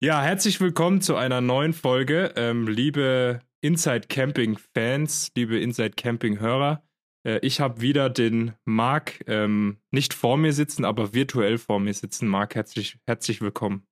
Ja, 0.00 0.22
herzlich 0.22 0.60
willkommen 0.60 1.00
zu 1.00 1.16
einer 1.16 1.40
neuen 1.40 1.72
Folge. 1.72 2.32
Ähm, 2.36 2.68
liebe 2.68 3.40
Inside 3.62 4.02
Camping 4.08 4.56
Fans, 4.72 5.32
liebe 5.36 5.58
Inside 5.58 5.94
Camping 5.96 6.38
Hörer. 6.38 6.84
Äh, 7.26 7.40
ich 7.42 7.58
habe 7.58 7.80
wieder 7.80 8.08
den 8.08 8.52
Marc 8.64 9.24
ähm, 9.26 9.78
nicht 9.90 10.14
vor 10.14 10.36
mir 10.36 10.52
sitzen, 10.52 10.84
aber 10.84 11.14
virtuell 11.14 11.58
vor 11.58 11.80
mir 11.80 11.92
sitzen. 11.92 12.28
Marc, 12.28 12.54
herzlich, 12.54 13.00
herzlich 13.08 13.40
willkommen. 13.40 13.88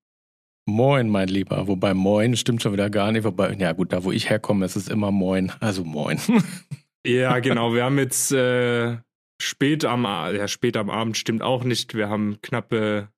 Moin, 0.64 1.08
mein 1.08 1.27
Lieber. 1.27 1.66
Wobei 1.66 1.93
Moin 1.93 2.36
stimmt 2.36 2.62
schon 2.62 2.73
wieder 2.73 2.88
gar 2.88 3.11
nicht. 3.11 3.25
Wobei, 3.25 3.54
ja 3.54 3.73
gut, 3.73 3.93
da 3.93 4.04
wo 4.04 4.12
ich 4.12 4.30
herkomme, 4.30 4.64
ist 4.64 4.77
es 4.77 4.86
immer 4.86 5.11
Moin. 5.11 5.50
Also 5.59 5.82
Moin. 5.82 6.20
ja, 7.04 7.36
genau. 7.41 7.75
Wir 7.75 7.82
haben 7.82 7.98
jetzt 7.98 8.30
äh, 8.30 8.98
spät 9.43 9.84
am 9.84 10.04
ja, 10.04 10.46
spät 10.46 10.77
am 10.77 10.88
Abend 10.88 11.16
stimmt 11.16 11.43
auch 11.43 11.64
nicht. 11.64 11.95
Wir 11.95 12.09
haben 12.09 12.38
knappe 12.43 13.09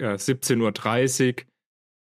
ja, 0.00 0.14
17.30 0.14 1.28
Uhr 1.28 1.51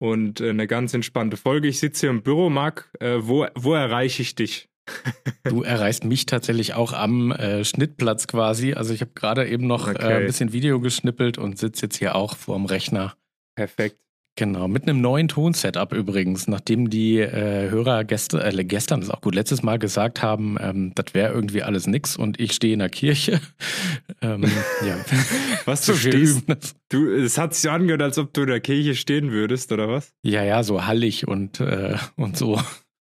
und 0.05 0.41
äh, 0.41 0.49
eine 0.49 0.67
ganz 0.67 0.93
entspannte 0.93 1.37
Folge. 1.37 1.67
Ich 1.67 1.79
sitze 1.79 2.01
hier 2.01 2.09
im 2.11 2.21
Büro, 2.21 2.50
Marc. 2.50 2.91
Äh, 3.00 3.18
wo, 3.19 3.46
wo 3.55 3.73
erreiche 3.73 4.21
ich 4.21 4.36
dich? 4.36 4.69
du 5.43 5.63
erreichst 5.63 6.04
mich 6.04 6.27
tatsächlich 6.27 6.75
auch 6.75 6.93
am 6.93 7.32
äh, 7.32 7.65
Schnittplatz 7.65 8.27
quasi. 8.27 8.73
Also 8.73 8.93
ich 8.93 9.01
habe 9.01 9.11
gerade 9.15 9.47
eben 9.47 9.65
noch 9.65 9.87
äh, 9.87 9.91
okay. 9.91 10.13
ein 10.13 10.25
bisschen 10.25 10.54
Video 10.54 10.79
geschnippelt 10.79 11.37
und 11.37 11.57
sitze 11.57 11.87
jetzt 11.87 11.97
hier 11.97 12.15
auch 12.15 12.36
vorm 12.36 12.65
Rechner. 12.65 13.15
Perfekt. 13.55 13.97
Genau, 14.38 14.68
mit 14.68 14.84
einem 14.84 15.00
neuen 15.00 15.30
Tonsetup 15.30 15.94
übrigens, 15.94 16.50
nachdem 16.50 16.89
die 16.89 17.20
äh, 17.20 17.70
Hörer 17.70 18.04
gestern, 18.04 18.42
äh, 18.42 18.66
gestern 18.66 19.02
ist 19.02 19.10
auch 19.10 19.21
gut, 19.21 19.34
letztes 19.34 19.64
Mal 19.64 19.80
gesagt 19.80 20.21
haben, 20.21 20.58
ähm, 20.60 20.92
das 20.94 21.14
wäre 21.14 21.34
irgendwie 21.34 21.64
alles 21.64 21.88
nix 21.88 22.18
und 22.18 22.38
ich 22.38 22.52
stehe 22.52 22.74
in 22.74 22.80
der 22.80 22.89
Kirche. 22.89 23.39
ähm, 24.21 24.44
ja. 24.86 24.98
Was 25.66 25.86
du 25.86 25.94
stehst? 25.96 26.44
Du, 26.89 27.10
es 27.10 27.38
hat 27.38 27.54
sich 27.54 27.64
so 27.64 27.70
angehört, 27.70 28.02
als 28.02 28.18
ob 28.18 28.34
du 28.34 28.42
in 28.42 28.48
der 28.48 28.60
Kirche 28.60 28.96
stehen 28.96 29.32
würdest, 29.32 29.71
oder 29.71 29.88
was? 29.88 30.14
Ja, 30.21 30.44
ja, 30.44 30.64
so 30.64 30.86
hallig 30.86 31.28
und, 31.28 31.61
äh, 31.61 31.96
und 32.17 32.38
so. 32.38 32.59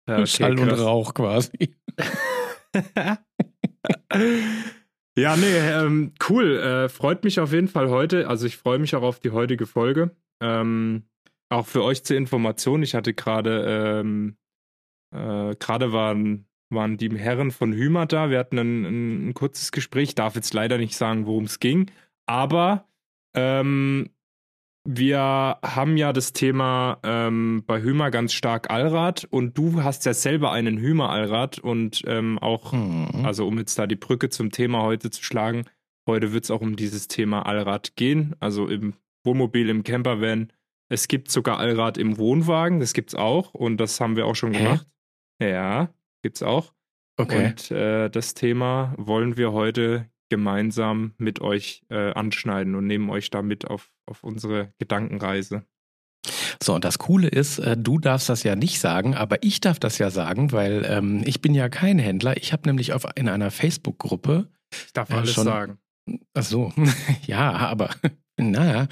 Ja, 0.07 0.17
okay, 0.17 0.27
Schall 0.27 0.55
krass. 0.55 0.71
und 0.71 0.79
Rauch 0.79 1.13
quasi. 1.15 1.75
ja, 5.17 5.35
nee, 5.35 5.57
ähm, 5.57 6.13
cool. 6.29 6.59
Äh, 6.59 6.89
freut 6.89 7.23
mich 7.23 7.39
auf 7.39 7.51
jeden 7.53 7.67
Fall 7.67 7.89
heute. 7.89 8.27
Also 8.27 8.45
ich 8.45 8.55
freue 8.55 8.77
mich 8.77 8.95
auch 8.95 9.01
auf 9.03 9.19
die 9.19 9.31
heutige 9.31 9.65
Folge. 9.65 10.11
Ähm, 10.41 11.03
auch 11.49 11.65
für 11.65 11.83
euch 11.83 12.03
zur 12.03 12.17
Information, 12.17 12.83
ich 12.83 12.93
hatte 12.93 13.13
gerade, 13.13 14.01
ähm, 14.01 14.37
äh, 15.15 15.55
gerade 15.55 15.93
waren, 15.93 16.47
waren 16.69 16.97
die 16.97 17.09
Herren 17.17 17.51
von 17.51 17.73
Hümer 17.73 18.05
da. 18.05 18.29
Wir 18.29 18.39
hatten 18.39 18.59
ein, 18.59 18.85
ein, 18.85 19.29
ein 19.29 19.33
kurzes 19.33 19.71
Gespräch. 19.71 20.09
Ich 20.09 20.15
darf 20.15 20.35
jetzt 20.35 20.53
leider 20.53 20.77
nicht 20.77 20.95
sagen, 20.95 21.25
worum 21.25 21.45
es 21.45 21.59
ging. 21.59 21.89
Aber 22.25 22.87
ähm, 23.35 24.09
wir 24.89 25.57
haben 25.63 25.97
ja 25.97 26.13
das 26.13 26.31
Thema 26.31 26.99
ähm, 27.03 27.63
bei 27.67 27.81
Hümer 27.81 28.09
ganz 28.09 28.31
stark 28.31 28.69
Allrad 28.69 29.27
und 29.29 29.57
du 29.57 29.83
hast 29.83 30.05
ja 30.05 30.13
selber 30.13 30.53
einen 30.53 30.77
Hümer 30.77 31.09
Allrad 31.09 31.59
und 31.59 32.03
ähm, 32.07 32.39
auch, 32.39 32.71
mhm. 32.71 33.25
also 33.25 33.45
um 33.45 33.57
jetzt 33.57 33.77
da 33.77 33.85
die 33.85 33.97
Brücke 33.97 34.29
zum 34.29 34.49
Thema 34.49 34.83
heute 34.83 35.09
zu 35.09 35.21
schlagen, 35.21 35.65
heute 36.07 36.31
wird 36.31 36.45
es 36.45 36.51
auch 36.51 36.61
um 36.61 36.77
dieses 36.77 37.09
Thema 37.09 37.45
Allrad 37.45 37.97
gehen, 37.97 38.35
also 38.39 38.67
im 38.67 38.93
Wohnmobil, 39.27 39.69
im 39.69 39.83
Campervan. 39.83 40.51
Es 40.89 41.07
gibt 41.07 41.29
sogar 41.29 41.59
Allrad 41.59 41.97
im 41.97 42.17
Wohnwagen, 42.17 42.79
das 42.79 42.93
gibt's 42.93 43.13
auch 43.13 43.53
und 43.53 43.77
das 43.77 43.99
haben 43.99 44.15
wir 44.15 44.25
auch 44.25 44.35
schon 44.35 44.53
Hä? 44.53 44.63
gemacht. 44.63 44.87
Ja, 45.39 45.93
gibt's 46.23 46.41
auch. 46.41 46.73
Okay. 47.17 47.47
Und 47.47 47.71
äh, 47.71 48.09
das 48.09 48.33
Thema 48.33 48.95
wollen 48.97 49.37
wir 49.37 49.51
heute 49.51 50.09
gemeinsam 50.29 51.13
mit 51.17 51.41
euch 51.41 51.83
äh, 51.89 52.13
anschneiden 52.13 52.75
und 52.75 52.87
nehmen 52.87 53.09
euch 53.09 53.29
damit 53.29 53.67
auf, 53.67 53.91
auf 54.05 54.23
unsere 54.23 54.73
Gedankenreise. 54.79 55.63
So, 56.61 56.75
und 56.75 56.83
das 56.83 56.99
Coole 56.99 57.27
ist, 57.27 57.59
äh, 57.59 57.77
du 57.77 57.99
darfst 57.99 58.29
das 58.29 58.43
ja 58.43 58.55
nicht 58.55 58.79
sagen, 58.79 59.15
aber 59.15 59.43
ich 59.43 59.61
darf 59.61 59.79
das 59.79 59.97
ja 59.97 60.09
sagen, 60.09 60.51
weil 60.51 60.85
ähm, 60.87 61.21
ich 61.25 61.41
bin 61.41 61.53
ja 61.53 61.69
kein 61.69 61.99
Händler. 61.99 62.37
Ich 62.37 62.53
habe 62.53 62.67
nämlich 62.67 62.93
auf, 62.93 63.05
in 63.15 63.29
einer 63.29 63.51
Facebook-Gruppe. 63.51 64.49
Ich 64.71 64.93
darf 64.93 65.09
äh, 65.09 65.13
alles 65.13 65.33
schon, 65.33 65.45
sagen. 65.45 65.77
Ach 66.33 66.43
so, 66.43 66.73
ja, 67.25 67.51
aber 67.53 67.89
naja, 68.37 68.87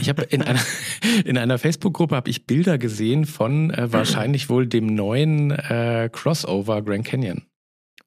ich 0.00 0.08
habe 0.08 0.22
in 0.24 0.42
einer, 0.42 0.60
in 1.24 1.38
einer 1.38 1.58
Facebook-Gruppe 1.58 2.16
habe 2.16 2.30
ich 2.30 2.46
Bilder 2.46 2.78
gesehen 2.78 3.26
von 3.26 3.70
äh, 3.70 3.92
wahrscheinlich 3.92 4.48
wohl 4.48 4.66
dem 4.66 4.86
neuen 4.86 5.50
äh, 5.52 6.10
Crossover 6.12 6.82
Grand 6.82 7.04
Canyon. 7.04 7.42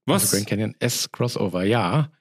Was? 0.05 0.23
Also 0.23 0.35
Grand 0.35 0.49
Canyon 0.49 0.75
S 0.79 1.11
Crossover, 1.11 1.63
ja. 1.63 2.11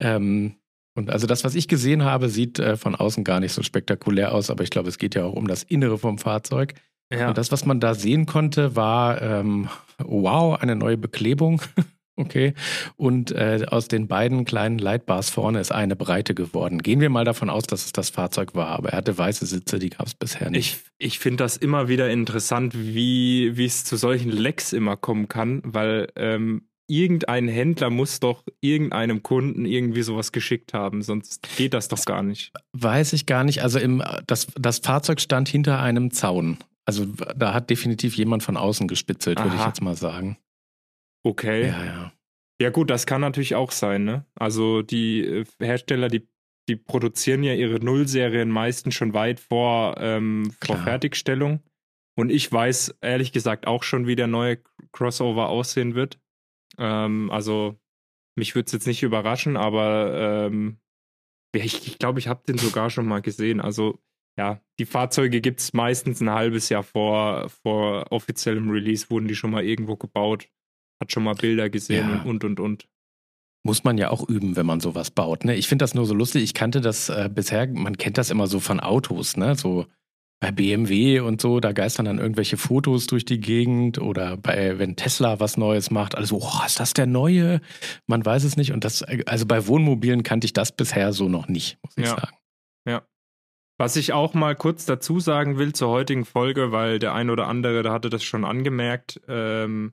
Ähm, 0.00 0.56
und 0.94 1.10
also 1.10 1.26
das, 1.26 1.42
was 1.44 1.54
ich 1.54 1.68
gesehen 1.68 2.04
habe, 2.04 2.28
sieht 2.28 2.58
äh, 2.58 2.76
von 2.76 2.94
außen 2.94 3.24
gar 3.24 3.40
nicht 3.40 3.52
so 3.52 3.62
spektakulär 3.62 4.34
aus, 4.34 4.50
aber 4.50 4.62
ich 4.62 4.70
glaube, 4.70 4.88
es 4.88 4.98
geht 4.98 5.14
ja 5.14 5.24
auch 5.24 5.32
um 5.32 5.48
das 5.48 5.62
Innere 5.62 5.96
vom 5.96 6.18
Fahrzeug. 6.18 6.74
Ja. 7.10 7.28
Und 7.28 7.38
das, 7.38 7.52
was 7.52 7.64
man 7.64 7.80
da 7.80 7.94
sehen 7.94 8.26
konnte, 8.26 8.76
war 8.76 9.20
ähm, 9.22 9.68
wow, 9.98 10.60
eine 10.60 10.76
neue 10.76 10.96
Beklebung. 10.96 11.62
Okay. 12.16 12.54
Und 12.96 13.32
äh, 13.32 13.64
aus 13.68 13.88
den 13.88 14.06
beiden 14.06 14.44
kleinen 14.44 14.78
Lightbars 14.78 15.30
vorne 15.30 15.60
ist 15.60 15.72
eine 15.72 15.96
breite 15.96 16.34
geworden. 16.34 16.82
Gehen 16.82 17.00
wir 17.00 17.08
mal 17.08 17.24
davon 17.24 17.48
aus, 17.48 17.64
dass 17.64 17.86
es 17.86 17.92
das 17.92 18.10
Fahrzeug 18.10 18.54
war, 18.54 18.68
aber 18.68 18.90
er 18.90 18.98
hatte 18.98 19.16
weiße 19.16 19.46
Sitze, 19.46 19.78
die 19.78 19.90
gab 19.90 20.06
es 20.06 20.14
bisher 20.14 20.50
nicht. 20.50 20.82
Ich, 20.98 21.06
ich 21.12 21.18
finde 21.18 21.44
das 21.44 21.56
immer 21.56 21.88
wieder 21.88 22.10
interessant, 22.10 22.74
wie 22.76 23.48
es 23.48 23.84
zu 23.84 23.96
solchen 23.96 24.30
Lecks 24.30 24.72
immer 24.72 24.96
kommen 24.96 25.28
kann, 25.28 25.62
weil 25.64 26.08
ähm, 26.16 26.68
irgendein 26.86 27.48
Händler 27.48 27.88
muss 27.88 28.20
doch 28.20 28.44
irgendeinem 28.60 29.22
Kunden 29.22 29.64
irgendwie 29.64 30.02
sowas 30.02 30.32
geschickt 30.32 30.74
haben, 30.74 31.02
sonst 31.02 31.48
geht 31.56 31.72
das 31.72 31.88
doch 31.88 32.04
gar 32.04 32.22
nicht. 32.22 32.52
Weiß 32.72 33.14
ich 33.14 33.24
gar 33.24 33.44
nicht. 33.44 33.62
Also 33.62 33.78
im, 33.78 34.02
das, 34.26 34.48
das 34.56 34.80
Fahrzeug 34.80 35.20
stand 35.20 35.48
hinter 35.48 35.80
einem 35.80 36.10
Zaun. 36.10 36.58
Also 36.84 37.06
da 37.36 37.54
hat 37.54 37.70
definitiv 37.70 38.16
jemand 38.16 38.42
von 38.42 38.56
außen 38.56 38.88
gespitzelt, 38.88 39.42
würde 39.42 39.56
ich 39.56 39.64
jetzt 39.64 39.80
mal 39.80 39.96
sagen. 39.96 40.36
Okay. 41.24 41.68
Ja, 41.68 41.84
ja. 41.84 42.12
Ja, 42.60 42.70
gut, 42.70 42.90
das 42.90 43.06
kann 43.06 43.20
natürlich 43.20 43.56
auch 43.56 43.72
sein, 43.72 44.04
ne? 44.04 44.24
Also 44.36 44.82
die 44.82 45.24
äh, 45.24 45.44
Hersteller, 45.58 46.08
die, 46.08 46.28
die 46.68 46.76
produzieren 46.76 47.42
ja 47.42 47.54
ihre 47.54 47.80
Nullserien 47.80 48.50
meistens 48.50 48.94
schon 48.94 49.14
weit 49.14 49.40
vor, 49.40 49.96
ähm, 49.98 50.52
vor 50.64 50.76
Fertigstellung. 50.76 51.60
Und 52.14 52.30
ich 52.30 52.52
weiß 52.52 52.98
ehrlich 53.00 53.32
gesagt 53.32 53.66
auch 53.66 53.82
schon, 53.82 54.06
wie 54.06 54.14
der 54.14 54.28
neue 54.28 54.58
Crossover 54.92 55.48
aussehen 55.48 55.96
wird. 55.96 56.20
Ähm, 56.78 57.30
also, 57.32 57.80
mich 58.36 58.54
würde 58.54 58.66
es 58.66 58.72
jetzt 58.72 58.86
nicht 58.86 59.02
überraschen, 59.02 59.56
aber 59.56 60.46
ähm, 60.46 60.78
ich, 61.54 61.86
ich 61.86 61.98
glaube, 61.98 62.20
ich 62.20 62.28
habe 62.28 62.44
den 62.46 62.58
sogar 62.58 62.90
schon 62.90 63.06
mal 63.06 63.22
gesehen. 63.22 63.60
Also, 63.60 63.98
ja, 64.38 64.60
die 64.78 64.86
Fahrzeuge 64.86 65.40
gibt 65.40 65.60
es 65.60 65.72
meistens 65.72 66.20
ein 66.20 66.30
halbes 66.30 66.68
Jahr 66.68 66.82
vor, 66.84 67.48
vor 67.48 68.12
offiziellem 68.12 68.70
Release, 68.70 69.10
wurden 69.10 69.26
die 69.26 69.34
schon 69.34 69.50
mal 69.50 69.64
irgendwo 69.64 69.96
gebaut 69.96 70.48
hat 71.02 71.12
schon 71.12 71.24
mal 71.24 71.34
Bilder 71.34 71.68
gesehen 71.68 72.08
ja. 72.08 72.22
und, 72.22 72.44
und, 72.44 72.58
und. 72.58 72.88
Muss 73.64 73.84
man 73.84 73.96
ja 73.98 74.10
auch 74.10 74.28
üben, 74.28 74.56
wenn 74.56 74.66
man 74.66 74.80
sowas 74.80 75.10
baut. 75.10 75.44
Ne? 75.44 75.54
Ich 75.54 75.68
finde 75.68 75.84
das 75.84 75.94
nur 75.94 76.06
so 76.06 76.14
lustig. 76.14 76.42
Ich 76.42 76.54
kannte 76.54 76.80
das 76.80 77.08
äh, 77.10 77.30
bisher, 77.32 77.68
man 77.68 77.96
kennt 77.96 78.18
das 78.18 78.30
immer 78.30 78.48
so 78.48 78.58
von 78.58 78.80
Autos, 78.80 79.36
ne? 79.36 79.54
So 79.54 79.86
bei 80.40 80.50
BMW 80.50 81.20
und 81.20 81.40
so, 81.40 81.60
da 81.60 81.70
geistern 81.70 82.06
dann 82.06 82.18
irgendwelche 82.18 82.56
Fotos 82.56 83.06
durch 83.06 83.24
die 83.24 83.38
Gegend 83.38 83.98
oder 83.98 84.36
bei, 84.36 84.76
wenn 84.80 84.96
Tesla 84.96 85.38
was 85.38 85.56
Neues 85.56 85.92
macht, 85.92 86.16
also, 86.16 86.40
oh, 86.42 86.66
ist 86.66 86.80
das 86.80 86.94
der 86.94 87.06
neue? 87.06 87.60
Man 88.08 88.26
weiß 88.26 88.42
es 88.42 88.56
nicht. 88.56 88.72
Und 88.72 88.82
das, 88.82 89.04
also 89.04 89.46
bei 89.46 89.68
Wohnmobilen 89.68 90.24
kannte 90.24 90.46
ich 90.46 90.52
das 90.52 90.72
bisher 90.72 91.12
so 91.12 91.28
noch 91.28 91.46
nicht, 91.46 91.78
muss 91.84 91.96
ich 91.96 92.06
ja. 92.06 92.16
sagen. 92.16 92.36
Ja. 92.88 93.02
Was 93.78 93.94
ich 93.94 94.12
auch 94.12 94.34
mal 94.34 94.56
kurz 94.56 94.84
dazu 94.84 95.20
sagen 95.20 95.58
will 95.58 95.72
zur 95.74 95.90
heutigen 95.90 96.24
Folge, 96.24 96.72
weil 96.72 96.98
der 96.98 97.14
ein 97.14 97.30
oder 97.30 97.46
andere, 97.46 97.84
da 97.84 97.92
hatte 97.92 98.10
das 98.10 98.24
schon 98.24 98.44
angemerkt, 98.44 99.20
ähm, 99.28 99.92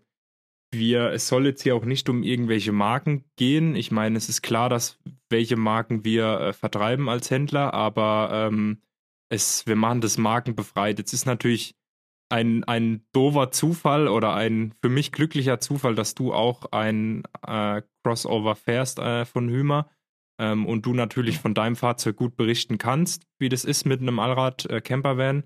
wir, 0.72 1.12
es 1.12 1.28
soll 1.28 1.46
jetzt 1.46 1.64
hier 1.64 1.76
auch 1.76 1.86
nicht 1.86 2.10
um 2.10 2.24
irgendwelche 2.24 2.72
Marken 2.72 3.26
gehen. 3.36 3.76
Ich 3.76 3.92
meine, 3.92 4.18
es 4.18 4.30
ist 4.30 4.42
klar, 4.42 4.70
dass 4.70 5.00
welche 5.30 5.56
Marken 5.56 6.06
wir 6.06 6.40
äh, 6.40 6.54
vertreiben 6.54 7.10
als 7.10 7.32
Händler, 7.32 7.74
aber 7.74 8.30
ähm, 8.34 8.82
es, 9.30 9.66
wir 9.68 9.76
machen 9.76 10.02
das 10.02 10.18
markenbefreit. 10.18 10.98
Jetzt 11.00 11.14
ist 11.14 11.26
natürlich 11.26 11.76
ein, 12.30 12.64
ein 12.64 13.04
doofer 13.12 13.52
Zufall 13.52 14.08
oder 14.08 14.36
ein 14.36 14.74
für 14.82 14.90
mich 14.90 15.12
glücklicher 15.12 15.60
Zufall, 15.60 15.96
dass 15.96 16.16
du 16.16 16.34
auch 16.34 16.72
ein 16.72 17.24
äh, 17.46 17.82
Crossover 18.04 18.56
fährst 18.56 19.00
äh, 19.00 19.26
von 19.26 19.50
Hümer 19.50 19.90
ähm, 20.40 20.66
und 20.66 20.86
du 20.86 20.94
natürlich 20.94 21.40
von 21.40 21.54
deinem 21.54 21.76
Fahrzeug 21.76 22.16
gut 22.16 22.36
berichten 22.36 22.78
kannst, 22.78 23.24
wie 23.40 23.50
das 23.50 23.66
ist 23.66 23.86
mit 23.86 24.02
einem 24.02 24.20
Allrad-Campervan. 24.20 25.44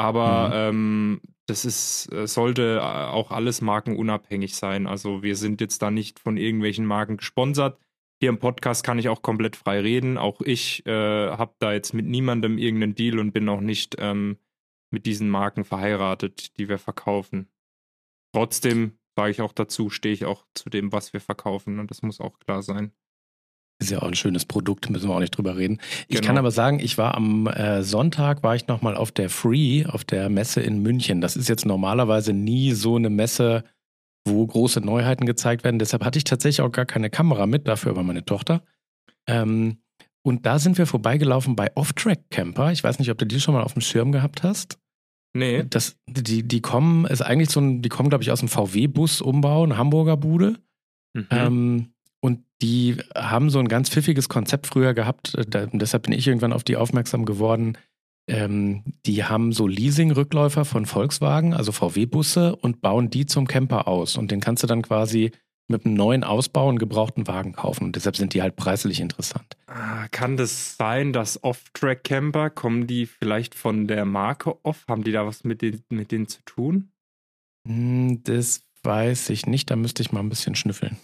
Aber 0.00 0.48
mhm. 0.48 0.54
ähm, 0.54 1.20
das 1.44 1.66
ist, 1.66 2.10
äh, 2.10 2.26
sollte 2.26 2.78
äh, 2.78 2.80
auch 2.80 3.30
alles 3.30 3.60
markenunabhängig 3.60 4.56
sein. 4.56 4.86
Also 4.86 5.22
wir 5.22 5.36
sind 5.36 5.60
jetzt 5.60 5.82
da 5.82 5.90
nicht 5.90 6.18
von 6.18 6.38
irgendwelchen 6.38 6.86
Marken 6.86 7.18
gesponsert. 7.18 7.78
Hier 8.18 8.30
im 8.30 8.38
Podcast 8.38 8.82
kann 8.82 8.98
ich 8.98 9.10
auch 9.10 9.20
komplett 9.20 9.56
frei 9.56 9.80
reden. 9.80 10.16
Auch 10.16 10.40
ich 10.40 10.86
äh, 10.86 10.90
habe 11.30 11.52
da 11.58 11.74
jetzt 11.74 11.92
mit 11.92 12.06
niemandem 12.06 12.56
irgendeinen 12.56 12.94
Deal 12.94 13.18
und 13.18 13.32
bin 13.32 13.46
auch 13.50 13.60
nicht 13.60 13.96
ähm, 13.98 14.38
mit 14.90 15.04
diesen 15.04 15.28
Marken 15.28 15.64
verheiratet, 15.64 16.56
die 16.56 16.70
wir 16.70 16.78
verkaufen. 16.78 17.50
Trotzdem 18.34 18.98
sage 19.16 19.32
ich 19.32 19.42
auch 19.42 19.52
dazu, 19.52 19.90
stehe 19.90 20.14
ich 20.14 20.24
auch 20.24 20.46
zu 20.54 20.70
dem, 20.70 20.92
was 20.92 21.12
wir 21.12 21.20
verkaufen. 21.20 21.78
Und 21.78 21.90
das 21.90 22.00
muss 22.00 22.22
auch 22.22 22.38
klar 22.38 22.62
sein. 22.62 22.92
Ist 23.80 23.90
ja 23.90 24.02
auch 24.02 24.08
ein 24.08 24.14
schönes 24.14 24.44
Produkt, 24.44 24.90
müssen 24.90 25.08
wir 25.08 25.14
auch 25.14 25.20
nicht 25.20 25.36
drüber 25.36 25.56
reden. 25.56 25.78
Ich 26.06 26.16
genau. 26.16 26.26
kann 26.26 26.38
aber 26.38 26.50
sagen, 26.50 26.80
ich 26.80 26.98
war 26.98 27.14
am 27.14 27.46
äh, 27.46 27.82
Sonntag, 27.82 28.42
war 28.42 28.54
ich 28.54 28.66
nochmal 28.66 28.94
auf 28.94 29.10
der 29.10 29.30
Free, 29.30 29.86
auf 29.86 30.04
der 30.04 30.28
Messe 30.28 30.60
in 30.60 30.82
München. 30.82 31.22
Das 31.22 31.34
ist 31.34 31.48
jetzt 31.48 31.64
normalerweise 31.64 32.34
nie 32.34 32.72
so 32.72 32.96
eine 32.96 33.08
Messe, 33.08 33.64
wo 34.26 34.46
große 34.46 34.80
Neuheiten 34.80 35.24
gezeigt 35.24 35.64
werden. 35.64 35.78
Deshalb 35.78 36.04
hatte 36.04 36.18
ich 36.18 36.24
tatsächlich 36.24 36.60
auch 36.60 36.72
gar 36.72 36.84
keine 36.84 37.08
Kamera 37.08 37.46
mit, 37.46 37.66
dafür 37.66 37.92
aber 37.92 38.02
meine 38.02 38.24
Tochter. 38.24 38.62
Ähm, 39.26 39.78
und 40.22 40.44
da 40.44 40.58
sind 40.58 40.76
wir 40.76 40.86
vorbeigelaufen 40.86 41.56
bei 41.56 41.74
Off-Track 41.74 42.28
Camper. 42.30 42.72
Ich 42.72 42.84
weiß 42.84 42.98
nicht, 42.98 43.10
ob 43.10 43.16
du 43.16 43.26
die 43.26 43.40
schon 43.40 43.54
mal 43.54 43.62
auf 43.62 43.72
dem 43.72 43.82
Schirm 43.82 44.12
gehabt 44.12 44.42
hast. 44.42 44.78
Nee. 45.32 45.64
Das, 45.68 45.96
die, 46.06 46.46
die 46.46 46.60
kommen, 46.60 47.06
ist 47.06 47.22
eigentlich 47.22 47.50
so 47.50 47.60
ein, 47.60 47.82
die 47.82 47.88
kommen, 47.88 48.10
glaube 48.10 48.22
ich, 48.22 48.30
aus 48.30 48.40
dem 48.40 48.48
VW-Bus-Umbau, 48.48 49.64
eine 49.64 49.78
Hamburger 49.78 50.16
Bude. 50.16 50.58
Mhm. 51.14 51.26
Ähm, 51.30 51.92
die 52.62 52.96
haben 53.14 53.50
so 53.50 53.58
ein 53.58 53.68
ganz 53.68 53.88
pfiffiges 53.88 54.28
Konzept 54.28 54.66
früher 54.66 54.94
gehabt. 54.94 55.34
Äh, 55.34 55.44
da, 55.46 55.66
deshalb 55.66 56.04
bin 56.04 56.12
ich 56.12 56.26
irgendwann 56.26 56.52
auf 56.52 56.64
die 56.64 56.76
aufmerksam 56.76 57.24
geworden. 57.24 57.78
Ähm, 58.28 58.84
die 59.06 59.24
haben 59.24 59.52
so 59.52 59.66
Leasing-Rückläufer 59.66 60.64
von 60.64 60.86
Volkswagen, 60.86 61.54
also 61.54 61.72
VW-Busse, 61.72 62.54
und 62.56 62.80
bauen 62.80 63.10
die 63.10 63.26
zum 63.26 63.46
Camper 63.46 63.88
aus. 63.88 64.16
Und 64.16 64.30
den 64.30 64.40
kannst 64.40 64.62
du 64.62 64.66
dann 64.66 64.82
quasi 64.82 65.32
mit 65.68 65.86
einem 65.86 65.94
neuen 65.94 66.24
Ausbau 66.24 66.68
einen 66.68 66.78
gebrauchten 66.78 67.26
Wagen 67.26 67.52
kaufen. 67.52 67.84
Und 67.84 67.96
deshalb 67.96 68.16
sind 68.16 68.34
die 68.34 68.42
halt 68.42 68.56
preislich 68.56 69.00
interessant. 69.00 69.56
Ah, 69.66 70.08
kann 70.08 70.36
das 70.36 70.76
sein, 70.76 71.12
dass 71.12 71.42
Off-Track-Camper, 71.42 72.50
kommen 72.50 72.86
die 72.86 73.06
vielleicht 73.06 73.54
von 73.54 73.86
der 73.86 74.04
Marke 74.04 74.64
Off? 74.64 74.84
Haben 74.88 75.04
die 75.04 75.12
da 75.12 75.26
was 75.26 75.44
mit, 75.44 75.62
den, 75.62 75.82
mit 75.88 76.12
denen 76.12 76.26
zu 76.26 76.40
tun? 76.44 76.90
Hm, 77.66 78.22
das 78.24 78.62
weiß 78.82 79.30
ich 79.30 79.46
nicht. 79.46 79.70
Da 79.70 79.76
müsste 79.76 80.02
ich 80.02 80.12
mal 80.12 80.20
ein 80.20 80.28
bisschen 80.28 80.54
schnüffeln. 80.54 80.96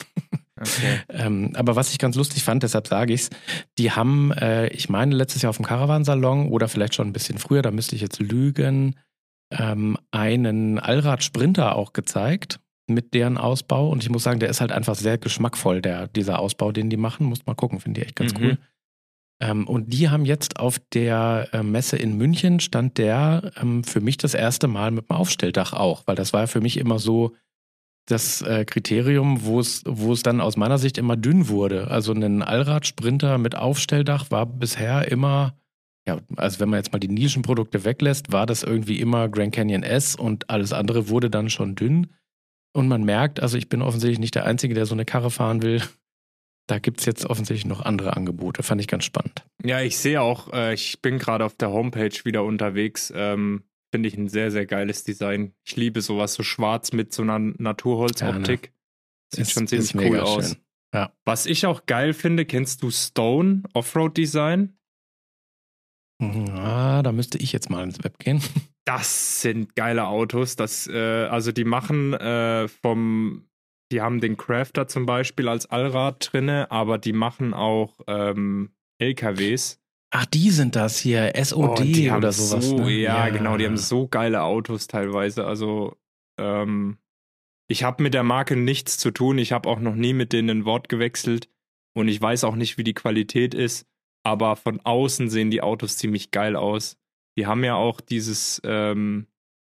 Okay. 0.58 1.00
ähm, 1.10 1.52
aber 1.54 1.76
was 1.76 1.92
ich 1.92 1.98
ganz 1.98 2.16
lustig 2.16 2.42
fand, 2.42 2.62
deshalb 2.62 2.86
sage 2.86 3.12
ich 3.12 3.22
es, 3.22 3.30
die 3.78 3.92
haben, 3.92 4.32
äh, 4.32 4.68
ich 4.68 4.88
meine, 4.88 5.14
letztes 5.14 5.42
Jahr 5.42 5.50
auf 5.50 5.56
dem 5.56 5.66
Caravansalon 5.66 6.48
oder 6.48 6.68
vielleicht 6.68 6.94
schon 6.94 7.08
ein 7.08 7.12
bisschen 7.12 7.38
früher, 7.38 7.62
da 7.62 7.70
müsste 7.70 7.94
ich 7.94 8.00
jetzt 8.00 8.20
lügen, 8.20 8.96
ähm, 9.50 9.96
einen 10.10 10.78
Allrad-Sprinter 10.78 11.76
auch 11.76 11.92
gezeigt 11.92 12.60
mit 12.86 13.14
deren 13.14 13.36
Ausbau. 13.36 13.90
Und 13.90 14.02
ich 14.02 14.10
muss 14.10 14.22
sagen, 14.22 14.40
der 14.40 14.48
ist 14.48 14.60
halt 14.60 14.72
einfach 14.72 14.94
sehr 14.94 15.18
geschmackvoll, 15.18 15.82
der, 15.82 16.08
dieser 16.08 16.38
Ausbau, 16.38 16.72
den 16.72 16.90
die 16.90 16.96
machen. 16.96 17.26
Muss 17.26 17.46
mal 17.46 17.54
gucken, 17.54 17.80
finde 17.80 18.00
ich 18.00 18.06
echt 18.06 18.16
ganz 18.16 18.34
mhm. 18.34 18.42
cool. 18.42 18.58
Ähm, 19.40 19.68
und 19.68 19.92
die 19.92 20.08
haben 20.08 20.24
jetzt 20.24 20.58
auf 20.58 20.78
der 20.92 21.48
äh, 21.52 21.62
Messe 21.62 21.96
in 21.96 22.16
München 22.16 22.58
stand 22.60 22.96
der 22.96 23.52
ähm, 23.60 23.84
für 23.84 24.00
mich 24.00 24.16
das 24.16 24.32
erste 24.32 24.66
Mal 24.66 24.90
mit 24.90 25.10
dem 25.10 25.16
Aufstelldach 25.16 25.74
auch, 25.74 26.04
weil 26.06 26.16
das 26.16 26.32
war 26.32 26.46
für 26.46 26.62
mich 26.62 26.78
immer 26.78 26.98
so, 26.98 27.34
das 28.06 28.40
äh, 28.42 28.64
Kriterium, 28.64 29.44
wo 29.44 29.60
es, 29.60 29.82
dann 30.22 30.40
aus 30.40 30.56
meiner 30.56 30.78
Sicht 30.78 30.96
immer 30.96 31.16
dünn 31.16 31.48
wurde. 31.48 31.88
Also 31.90 32.12
ein 32.12 32.42
Allradsprinter 32.42 33.38
mit 33.38 33.56
Aufstelldach 33.56 34.30
war 34.30 34.46
bisher 34.46 35.10
immer, 35.10 35.58
ja, 36.06 36.20
also 36.36 36.60
wenn 36.60 36.68
man 36.68 36.78
jetzt 36.78 36.92
mal 36.92 37.00
die 37.00 37.08
Nischenprodukte 37.08 37.84
weglässt, 37.84 38.32
war 38.32 38.46
das 38.46 38.62
irgendwie 38.62 39.00
immer 39.00 39.28
Grand 39.28 39.54
Canyon 39.54 39.82
S 39.82 40.14
und 40.14 40.48
alles 40.50 40.72
andere 40.72 41.08
wurde 41.08 41.30
dann 41.30 41.50
schon 41.50 41.74
dünn. 41.74 42.08
Und 42.72 42.88
man 42.88 43.04
merkt, 43.04 43.40
also 43.40 43.58
ich 43.58 43.68
bin 43.68 43.82
offensichtlich 43.82 44.18
nicht 44.18 44.34
der 44.34 44.44
Einzige, 44.44 44.74
der 44.74 44.86
so 44.86 44.94
eine 44.94 45.04
Karre 45.04 45.30
fahren 45.30 45.62
will. 45.62 45.82
Da 46.68 46.78
gibt 46.78 47.00
es 47.00 47.06
jetzt 47.06 47.24
offensichtlich 47.26 47.66
noch 47.66 47.80
andere 47.80 48.16
Angebote. 48.16 48.62
Fand 48.62 48.80
ich 48.80 48.88
ganz 48.88 49.04
spannend. 49.04 49.44
Ja, 49.64 49.80
ich 49.80 49.96
sehe 49.96 50.20
auch, 50.20 50.52
äh, 50.52 50.74
ich 50.74 51.00
bin 51.00 51.18
gerade 51.18 51.44
auf 51.44 51.54
der 51.54 51.70
Homepage 51.70 52.24
wieder 52.24 52.44
unterwegs. 52.44 53.12
Ähm, 53.14 53.62
Finde 53.96 54.10
ich 54.10 54.18
ein 54.18 54.28
sehr, 54.28 54.50
sehr 54.50 54.66
geiles 54.66 55.04
Design. 55.04 55.54
Ich 55.64 55.74
liebe 55.74 56.02
sowas, 56.02 56.34
so 56.34 56.42
schwarz 56.42 56.92
mit 56.92 57.14
so 57.14 57.22
einer 57.22 57.38
Naturholzoptik. 57.38 58.66
Ja, 58.66 58.70
ne? 58.70 58.74
Sieht 59.32 59.40
ist, 59.40 59.52
schon 59.52 59.66
ziemlich 59.66 59.94
cool 59.94 60.20
aus. 60.20 60.58
Ja. 60.92 61.14
Was 61.24 61.46
ich 61.46 61.64
auch 61.64 61.86
geil 61.86 62.12
finde, 62.12 62.44
kennst 62.44 62.82
du 62.82 62.90
Stone 62.90 63.62
Offroad 63.72 64.14
Design? 64.18 64.76
Ah, 66.20 67.02
da 67.02 67.10
müsste 67.10 67.38
ich 67.38 67.54
jetzt 67.54 67.70
mal 67.70 67.84
ins 67.84 68.04
Web 68.04 68.18
gehen. 68.18 68.42
Das 68.84 69.40
sind 69.40 69.74
geile 69.74 70.06
Autos. 70.06 70.56
Das, 70.56 70.86
äh, 70.86 71.24
also 71.24 71.52
die 71.52 71.64
machen 71.64 72.12
äh, 72.12 72.68
vom, 72.68 73.48
die 73.90 74.02
haben 74.02 74.20
den 74.20 74.36
Crafter 74.36 74.88
zum 74.88 75.06
Beispiel 75.06 75.48
als 75.48 75.64
Allrad 75.64 76.28
drinne, 76.30 76.70
aber 76.70 76.98
die 76.98 77.14
machen 77.14 77.54
auch 77.54 77.98
ähm, 78.06 78.72
LKWs. 78.98 79.80
Ach, 80.10 80.24
die 80.24 80.50
sind 80.50 80.76
das 80.76 80.98
hier, 80.98 81.32
SOD 81.34 81.80
oh, 82.10 82.16
oder 82.16 82.32
sowas. 82.32 82.66
So, 82.66 82.78
ne? 82.78 82.90
ja, 82.92 83.26
ja, 83.26 83.28
genau, 83.30 83.56
die 83.56 83.66
haben 83.66 83.76
so 83.76 84.06
geile 84.06 84.42
Autos 84.42 84.86
teilweise. 84.86 85.44
Also, 85.44 85.96
ähm, 86.38 86.98
ich 87.68 87.82
habe 87.82 88.02
mit 88.02 88.14
der 88.14 88.22
Marke 88.22 88.56
nichts 88.56 88.98
zu 88.98 89.10
tun. 89.10 89.38
Ich 89.38 89.52
habe 89.52 89.68
auch 89.68 89.80
noch 89.80 89.94
nie 89.94 90.12
mit 90.12 90.32
denen 90.32 90.60
ein 90.60 90.64
Wort 90.64 90.88
gewechselt 90.88 91.48
und 91.96 92.08
ich 92.08 92.20
weiß 92.20 92.44
auch 92.44 92.54
nicht, 92.54 92.78
wie 92.78 92.84
die 92.84 92.94
Qualität 92.94 93.54
ist. 93.54 93.86
Aber 94.24 94.56
von 94.56 94.80
außen 94.80 95.30
sehen 95.30 95.50
die 95.50 95.62
Autos 95.62 95.96
ziemlich 95.96 96.30
geil 96.30 96.56
aus. 96.56 96.96
Die 97.38 97.46
haben 97.46 97.64
ja 97.64 97.74
auch 97.74 98.00
dieses, 98.00 98.60
ähm, 98.64 99.26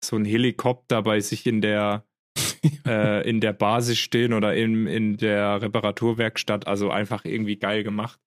so 0.04 0.16
ein 0.16 0.24
Helikopter 0.24 1.02
bei 1.02 1.20
sich 1.20 1.46
in 1.46 1.60
der, 1.60 2.04
äh, 2.86 3.28
in 3.28 3.40
der 3.40 3.52
Basis 3.52 3.98
stehen 3.98 4.32
oder 4.32 4.54
in, 4.54 4.86
in 4.86 5.16
der 5.16 5.62
Reparaturwerkstatt. 5.62 6.66
Also 6.66 6.90
einfach 6.90 7.24
irgendwie 7.24 7.56
geil 7.56 7.82
gemacht. 7.84 8.20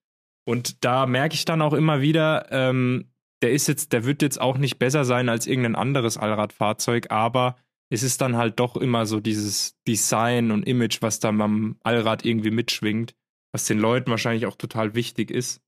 Und 0.46 0.84
da 0.84 1.06
merke 1.06 1.36
ich 1.36 1.46
dann 1.46 1.62
auch 1.62 1.74
immer 1.74 2.02
wieder, 2.02 2.52
ähm, 2.52 3.12
der 3.42 3.52
ist 3.52 3.68
jetzt, 3.68 3.94
der 3.94 4.06
wird 4.06 4.22
jetzt 4.22 4.40
auch 4.40 4.58
nicht 4.58 4.80
besser 4.80 5.06
sein 5.06 5.30
als 5.30 5.48
irgendein 5.48 5.76
anderes 5.76 6.18
Allradfahrzeug, 6.18 7.12
aber 7.12 7.58
es 7.90 8.04
ist 8.04 8.22
dann 8.22 8.38
halt 8.38 8.60
doch 8.60 8.76
immer 8.76 9.06
so 9.06 9.20
dieses 9.20 9.78
Design 9.88 10.52
und 10.52 10.68
Image, 10.68 11.02
was 11.02 11.20
da 11.20 11.32
beim 11.32 11.78
Allrad 11.84 12.26
irgendwie 12.26 12.52
mitschwingt, 12.52 13.16
was 13.52 13.66
den 13.66 13.80
Leuten 13.80 14.10
wahrscheinlich 14.12 14.46
auch 14.46 14.56
total 14.56 14.96
wichtig 14.96 15.30
ist, 15.30 15.62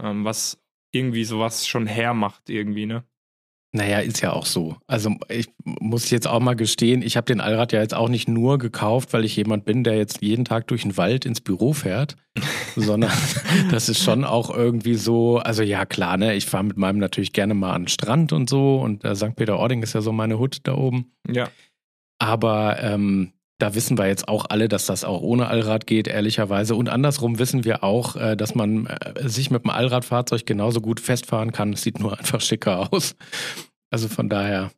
ähm, 0.00 0.24
was 0.24 0.62
irgendwie 0.92 1.24
sowas 1.24 1.66
schon 1.66 1.86
hermacht 1.86 2.50
irgendwie, 2.50 2.86
ne? 2.86 3.04
Naja, 3.76 3.98
ist 3.98 4.20
ja 4.20 4.32
auch 4.32 4.46
so. 4.46 4.76
Also 4.86 5.16
ich 5.28 5.48
muss 5.64 6.08
jetzt 6.10 6.28
auch 6.28 6.38
mal 6.38 6.54
gestehen, 6.54 7.02
ich 7.02 7.16
habe 7.16 7.24
den 7.24 7.40
Allrad 7.40 7.72
ja 7.72 7.80
jetzt 7.80 7.92
auch 7.92 8.08
nicht 8.08 8.28
nur 8.28 8.58
gekauft, 8.58 9.12
weil 9.12 9.24
ich 9.24 9.34
jemand 9.34 9.64
bin, 9.64 9.82
der 9.82 9.96
jetzt 9.96 10.22
jeden 10.22 10.44
Tag 10.44 10.68
durch 10.68 10.82
den 10.82 10.96
Wald 10.96 11.26
ins 11.26 11.40
Büro 11.40 11.72
fährt, 11.72 12.14
sondern 12.76 13.10
das 13.72 13.88
ist 13.88 14.00
schon 14.00 14.24
auch 14.24 14.54
irgendwie 14.54 14.94
so, 14.94 15.38
also 15.38 15.64
ja 15.64 15.86
klar, 15.86 16.16
ne, 16.16 16.36
ich 16.36 16.46
fahre 16.46 16.62
mit 16.62 16.76
meinem 16.76 16.98
natürlich 16.98 17.32
gerne 17.32 17.54
mal 17.54 17.72
an 17.72 17.82
den 17.82 17.88
Strand 17.88 18.32
und 18.32 18.48
so 18.48 18.76
und 18.76 19.04
äh, 19.04 19.16
St. 19.16 19.34
Peter-Ording 19.34 19.82
ist 19.82 19.92
ja 19.92 20.02
so 20.02 20.12
meine 20.12 20.38
Hut 20.38 20.58
da 20.62 20.76
oben. 20.76 21.12
Ja. 21.28 21.48
Aber 22.20 22.80
ähm, 22.80 23.32
da 23.58 23.74
wissen 23.74 23.98
wir 23.98 24.06
jetzt 24.06 24.28
auch 24.28 24.46
alle, 24.48 24.68
dass 24.68 24.86
das 24.86 25.04
auch 25.04 25.20
ohne 25.20 25.46
Allrad 25.46 25.86
geht, 25.86 26.08
ehrlicherweise. 26.08 26.74
Und 26.74 26.88
andersrum 26.88 27.38
wissen 27.38 27.64
wir 27.64 27.84
auch, 27.84 28.16
äh, 28.16 28.36
dass 28.36 28.54
man 28.54 28.86
äh, 28.86 29.28
sich 29.28 29.50
mit 29.50 29.64
dem 29.64 29.70
Allradfahrzeug 29.70 30.44
genauso 30.44 30.80
gut 30.80 31.00
festfahren 31.00 31.52
kann. 31.52 31.72
Es 31.72 31.82
sieht 31.82 32.00
nur 32.00 32.18
einfach 32.18 32.40
schicker 32.40 32.92
aus. 32.92 33.14
Also 33.90 34.08
von 34.08 34.28
daher. 34.28 34.72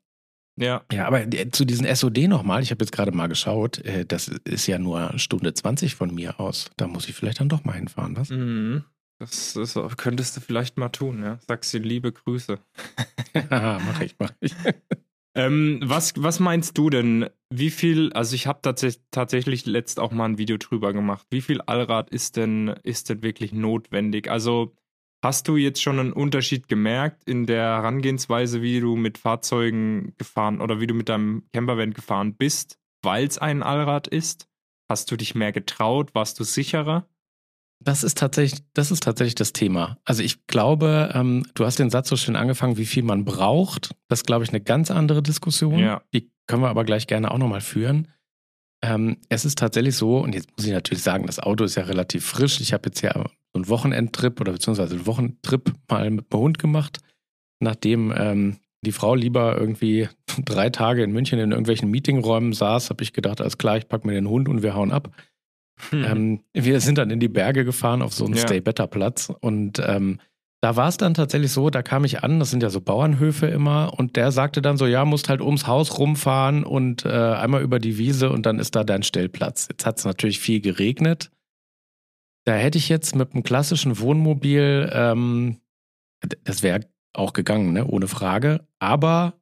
Ja. 0.58 0.82
Ja, 0.92 1.06
aber 1.06 1.22
äh, 1.22 1.50
zu 1.50 1.64
diesen 1.64 1.86
SOD 1.94 2.28
nochmal, 2.28 2.62
ich 2.62 2.70
habe 2.70 2.84
jetzt 2.84 2.92
gerade 2.92 3.12
mal 3.12 3.28
geschaut, 3.28 3.82
das 4.08 4.28
ist 4.28 4.66
ja 4.66 4.78
nur 4.78 5.18
Stunde 5.18 5.54
20 5.54 5.94
von 5.94 6.14
mir 6.14 6.38
aus. 6.38 6.70
Da 6.76 6.86
muss 6.86 7.08
ich 7.08 7.14
vielleicht 7.14 7.40
dann 7.40 7.48
doch 7.48 7.64
mal 7.64 7.74
hinfahren, 7.74 8.16
was? 8.16 8.30
Mhm. 8.30 8.84
Das, 9.18 9.54
das, 9.54 9.74
könntest 9.96 10.36
du 10.36 10.42
vielleicht 10.42 10.76
mal 10.76 10.90
tun, 10.90 11.22
ja. 11.22 11.38
Sagst 11.48 11.72
dir 11.72 11.80
liebe 11.80 12.12
Grüße. 12.12 12.58
ja, 13.50 13.80
mach 13.86 14.00
ich, 14.02 14.16
mach 14.18 14.32
ich. 14.40 14.52
Ähm, 15.36 15.80
was, 15.84 16.14
was 16.16 16.40
meinst 16.40 16.78
du 16.78 16.88
denn? 16.88 17.28
Wie 17.48 17.70
viel, 17.70 18.12
also 18.12 18.34
ich 18.34 18.46
habe 18.46 18.60
tats 18.60 19.00
tatsächlich 19.10 19.66
letzt 19.66 20.00
auch 20.00 20.10
mal 20.10 20.24
ein 20.24 20.38
Video 20.38 20.56
drüber 20.56 20.92
gemacht. 20.92 21.26
Wie 21.30 21.40
viel 21.40 21.60
Allrad 21.60 22.10
ist 22.10 22.36
denn, 22.36 22.68
ist 22.82 23.08
denn 23.08 23.22
wirklich 23.22 23.52
notwendig? 23.52 24.28
Also 24.28 24.74
hast 25.22 25.46
du 25.46 25.56
jetzt 25.56 25.80
schon 25.80 26.00
einen 26.00 26.12
Unterschied 26.12 26.68
gemerkt 26.68 27.22
in 27.24 27.46
der 27.46 27.62
Herangehensweise, 27.62 28.62
wie 28.62 28.80
du 28.80 28.96
mit 28.96 29.18
Fahrzeugen 29.18 30.14
gefahren 30.18 30.60
oder 30.60 30.80
wie 30.80 30.88
du 30.88 30.94
mit 30.94 31.08
deinem 31.08 31.48
Campervan 31.52 31.92
gefahren 31.92 32.34
bist, 32.34 32.80
weil 33.02 33.26
es 33.26 33.38
ein 33.38 33.62
Allrad 33.62 34.08
ist? 34.08 34.48
Hast 34.88 35.10
du 35.10 35.16
dich 35.16 35.34
mehr 35.34 35.52
getraut? 35.52 36.14
Warst 36.14 36.40
du 36.40 36.44
sicherer? 36.44 37.08
Das 37.80 38.02
ist 38.02 38.18
tatsächlich, 38.18 38.60
das 38.74 38.90
ist 38.90 39.02
tatsächlich 39.02 39.34
das 39.34 39.52
Thema. 39.52 39.98
Also 40.04 40.22
ich 40.22 40.46
glaube, 40.46 41.10
ähm, 41.14 41.44
du 41.54 41.64
hast 41.64 41.78
den 41.78 41.90
Satz 41.90 42.08
so 42.08 42.16
schön 42.16 42.36
angefangen, 42.36 42.78
wie 42.78 42.86
viel 42.86 43.02
man 43.02 43.24
braucht. 43.24 43.90
Das 44.08 44.20
ist, 44.20 44.26
glaube 44.26 44.44
ich, 44.44 44.50
eine 44.50 44.60
ganz 44.60 44.90
andere 44.90 45.22
Diskussion. 45.22 45.78
Ja. 45.78 46.02
Die 46.12 46.30
können 46.46 46.62
wir 46.62 46.68
aber 46.68 46.84
gleich 46.84 47.06
gerne 47.06 47.30
auch 47.30 47.38
nochmal 47.38 47.60
führen. 47.60 48.08
Ähm, 48.82 49.18
es 49.28 49.44
ist 49.44 49.58
tatsächlich 49.58 49.96
so, 49.96 50.18
und 50.18 50.34
jetzt 50.34 50.50
muss 50.56 50.66
ich 50.66 50.72
natürlich 50.72 51.02
sagen, 51.02 51.26
das 51.26 51.38
Auto 51.38 51.64
ist 51.64 51.76
ja 51.76 51.84
relativ 51.84 52.24
frisch. 52.24 52.60
Ich 52.60 52.72
habe 52.72 52.88
jetzt 52.88 53.00
ja 53.02 53.12
so 53.14 53.24
einen 53.54 53.68
Wochenendtrip 53.68 54.40
oder 54.40 54.52
beziehungsweise 54.52 54.94
einen 54.94 55.06
Wochentrip 55.06 55.72
mal 55.88 56.10
mit 56.10 56.32
dem 56.32 56.38
Hund 56.38 56.58
gemacht, 56.58 56.98
nachdem 57.60 58.12
ähm, 58.16 58.58
die 58.82 58.92
Frau 58.92 59.14
lieber 59.14 59.56
irgendwie 59.58 60.08
drei 60.44 60.70
Tage 60.70 61.02
in 61.02 61.12
München 61.12 61.38
in 61.38 61.50
irgendwelchen 61.50 61.90
Meetingräumen 61.90 62.52
saß, 62.52 62.90
habe 62.90 63.02
ich 63.02 63.12
gedacht, 63.12 63.40
alles 63.40 63.58
klar, 63.58 63.76
ich 63.76 63.88
packe 63.88 64.06
mir 64.06 64.14
den 64.14 64.28
Hund 64.28 64.48
und 64.48 64.62
wir 64.62 64.74
hauen 64.74 64.92
ab. 64.92 65.10
Hm. 65.90 66.04
Ähm, 66.04 66.40
wir 66.54 66.80
sind 66.80 66.98
dann 66.98 67.10
in 67.10 67.20
die 67.20 67.28
Berge 67.28 67.64
gefahren 67.64 68.02
auf 68.02 68.14
so 68.14 68.24
einen 68.24 68.34
ja. 68.34 68.42
Stay-Better-Platz 68.42 69.32
und 69.40 69.80
ähm, 69.84 70.18
da 70.62 70.74
war 70.74 70.88
es 70.88 70.96
dann 70.96 71.14
tatsächlich 71.14 71.52
so, 71.52 71.70
da 71.70 71.82
kam 71.82 72.04
ich 72.04 72.24
an, 72.24 72.40
das 72.40 72.50
sind 72.50 72.62
ja 72.62 72.70
so 72.70 72.80
Bauernhöfe 72.80 73.46
immer, 73.46 73.92
und 73.96 74.16
der 74.16 74.32
sagte 74.32 74.62
dann 74.62 74.78
so, 74.78 74.86
ja, 74.86 75.04
musst 75.04 75.28
halt 75.28 75.40
ums 75.40 75.66
Haus 75.66 75.98
rumfahren 75.98 76.64
und 76.64 77.04
äh, 77.04 77.08
einmal 77.10 77.62
über 77.62 77.78
die 77.78 77.98
Wiese 77.98 78.30
und 78.30 78.46
dann 78.46 78.58
ist 78.58 78.74
da 78.74 78.82
dein 78.82 79.02
Stellplatz. 79.02 79.68
Jetzt 79.70 79.84
hat 79.84 79.98
es 79.98 80.04
natürlich 80.04 80.40
viel 80.40 80.60
geregnet. 80.60 81.30
Da 82.44 82.54
hätte 82.54 82.78
ich 82.78 82.88
jetzt 82.88 83.14
mit 83.14 83.32
einem 83.32 83.42
klassischen 83.42 83.98
Wohnmobil, 83.98 84.90
ähm, 84.92 85.60
das 86.44 86.62
wäre 86.62 86.80
auch 87.12 87.32
gegangen, 87.32 87.72
ne? 87.72 87.86
ohne 87.86 88.08
Frage. 88.08 88.66
Aber 88.78 89.34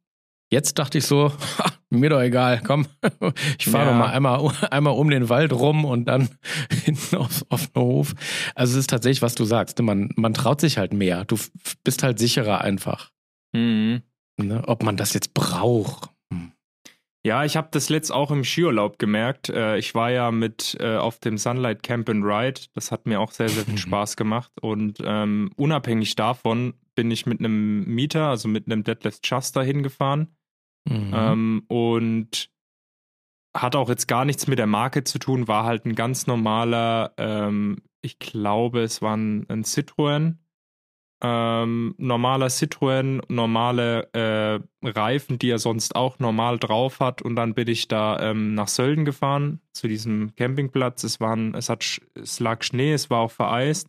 jetzt 0.51 0.79
dachte 0.79 0.99
ich 0.99 1.07
so, 1.07 1.33
mir 1.99 2.11
doch 2.11 2.21
egal, 2.21 2.61
komm, 2.65 2.87
ich 3.59 3.67
fahre 3.67 3.91
ja. 3.91 3.97
mal 3.97 4.11
einmal, 4.11 4.51
einmal 4.71 4.95
um 4.95 5.11
den 5.11 5.29
Wald 5.29 5.53
rum 5.53 5.85
und 5.85 6.07
dann 6.07 6.29
hinten 6.85 7.17
auf, 7.17 7.45
auf 7.49 7.67
den 7.69 7.83
Hof. 7.83 8.15
Also 8.55 8.75
es 8.75 8.81
ist 8.81 8.91
tatsächlich, 8.91 9.23
was 9.23 9.35
du 9.35 9.45
sagst, 9.45 9.79
ne? 9.79 9.85
man, 9.85 10.11
man 10.17 10.35
traut 10.35 10.61
sich 10.61 10.79
halt 10.79 10.93
mehr. 10.93 11.25
Du 11.25 11.37
bist 11.85 12.03
halt 12.03 12.19
sicherer 12.19 12.61
einfach. 12.61 13.11
Mhm. 13.53 14.03
Ne? 14.37 14.63
Ob 14.67 14.83
man 14.83 14.97
das 14.97 15.15
jetzt 15.15 15.33
braucht. 15.35 16.11
Hm. 16.33 16.53
Ja, 17.25 17.45
ich 17.45 17.57
habe 17.57 17.69
das 17.71 17.89
letzt 17.89 18.13
auch 18.13 18.31
im 18.31 18.45
Skiurlaub 18.45 18.99
gemerkt. 18.99 19.49
Äh, 19.49 19.79
ich 19.79 19.95
war 19.95 20.11
ja 20.11 20.31
mit 20.31 20.77
äh, 20.81 20.97
auf 20.97 21.19
dem 21.21 21.39
Sunlight 21.39 21.83
Camp 21.83 22.09
and 22.09 22.25
Ride. 22.25 22.61
Das 22.75 22.91
hat 22.91 23.07
mir 23.07 23.21
auch 23.21 23.31
sehr, 23.31 23.49
sehr 23.49 23.65
viel 23.65 23.79
Spaß 23.79 24.17
gemacht. 24.17 24.51
Und 24.61 24.99
ähm, 25.05 25.51
unabhängig 25.57 26.17
davon 26.17 26.75
bin 26.95 27.11
ich 27.11 27.27
mit 27.27 27.39
einem 27.39 27.85
Mieter, 27.85 28.29
also 28.29 28.49
mit 28.49 28.67
einem 28.67 28.85
Deadlift 28.85 29.27
Juster 29.27 29.63
hingefahren. 29.63 30.37
Mhm. 30.89 31.13
Ähm, 31.15 31.63
und 31.69 32.51
hat 33.57 33.77
auch 33.77 33.89
jetzt 33.89 34.09
gar 34.09 34.25
nichts 34.25 34.47
mit 34.47 34.59
der 34.59 34.67
Marke 34.67 35.05
zu 35.05 35.19
tun, 35.19 35.47
war 35.49 35.65
halt 35.65 35.85
ein 35.87 35.95
ganz 35.95 36.27
normaler, 36.27 37.13
ähm, 37.17 37.83
ich 38.03 38.19
glaube, 38.19 38.83
es 38.83 39.01
war 39.01 39.17
ein, 39.17 39.49
ein 39.49 39.65
Citroën 39.65 40.37
ähm, 41.25 41.95
normaler 41.97 42.49
Citroën, 42.49 43.23
normale 43.29 44.13
äh, 44.13 44.61
Reifen, 44.87 45.39
die 45.39 45.49
er 45.49 45.59
sonst 45.59 45.97
auch 45.97 46.19
normal 46.19 46.59
drauf 46.59 47.01
hat. 47.01 47.23
Und 47.23 47.37
dann 47.37 47.55
bin 47.55 47.69
ich 47.69 47.89
da 47.89 48.21
ähm, 48.21 48.55
nach 48.55 48.69
Sölden 48.69 49.07
gefahren, 49.07 49.61
zu 49.73 49.89
diesem 49.89 50.35
Campingplatz. 50.35 51.03
Es, 51.03 51.21
waren, 51.21 51.55
es, 51.55 51.71
hat, 51.71 52.01
es 52.15 52.41
lag 52.41 52.63
Schnee, 52.63 52.93
es 52.93 53.09
war 53.09 53.21
auch 53.21 53.31
vereist. 53.31 53.89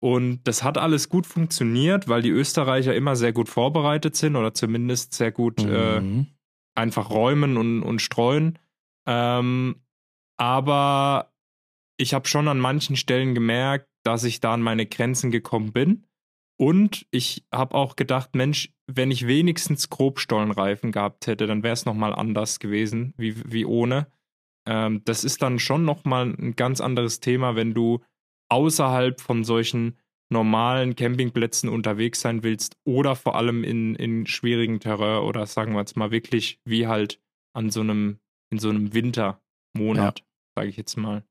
Und 0.00 0.44
das 0.44 0.62
hat 0.62 0.78
alles 0.78 1.08
gut 1.08 1.26
funktioniert, 1.26 2.08
weil 2.08 2.22
die 2.22 2.30
Österreicher 2.30 2.94
immer 2.94 3.16
sehr 3.16 3.32
gut 3.32 3.48
vorbereitet 3.48 4.14
sind 4.14 4.36
oder 4.36 4.54
zumindest 4.54 5.14
sehr 5.14 5.32
gut 5.32 5.60
äh, 5.64 6.00
mhm. 6.00 6.20
äh, 6.20 6.26
einfach 6.80 7.10
räumen 7.10 7.56
und, 7.56 7.82
und 7.82 8.00
streuen. 8.00 8.58
Ähm, 9.06 9.82
aber 10.36 11.32
ich 11.96 12.14
habe 12.14 12.28
schon 12.28 12.46
an 12.46 12.60
manchen 12.60 12.94
Stellen 12.94 13.34
gemerkt, 13.34 13.88
dass 14.04 14.22
ich 14.22 14.40
da 14.40 14.54
an 14.54 14.62
meine 14.62 14.86
Grenzen 14.86 15.30
gekommen 15.32 15.72
bin. 15.72 16.04
Und 16.56 17.06
ich 17.10 17.44
habe 17.52 17.74
auch 17.74 17.96
gedacht, 17.96 18.34
Mensch, 18.34 18.72
wenn 18.86 19.10
ich 19.10 19.26
wenigstens 19.26 19.90
Grobstollenreifen 19.90 20.92
gehabt 20.92 21.26
hätte, 21.26 21.46
dann 21.46 21.62
wäre 21.62 21.74
es 21.74 21.84
nochmal 21.84 22.14
anders 22.14 22.58
gewesen, 22.58 23.14
wie, 23.16 23.34
wie 23.50 23.64
ohne. 23.64 24.08
Ähm, 24.66 25.02
das 25.04 25.24
ist 25.24 25.42
dann 25.42 25.58
schon 25.58 25.84
nochmal 25.84 26.26
ein 26.26 26.54
ganz 26.56 26.80
anderes 26.80 27.20
Thema, 27.20 27.56
wenn 27.56 27.74
du 27.74 28.00
außerhalb 28.48 29.20
von 29.20 29.44
solchen 29.44 29.96
normalen 30.30 30.94
Campingplätzen 30.94 31.68
unterwegs 31.68 32.20
sein 32.20 32.42
willst 32.42 32.76
oder 32.84 33.16
vor 33.16 33.36
allem 33.36 33.64
in, 33.64 33.94
in 33.94 34.26
schwierigen 34.26 34.80
Terrain 34.80 35.22
oder 35.22 35.46
sagen 35.46 35.72
wir 35.72 35.80
jetzt 35.80 35.96
mal 35.96 36.10
wirklich 36.10 36.60
wie 36.64 36.86
halt 36.86 37.20
an 37.54 37.70
so 37.70 37.80
einem, 37.80 38.18
in 38.50 38.58
so 38.58 38.68
einem 38.68 38.92
Wintermonat, 38.92 40.20
ja. 40.20 40.24
sage 40.54 40.68
ich 40.68 40.76
jetzt 40.76 40.96
mal. 40.96 41.24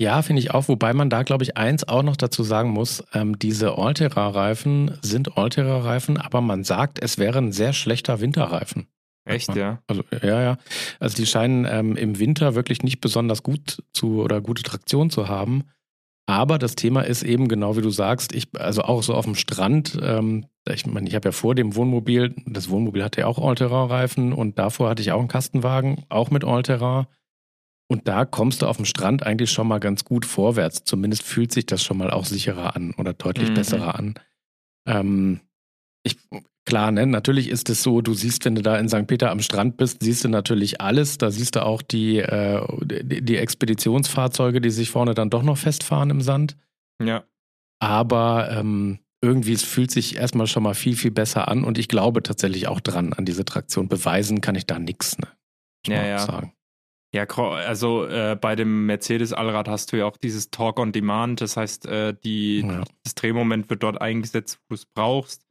Ja, 0.00 0.22
finde 0.22 0.40
ich 0.40 0.52
auch, 0.52 0.68
wobei 0.68 0.94
man 0.94 1.10
da, 1.10 1.24
glaube 1.24 1.42
ich, 1.42 1.56
eins 1.56 1.86
auch 1.86 2.04
noch 2.04 2.16
dazu 2.16 2.44
sagen 2.44 2.70
muss, 2.70 3.02
ähm, 3.14 3.36
diese 3.38 3.78
Altera-Reifen 3.78 4.96
sind 5.02 5.36
Altera-Reifen, 5.36 6.18
aber 6.18 6.40
man 6.40 6.62
sagt, 6.62 7.02
es 7.02 7.18
wäre 7.18 7.38
ein 7.38 7.50
sehr 7.50 7.72
schlechter 7.72 8.20
Winterreifen. 8.20 8.86
Echt, 9.24 9.54
ja? 9.56 9.82
Also, 9.88 10.04
ja, 10.22 10.40
ja. 10.40 10.58
Also 11.00 11.16
die 11.16 11.26
scheinen 11.26 11.66
ähm, 11.68 11.96
im 11.96 12.18
Winter 12.18 12.54
wirklich 12.54 12.82
nicht 12.82 13.00
besonders 13.00 13.42
gut 13.42 13.82
zu 13.92 14.22
oder 14.22 14.40
gute 14.40 14.62
Traktion 14.62 15.10
zu 15.10 15.28
haben. 15.28 15.64
Aber 16.28 16.58
das 16.58 16.76
Thema 16.76 17.00
ist 17.00 17.22
eben 17.22 17.48
genau 17.48 17.78
wie 17.78 17.80
du 17.80 17.88
sagst, 17.88 18.34
ich, 18.34 18.48
also 18.54 18.82
auch 18.82 19.02
so 19.02 19.14
auf 19.14 19.24
dem 19.24 19.34
Strand, 19.34 19.98
ähm, 20.02 20.44
ich 20.68 20.84
meine, 20.84 21.08
ich 21.08 21.14
habe 21.14 21.28
ja 21.28 21.32
vor 21.32 21.54
dem 21.54 21.74
Wohnmobil, 21.74 22.34
das 22.44 22.68
Wohnmobil 22.68 23.02
hatte 23.02 23.22
ja 23.22 23.26
auch 23.26 23.38
Altera-Reifen 23.38 24.34
und 24.34 24.58
davor 24.58 24.90
hatte 24.90 25.00
ich 25.00 25.10
auch 25.10 25.20
einen 25.20 25.28
Kastenwagen, 25.28 26.04
auch 26.10 26.30
mit 26.30 26.44
Altera. 26.44 27.08
Und 27.90 28.08
da 28.08 28.26
kommst 28.26 28.60
du 28.60 28.66
auf 28.66 28.76
dem 28.76 28.84
Strand 28.84 29.22
eigentlich 29.22 29.50
schon 29.50 29.68
mal 29.68 29.80
ganz 29.80 30.04
gut 30.04 30.26
vorwärts. 30.26 30.84
Zumindest 30.84 31.22
fühlt 31.22 31.50
sich 31.50 31.64
das 31.64 31.82
schon 31.82 31.96
mal 31.96 32.10
auch 32.10 32.26
sicherer 32.26 32.76
an 32.76 32.92
oder 32.98 33.14
deutlich 33.14 33.48
mhm. 33.48 33.54
besserer 33.54 33.94
an. 33.94 34.14
Ähm, 34.86 35.40
ich, 36.02 36.16
klar, 36.64 36.90
ne, 36.90 37.06
natürlich 37.06 37.48
ist 37.48 37.68
es 37.70 37.82
so, 37.82 38.00
du 38.00 38.14
siehst, 38.14 38.44
wenn 38.44 38.54
du 38.54 38.62
da 38.62 38.78
in 38.78 38.88
St. 38.88 39.06
Peter 39.06 39.30
am 39.30 39.40
Strand 39.40 39.76
bist, 39.76 40.02
siehst 40.02 40.24
du 40.24 40.28
natürlich 40.28 40.80
alles. 40.80 41.18
Da 41.18 41.30
siehst 41.30 41.56
du 41.56 41.64
auch 41.64 41.82
die, 41.82 42.18
äh, 42.18 42.62
die, 42.82 43.36
Expeditionsfahrzeuge, 43.36 44.60
die 44.60 44.70
sich 44.70 44.90
vorne 44.90 45.14
dann 45.14 45.30
doch 45.30 45.42
noch 45.42 45.58
festfahren 45.58 46.10
im 46.10 46.20
Sand. 46.20 46.56
Ja. 47.02 47.24
Aber 47.80 48.50
ähm, 48.50 48.98
irgendwie, 49.20 49.52
es 49.52 49.64
fühlt 49.64 49.90
sich 49.90 50.16
erstmal 50.16 50.46
schon 50.46 50.62
mal 50.62 50.74
viel, 50.74 50.96
viel 50.96 51.10
besser 51.10 51.48
an 51.48 51.64
und 51.64 51.78
ich 51.78 51.88
glaube 51.88 52.22
tatsächlich 52.22 52.68
auch 52.68 52.80
dran 52.80 53.12
an 53.12 53.24
diese 53.24 53.44
Traktion. 53.44 53.88
Beweisen 53.88 54.40
kann 54.40 54.54
ich 54.54 54.66
da 54.66 54.78
nichts, 54.78 55.18
ne? 55.18 55.28
Ja, 55.86 56.04
ja. 56.04 56.18
Sagen. 56.18 56.52
Ja, 57.14 57.24
also 57.24 58.06
äh, 58.06 58.36
bei 58.38 58.54
dem 58.54 58.84
Mercedes-Allrad 58.84 59.66
hast 59.68 59.92
du 59.92 59.96
ja 59.96 60.04
auch 60.04 60.18
dieses 60.18 60.50
Talk 60.50 60.78
on 60.78 60.92
Demand. 60.92 61.40
Das 61.40 61.56
heißt, 61.56 61.86
äh, 61.86 62.14
die, 62.22 62.60
ja. 62.60 62.84
das 63.02 63.14
Drehmoment 63.14 63.70
wird 63.70 63.82
dort 63.82 64.00
eingesetzt, 64.00 64.58
wo 64.60 64.74
du 64.74 64.74
es 64.74 64.84
brauchst. 64.84 65.47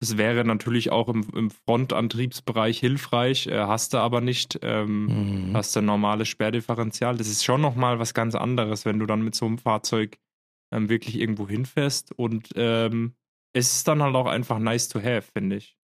Das 0.00 0.16
wäre 0.16 0.44
natürlich 0.46 0.90
auch 0.90 1.08
im, 1.08 1.26
im 1.34 1.50
Frontantriebsbereich 1.50 2.80
hilfreich, 2.80 3.46
äh, 3.46 3.58
hast 3.58 3.92
du 3.92 3.98
aber 3.98 4.22
nicht. 4.22 4.58
Ähm, 4.62 5.48
mhm. 5.50 5.56
Hast 5.56 5.76
du 5.76 5.80
ein 5.80 5.84
normales 5.84 6.28
Sperrdifferenzial. 6.28 7.18
Das 7.18 7.28
ist 7.28 7.44
schon 7.44 7.60
nochmal 7.60 7.98
was 7.98 8.14
ganz 8.14 8.34
anderes, 8.34 8.86
wenn 8.86 8.98
du 8.98 9.04
dann 9.04 9.22
mit 9.22 9.34
so 9.34 9.44
einem 9.44 9.58
Fahrzeug 9.58 10.18
ähm, 10.72 10.88
wirklich 10.88 11.20
irgendwo 11.20 11.46
hinfährst. 11.46 12.12
Und 12.18 12.48
ähm, 12.56 13.14
es 13.52 13.74
ist 13.74 13.88
dann 13.88 14.02
halt 14.02 14.14
auch 14.14 14.26
einfach 14.26 14.58
nice 14.58 14.88
to 14.88 15.00
have, 15.00 15.22
finde 15.22 15.56
ich. 15.56 15.76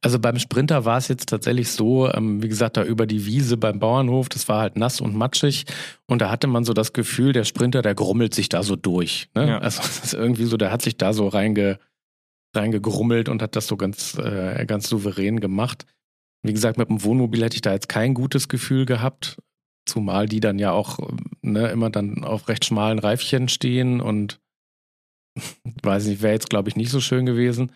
Also 0.00 0.18
beim 0.18 0.38
Sprinter 0.38 0.86
war 0.86 0.96
es 0.96 1.08
jetzt 1.08 1.28
tatsächlich 1.28 1.70
so, 1.70 2.10
ähm, 2.10 2.42
wie 2.42 2.48
gesagt, 2.48 2.78
da 2.78 2.84
über 2.84 3.06
die 3.06 3.26
Wiese 3.26 3.58
beim 3.58 3.78
Bauernhof, 3.78 4.30
das 4.30 4.48
war 4.48 4.60
halt 4.60 4.76
nass 4.76 5.02
und 5.02 5.14
matschig 5.14 5.66
und 6.06 6.22
da 6.22 6.30
hatte 6.30 6.46
man 6.46 6.64
so 6.64 6.72
das 6.72 6.94
Gefühl, 6.94 7.34
der 7.34 7.44
Sprinter, 7.44 7.82
der 7.82 7.94
grummelt 7.94 8.32
sich 8.32 8.48
da 8.48 8.62
so 8.62 8.76
durch. 8.76 9.28
Ne? 9.34 9.48
Ja. 9.48 9.58
Also 9.58 9.82
das 9.82 9.98
ist 10.04 10.14
irgendwie 10.14 10.46
so, 10.46 10.56
der 10.56 10.72
hat 10.72 10.80
sich 10.80 10.96
da 10.96 11.12
so 11.12 11.28
reinge, 11.28 11.78
reingegrummelt 12.54 13.28
und 13.28 13.42
hat 13.42 13.56
das 13.56 13.66
so 13.66 13.76
ganz, 13.76 14.16
äh, 14.18 14.64
ganz 14.66 14.88
souverän 14.88 15.40
gemacht. 15.40 15.86
Wie 16.42 16.52
gesagt, 16.52 16.78
mit 16.78 16.88
dem 16.88 17.04
Wohnmobil 17.04 17.42
hätte 17.44 17.56
ich 17.56 17.62
da 17.62 17.72
jetzt 17.72 17.88
kein 17.88 18.14
gutes 18.14 18.48
Gefühl 18.48 18.86
gehabt, 18.86 19.38
zumal 19.86 20.26
die 20.26 20.40
dann 20.40 20.58
ja 20.58 20.72
auch 20.72 20.98
ne, 21.42 21.68
immer 21.68 21.90
dann 21.90 22.24
auf 22.24 22.48
recht 22.48 22.64
schmalen 22.64 22.98
Reifchen 22.98 23.48
stehen 23.48 24.00
und 24.00 24.40
weiß 25.82 26.06
nicht, 26.06 26.22
wäre 26.22 26.32
jetzt 26.32 26.50
glaube 26.50 26.68
ich 26.68 26.76
nicht 26.76 26.90
so 26.90 27.00
schön 27.00 27.26
gewesen. 27.26 27.72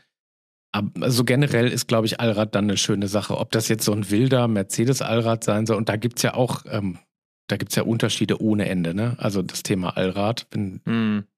Also 1.00 1.23
generell 1.23 1.69
ist, 1.69 1.87
glaube 1.87 2.07
ich, 2.07 2.19
Allrad 2.19 2.57
dann 2.57 2.64
eine 2.64 2.76
schöne 2.76 3.07
Sache. 3.07 3.38
Ob 3.38 3.52
das 3.52 3.69
jetzt 3.69 3.85
so 3.85 3.93
ein 3.93 4.11
wilder 4.11 4.49
Mercedes-Allrad 4.49 5.45
sein 5.45 5.66
soll, 5.66 5.76
und 5.76 5.88
da 5.88 5.95
gibt 5.95 6.19
es 6.19 6.25
ja 6.25 6.35
auch, 6.35 6.64
ähm, 6.69 6.99
da 7.47 7.57
gibt 7.57 7.71
es 7.71 7.76
ja 7.76 7.85
Unterschiede 7.85 8.43
ohne 8.43 8.69
Ende, 8.69 8.93
ne? 8.93 9.14
Also 9.19 9.40
das 9.43 9.62
Thema 9.62 9.97
Allrad. 9.97 10.49
Wenn, 10.50 10.81
mm. 10.85 11.28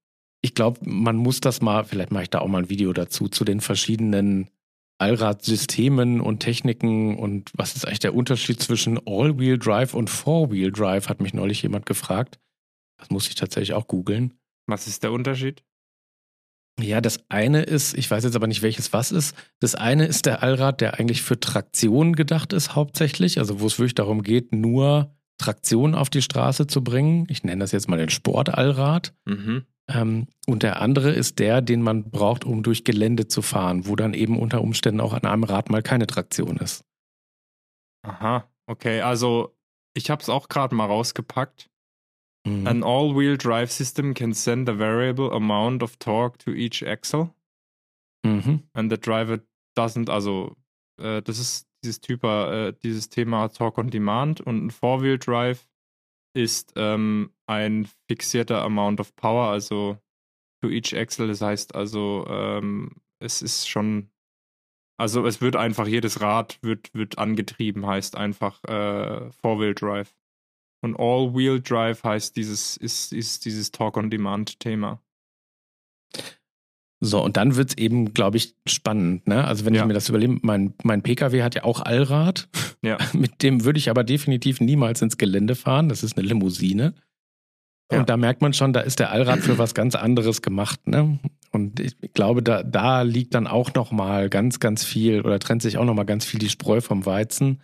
Ich 0.41 0.53
glaube, 0.53 0.79
man 0.83 1.15
muss 1.15 1.41
das 1.41 1.61
mal, 1.61 1.83
vielleicht 1.83 2.11
mache 2.11 2.23
ich 2.23 2.29
da 2.29 2.39
auch 2.39 2.47
mal 2.47 2.63
ein 2.63 2.69
Video 2.69 2.93
dazu, 2.93 3.27
zu 3.27 3.43
den 3.43 3.61
verschiedenen 3.61 4.49
Allradsystemen 4.99 6.21
und 6.21 6.39
Techniken 6.39 7.17
und 7.17 7.51
was 7.53 7.75
ist 7.75 7.85
eigentlich 7.85 7.99
der 7.99 8.15
Unterschied 8.15 8.61
zwischen 8.61 8.99
All-Wheel-Drive 9.05 9.93
und 9.93 10.09
Four-Wheel-Drive, 10.09 11.09
hat 11.09 11.21
mich 11.21 11.33
neulich 11.33 11.61
jemand 11.61 11.85
gefragt. 11.85 12.39
Das 12.97 13.09
muss 13.09 13.27
ich 13.27 13.35
tatsächlich 13.35 13.73
auch 13.73 13.87
googeln. 13.87 14.33
Was 14.65 14.87
ist 14.87 15.03
der 15.03 15.11
Unterschied? 15.11 15.63
Ja, 16.79 17.01
das 17.01 17.19
eine 17.29 17.63
ist, 17.63 17.97
ich 17.97 18.09
weiß 18.09 18.23
jetzt 18.23 18.35
aber 18.35 18.47
nicht, 18.47 18.61
welches 18.61 18.93
was 18.93 19.11
ist. 19.11 19.35
Das 19.59 19.73
eine 19.73 20.05
ist 20.05 20.25
der 20.25 20.43
Allrad, 20.43 20.81
der 20.81 20.99
eigentlich 20.99 21.23
für 21.23 21.39
Traktion 21.39 22.13
gedacht 22.13 22.53
ist, 22.53 22.75
hauptsächlich. 22.75 23.39
Also, 23.39 23.59
wo 23.59 23.65
es 23.65 23.79
wirklich 23.79 23.95
darum 23.95 24.21
geht, 24.21 24.51
nur 24.51 25.15
Traktion 25.39 25.95
auf 25.95 26.09
die 26.09 26.21
Straße 26.21 26.67
zu 26.67 26.83
bringen. 26.83 27.25
Ich 27.29 27.43
nenne 27.43 27.61
das 27.61 27.71
jetzt 27.71 27.87
mal 27.87 27.97
den 27.97 28.09
Sportallrad. 28.09 29.13
Mhm. 29.25 29.65
Ähm, 29.89 30.27
und 30.47 30.63
der 30.63 30.81
andere 30.81 31.11
ist 31.11 31.39
der, 31.39 31.61
den 31.61 31.81
man 31.81 32.09
braucht, 32.09 32.43
um 32.43 32.63
durch 32.63 32.83
Gelände 32.83 33.27
zu 33.27 33.41
fahren, 33.41 33.87
wo 33.87 33.95
dann 33.95 34.13
eben 34.13 34.37
unter 34.37 34.61
Umständen 34.61 35.01
auch 35.01 35.13
an 35.13 35.25
einem 35.25 35.43
Rad 35.43 35.69
mal 35.69 35.81
keine 35.81 36.07
Traktion 36.07 36.57
ist. 36.57 36.83
Aha, 38.03 38.49
okay. 38.67 39.01
Also, 39.01 39.55
ich 39.93 40.09
habe 40.09 40.21
es 40.21 40.29
auch 40.29 40.49
gerade 40.49 40.75
mal 40.75 40.85
rausgepackt. 40.85 41.69
Mhm. 42.45 42.67
An 42.67 42.83
all-wheel 42.83 43.37
drive 43.37 43.71
system 43.71 44.13
can 44.13 44.33
send 44.33 44.69
a 44.69 44.77
variable 44.77 45.31
amount 45.31 45.83
of 45.83 45.97
torque 45.97 46.37
to 46.39 46.51
each 46.51 46.83
axle. 46.83 47.33
Mhm. 48.25 48.63
And 48.73 48.91
the 48.91 48.97
driver 48.97 49.39
doesn't, 49.77 50.09
also 50.09 50.55
äh, 50.99 51.21
das 51.21 51.39
ist 51.39 51.67
dieses 51.83 52.01
Typ, 52.01 52.23
äh, 52.23 52.73
dieses 52.83 53.09
Thema 53.09 53.47
Torque 53.49 53.79
on 53.79 53.89
Demand 53.89 54.41
und 54.41 54.65
ein 54.65 54.71
Four-Wheel 54.71 55.19
Drive 55.19 55.67
ist 56.33 56.73
ähm, 56.75 57.33
ein 57.47 57.87
fixierter 58.07 58.61
Amount 58.61 58.99
of 58.99 59.15
Power, 59.15 59.49
also 59.49 59.97
to 60.61 60.69
each 60.69 60.95
axle. 60.95 61.27
Das 61.27 61.41
heißt 61.41 61.75
also, 61.75 62.25
ähm, 62.29 63.01
es 63.19 63.41
ist 63.41 63.67
schon, 63.67 64.09
also 64.99 65.25
es 65.25 65.41
wird 65.41 65.55
einfach 65.55 65.87
jedes 65.87 66.21
Rad 66.21 66.59
wird 66.61 66.93
wird 66.93 67.17
angetrieben, 67.17 67.85
heißt 67.85 68.15
einfach 68.15 68.63
äh, 68.65 69.31
Four-Wheel 69.31 69.73
Drive. 69.73 70.15
Und 70.81 70.95
All-Wheel-Drive 70.99 72.03
heißt 72.03 72.35
dieses, 72.35 72.77
ist, 72.77 73.11
ist 73.11 73.45
dieses 73.45 73.71
Talk-on-Demand-Thema. 73.71 75.01
So, 76.99 77.23
und 77.23 77.37
dann 77.37 77.55
wird 77.55 77.69
es 77.69 77.77
eben, 77.77 78.13
glaube 78.13 78.37
ich, 78.37 78.55
spannend. 78.67 79.27
Ne? 79.27 79.43
Also 79.43 79.65
wenn 79.65 79.75
ja. 79.75 79.81
ich 79.81 79.87
mir 79.87 79.93
das 79.93 80.09
überlege, 80.09 80.39
mein, 80.41 80.73
mein 80.83 81.03
Pkw 81.03 81.43
hat 81.43 81.53
ja 81.53 81.63
auch 81.63 81.81
Allrad. 81.81 82.49
Ja. 82.81 82.97
Mit 83.13 83.43
dem 83.43 83.65
würde 83.65 83.77
ich 83.77 83.89
aber 83.89 84.03
definitiv 84.03 84.61
niemals 84.61 85.01
ins 85.01 85.17
Gelände 85.17 85.55
fahren. 85.55 85.89
Das 85.89 86.03
ist 86.03 86.17
eine 86.17 86.27
Limousine. 86.27 86.95
Ja. 87.91 87.99
Und 87.99 88.09
da 88.09 88.17
merkt 88.17 88.41
man 88.41 88.53
schon, 88.53 88.73
da 88.73 88.81
ist 88.81 88.99
der 88.99 89.11
Allrad 89.11 89.39
für 89.39 89.57
was 89.57 89.73
ganz 89.73 89.95
anderes 89.95 90.41
gemacht. 90.41 90.87
Ne? 90.87 91.19
Und 91.51 91.79
ich 91.79 91.95
glaube, 92.13 92.41
da, 92.43 92.63
da 92.63 93.03
liegt 93.03 93.33
dann 93.35 93.47
auch 93.47 93.73
noch 93.75 93.91
mal 93.91 94.29
ganz, 94.29 94.59
ganz 94.59 94.83
viel 94.83 95.21
oder 95.21 95.39
trennt 95.39 95.61
sich 95.61 95.77
auch 95.77 95.85
noch 95.85 95.93
mal 95.93 96.03
ganz 96.03 96.25
viel 96.25 96.39
die 96.39 96.49
Spreu 96.49 96.81
vom 96.81 97.05
Weizen. 97.05 97.61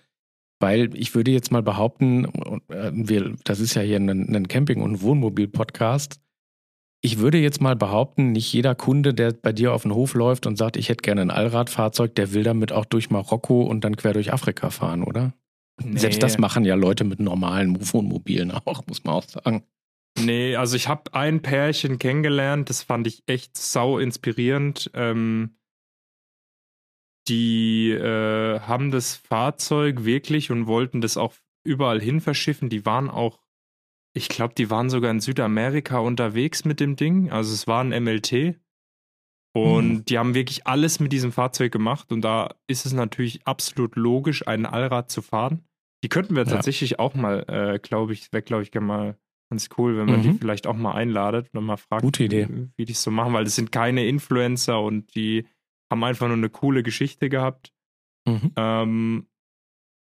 Weil 0.60 0.96
ich 0.96 1.14
würde 1.14 1.32
jetzt 1.32 1.52
mal 1.52 1.64
behaupten, 1.64 2.26
äh, 2.70 2.92
wir, 2.94 3.36
das 3.44 3.60
ist 3.60 3.74
ja 3.74 3.82
hier 3.82 3.98
ein, 3.98 4.10
ein 4.10 4.48
Camping- 4.48 4.82
und 4.82 5.02
Wohnmobil-Podcast, 5.02 6.22
ich 7.06 7.18
würde 7.18 7.38
jetzt 7.38 7.62
mal 7.62 7.76
behaupten, 7.76 8.32
nicht 8.32 8.52
jeder 8.54 8.76
Kunde, 8.76 9.14
der 9.14 9.34
bei 9.34 9.52
dir 9.52 9.74
auf 9.74 9.84
den 9.84 9.94
Hof 9.94 10.14
läuft 10.14 10.48
und 10.48 10.58
sagt, 10.58 10.78
ich 10.78 10.88
hätte 10.88 11.02
gerne 11.02 11.22
ein 11.22 11.32
Allradfahrzeug, 11.32 12.16
der 12.16 12.34
will 12.34 12.44
damit 12.44 12.72
auch 12.72 12.86
durch 12.86 13.10
Marokko 13.10 13.64
und 13.64 13.84
dann 13.84 13.98
quer 13.98 14.14
durch 14.14 14.32
Afrika 14.32 14.70
fahren, 14.70 15.04
oder? 15.04 15.34
Nee. 15.84 16.00
Selbst 16.00 16.24
das 16.24 16.38
machen 16.38 16.64
ja 16.64 16.76
Leute 16.76 17.04
mit 17.04 17.20
normalen 17.20 17.78
Wohnmobilen 17.94 18.52
auch, 18.52 18.88
muss 18.88 19.04
man 19.04 19.16
auch 19.16 19.24
sagen. 19.24 19.64
Nee, 20.18 20.56
also 20.56 20.78
ich 20.78 20.88
habe 20.88 21.14
ein 21.14 21.42
Pärchen 21.42 22.00
kennengelernt, 22.00 22.70
das 22.70 22.84
fand 22.84 23.06
ich 23.06 23.24
echt 23.26 23.58
sau 23.58 23.98
inspirierend. 23.98 24.90
Ähm, 24.94 25.58
die 27.28 27.92
äh, 27.92 28.60
haben 28.62 28.92
das 28.92 29.16
Fahrzeug 29.18 30.06
wirklich 30.06 30.52
und 30.52 30.68
wollten 30.68 31.02
das 31.02 31.18
auch 31.18 31.34
überall 31.66 32.00
hin 32.00 32.22
verschiffen. 32.22 32.70
Die 32.70 32.86
waren 32.86 33.10
auch 33.10 33.43
ich 34.14 34.30
glaube, 34.30 34.54
die 34.54 34.70
waren 34.70 34.90
sogar 34.90 35.12
in 35.12 35.20
Südamerika 35.20 36.00
unterwegs 36.00 36.66
mit 36.66 36.80
dem 36.80 36.96
Ding. 36.96 37.32
Also 37.32 37.54
es 37.54 37.68
war 37.68 37.84
ein 37.84 37.90
MLT. 38.04 38.60
Und 39.56 39.90
hm. 39.90 40.06
die 40.06 40.18
haben 40.18 40.34
wirklich 40.34 40.66
alles 40.66 41.00
mit 41.00 41.12
diesem 41.12 41.32
Fahrzeug 41.32 41.72
gemacht. 41.72 42.12
Und 42.12 42.22
da 42.22 42.56
ist 42.68 42.86
es 42.86 42.94
natürlich 42.94 43.46
absolut 43.46 43.96
logisch, 43.96 44.48
ein 44.48 44.66
Allrad 44.66 45.12
zu 45.12 45.22
fahren. 45.22 45.64
Die 46.04 46.10
könnten 46.10 46.36
wir 46.36 46.44
ja. 46.44 46.52
tatsächlich 46.52 47.00
auch 47.00 47.14
mal, 47.14 47.46
äh, 47.48 47.80
glaube 47.80 48.14
ich, 48.14 48.34
wäre, 48.34 48.44
glaube 48.44 48.64
ich, 48.64 48.72
gerne 48.72 48.88
mal 48.88 49.18
ganz 49.50 49.70
cool, 49.78 49.98
wenn 49.98 50.08
man 50.08 50.20
mhm. 50.20 50.24
die 50.24 50.34
vielleicht 50.34 50.66
auch 50.66 50.76
mal 50.76 50.94
einladet 50.94 51.50
und 51.54 51.64
mal 51.64 51.78
fragt, 51.78 52.02
Gute 52.02 52.24
Idee. 52.24 52.48
wie, 52.50 52.70
wie 52.76 52.86
die 52.86 52.94
es 52.94 53.04
so 53.04 53.12
machen, 53.12 53.34
weil 53.34 53.44
das 53.44 53.56
sind 53.56 53.72
keine 53.72 54.06
Influencer 54.06 54.82
und 54.82 55.14
die 55.16 55.46
haben 55.92 56.04
einfach 56.04 56.28
nur 56.28 56.38
eine 56.38 56.50
coole 56.50 56.82
Geschichte 56.82 57.30
gehabt. 57.30 57.72
Mhm. 58.28 58.52
Ähm, 58.56 59.28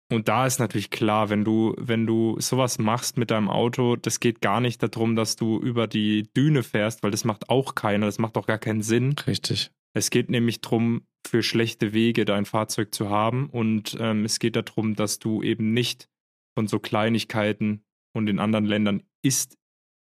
und 0.09 0.29
da 0.29 0.45
ist 0.45 0.59
natürlich 0.59 0.89
klar, 0.89 1.29
wenn 1.29 1.43
du, 1.43 1.75
wenn 1.77 2.05
du 2.05 2.39
sowas 2.39 2.79
machst 2.79 3.17
mit 3.17 3.29
deinem 3.31 3.49
Auto, 3.49 3.97
das 3.97 4.19
geht 4.19 4.41
gar 4.41 4.61
nicht 4.61 4.81
darum, 4.81 5.15
dass 5.15 5.35
du 5.35 5.59
über 5.59 5.87
die 5.87 6.31
Düne 6.35 6.63
fährst, 6.63 7.03
weil 7.03 7.11
das 7.11 7.25
macht 7.25 7.49
auch 7.49 7.75
keiner, 7.75 8.05
das 8.05 8.17
macht 8.17 8.37
auch 8.37 8.47
gar 8.47 8.57
keinen 8.57 8.81
Sinn. 8.81 9.15
Richtig. 9.27 9.71
Es 9.93 10.09
geht 10.09 10.29
nämlich 10.29 10.61
darum, 10.61 11.01
für 11.27 11.43
schlechte 11.43 11.91
Wege 11.93 12.23
dein 12.23 12.45
Fahrzeug 12.45 12.93
zu 12.93 13.09
haben 13.09 13.49
und 13.49 13.97
ähm, 13.99 14.23
es 14.23 14.39
geht 14.39 14.55
darum, 14.55 14.95
dass 14.95 15.19
du 15.19 15.43
eben 15.43 15.73
nicht 15.73 16.07
von 16.55 16.67
so 16.67 16.79
Kleinigkeiten 16.79 17.83
und 18.13 18.29
in 18.29 18.39
anderen 18.39 18.65
Ländern 18.65 19.03
ist, 19.21 19.57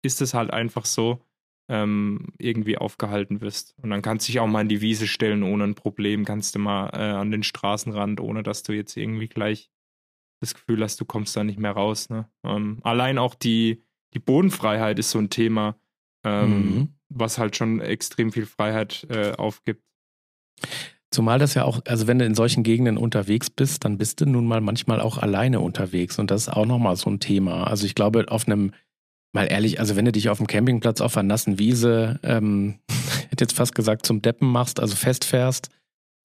ist 0.05 0.21
es 0.21 0.35
halt 0.35 0.53
einfach 0.53 0.85
so, 0.85 1.25
ähm, 1.71 2.27
irgendwie 2.39 2.77
aufgehalten 2.77 3.41
wirst. 3.41 3.75
Und 3.83 3.89
dann 3.89 4.03
kannst 4.03 4.29
du 4.29 4.33
dich 4.33 4.41
auch 4.41 4.47
mal 4.47 4.61
in 4.61 4.69
die 4.69 4.83
Wiese 4.83 5.07
stellen 5.07 5.43
ohne 5.43 5.65
ein 5.65 5.75
Problem, 5.75 6.27
kannst 6.27 6.55
du 6.55 6.59
mal 6.59 6.91
äh, 6.91 6.99
an 6.99 7.31
den 7.31 7.43
Straßenrand, 7.43 8.21
ohne 8.21 8.43
dass 8.43 8.63
du 8.63 8.73
jetzt 8.73 8.97
irgendwie 8.99 9.29
gleich 9.29 9.71
das 10.45 10.55
Gefühl 10.55 10.83
hast, 10.83 11.01
du 11.01 11.05
kommst 11.05 11.37
da 11.37 11.45
nicht 11.45 11.59
mehr 11.59 11.73
raus. 11.73 12.09
Ne? 12.11 12.29
Ähm, 12.45 12.79
allein 12.83 13.19
auch 13.19 13.35
die, 13.35 13.83
die 14.15 14.19
Bodenfreiheit 14.19 14.99
ist 14.99 15.11
so 15.11 15.19
ein 15.19 15.31
Thema, 15.31 15.77
ähm, 16.25 16.51
mhm. 16.51 16.89
was 17.09 17.39
halt 17.39 17.57
schon 17.57 17.81
extrem 17.81 18.33
viel 18.33 18.47
Freiheit 18.47 19.07
äh, 19.11 19.33
aufgibt. 19.33 19.83
Zumal 21.11 21.39
das 21.39 21.55
ja 21.55 21.65
auch, 21.65 21.81
also 21.87 22.09
wenn 22.09 22.19
du 22.19 22.25
in 22.25 22.35
solchen 22.35 22.65
Gegenden 22.65 22.97
unterwegs 22.97 23.49
bist, 23.49 23.85
dann 23.85 23.99
bist 23.99 24.21
du 24.21 24.27
nun 24.27 24.47
mal 24.47 24.61
manchmal 24.61 25.01
auch 25.01 25.19
alleine 25.19 25.61
unterwegs 25.61 26.19
und 26.19 26.31
das 26.31 26.43
ist 26.43 26.49
auch 26.49 26.67
nochmal 26.67 26.97
so 26.97 27.09
ein 27.09 27.21
Thema. 27.21 27.69
Also 27.69 27.87
ich 27.87 27.95
glaube, 27.95 28.27
auf 28.33 28.49
einem, 28.49 28.73
mal 29.33 29.45
ehrlich, 29.45 29.79
also 29.79 29.95
wenn 29.95 30.07
du 30.07 30.13
dich 30.13 30.29
auf 30.29 30.39
dem 30.39 30.49
Campingplatz 30.49 31.01
auf 31.01 31.17
einer 31.17 31.29
nassen 31.29 31.61
Wiese, 31.61 32.19
ähm, 32.25 32.81
hätte 33.31 33.45
jetzt 33.45 33.55
fast 33.55 33.77
gesagt, 33.77 34.07
zum 34.07 34.23
Deppen 34.23 34.51
machst, 34.51 34.81
also 34.81 34.97
festfährst, 34.97 35.71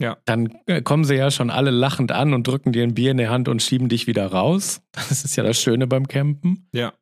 ja. 0.02 0.18
Dann 0.26 0.58
äh, 0.66 0.82
kommen 0.82 1.04
sie 1.04 1.16
ja 1.16 1.30
schon 1.30 1.50
alle 1.50 1.72
lachend 1.72 2.12
an 2.12 2.34
und 2.34 2.48
drücken 2.48 2.72
dir 2.72 2.84
ein 2.84 2.94
Bier 2.94 3.12
in 3.12 3.18
die 3.18 3.28
Hand 3.28 3.48
und 3.50 3.62
schieben 3.62 3.90
dich 3.90 4.08
wieder 4.08 4.28
raus. 4.28 4.82
Das 5.10 5.24
ist 5.24 5.36
ja 5.36 5.44
das 5.44 5.60
Schöne 5.60 5.88
beim 5.88 6.08
Campen. 6.08 6.68
Ja. 6.74 6.94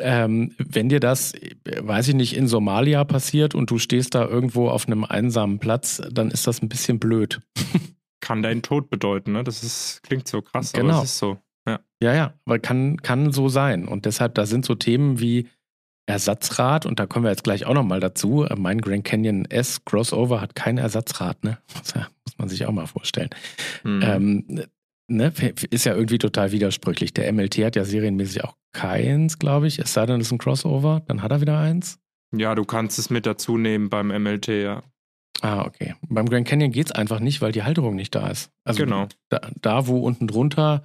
Ähm, 0.00 0.54
wenn 0.58 0.88
dir 0.88 1.00
das, 1.00 1.32
weiß 1.64 2.08
ich 2.08 2.14
nicht, 2.14 2.36
in 2.36 2.46
Somalia 2.46 3.04
passiert 3.04 3.54
und 3.54 3.70
du 3.70 3.78
stehst 3.78 4.14
da 4.14 4.26
irgendwo 4.26 4.68
auf 4.68 4.86
einem 4.86 5.04
einsamen 5.04 5.58
Platz, 5.58 6.00
dann 6.10 6.30
ist 6.30 6.46
das 6.46 6.62
ein 6.62 6.68
bisschen 6.68 7.00
blöd. 7.00 7.40
Kann 8.20 8.42
deinen 8.42 8.62
Tod 8.62 8.90
bedeuten, 8.90 9.32
ne? 9.32 9.44
Das 9.44 9.62
ist, 9.62 10.02
klingt 10.02 10.28
so 10.28 10.42
krass, 10.42 10.72
genau. 10.72 10.94
aber 10.94 11.02
es 11.02 11.10
ist 11.10 11.18
so. 11.18 11.38
Ja, 11.66 11.80
ja, 12.02 12.14
ja 12.14 12.34
aber 12.44 12.58
kann, 12.58 12.98
kann 12.98 13.32
so 13.32 13.48
sein. 13.48 13.88
Und 13.88 14.04
deshalb, 14.04 14.34
da 14.34 14.46
sind 14.46 14.64
so 14.64 14.74
Themen 14.74 15.20
wie 15.20 15.48
Ersatzrad 16.08 16.86
und 16.86 16.98
da 16.98 17.06
kommen 17.06 17.26
wir 17.26 17.30
jetzt 17.30 17.44
gleich 17.44 17.66
auch 17.66 17.74
nochmal 17.74 18.00
dazu. 18.00 18.46
Mein 18.56 18.80
Grand 18.80 19.04
Canyon 19.04 19.44
S 19.44 19.84
Crossover 19.84 20.40
hat 20.40 20.54
kein 20.54 20.78
Ersatzrad, 20.78 21.44
ne? 21.44 21.58
Muss 22.24 22.38
man 22.38 22.48
sich 22.48 22.64
auch 22.64 22.72
mal 22.72 22.86
vorstellen. 22.86 23.28
Mhm. 23.84 24.02
Ähm, 24.02 24.64
ne? 25.08 25.32
Ist 25.70 25.84
ja 25.84 25.94
irgendwie 25.94 26.16
total 26.16 26.50
widersprüchlich. 26.52 27.12
Der 27.12 27.30
MLT 27.30 27.58
hat 27.58 27.76
ja 27.76 27.84
serienmäßig 27.84 28.42
auch 28.44 28.56
keins, 28.72 29.38
glaube 29.38 29.66
ich. 29.66 29.78
Es 29.78 29.92
sei 29.92 30.06
denn, 30.06 30.20
es 30.20 30.28
ist 30.28 30.32
ein 30.32 30.38
Crossover, 30.38 31.02
dann 31.06 31.22
hat 31.22 31.30
er 31.30 31.42
wieder 31.42 31.58
eins. 31.58 31.98
Ja, 32.34 32.54
du 32.54 32.64
kannst 32.64 32.98
es 32.98 33.10
mit 33.10 33.26
dazu 33.26 33.58
nehmen 33.58 33.90
beim 33.90 34.08
MLT, 34.08 34.48
ja. 34.48 34.82
Ah, 35.42 35.66
okay. 35.66 35.94
Beim 36.08 36.28
Grand 36.28 36.48
Canyon 36.48 36.72
geht 36.72 36.86
es 36.86 36.92
einfach 36.92 37.20
nicht, 37.20 37.42
weil 37.42 37.52
die 37.52 37.62
Halterung 37.62 37.94
nicht 37.96 38.14
da 38.14 38.28
ist. 38.28 38.50
Also 38.64 38.84
genau. 38.84 39.08
Da, 39.28 39.40
da, 39.60 39.86
wo 39.86 39.98
unten 40.00 40.26
drunter 40.26 40.84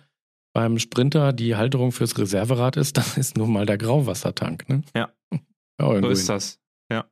beim 0.53 0.77
Sprinter 0.79 1.33
die 1.33 1.55
Halterung 1.55 1.91
fürs 1.91 2.17
Reserverad 2.17 2.77
ist, 2.77 2.97
dann 2.97 3.05
ist 3.15 3.37
nun 3.37 3.51
mal 3.51 3.65
der 3.65 3.77
Grauwassertank. 3.77 4.69
Ne? 4.69 4.83
Ja. 4.95 5.11
ja 5.79 6.01
so 6.01 6.09
ist 6.09 6.29
das. 6.29 6.59
Ja. 6.91 7.05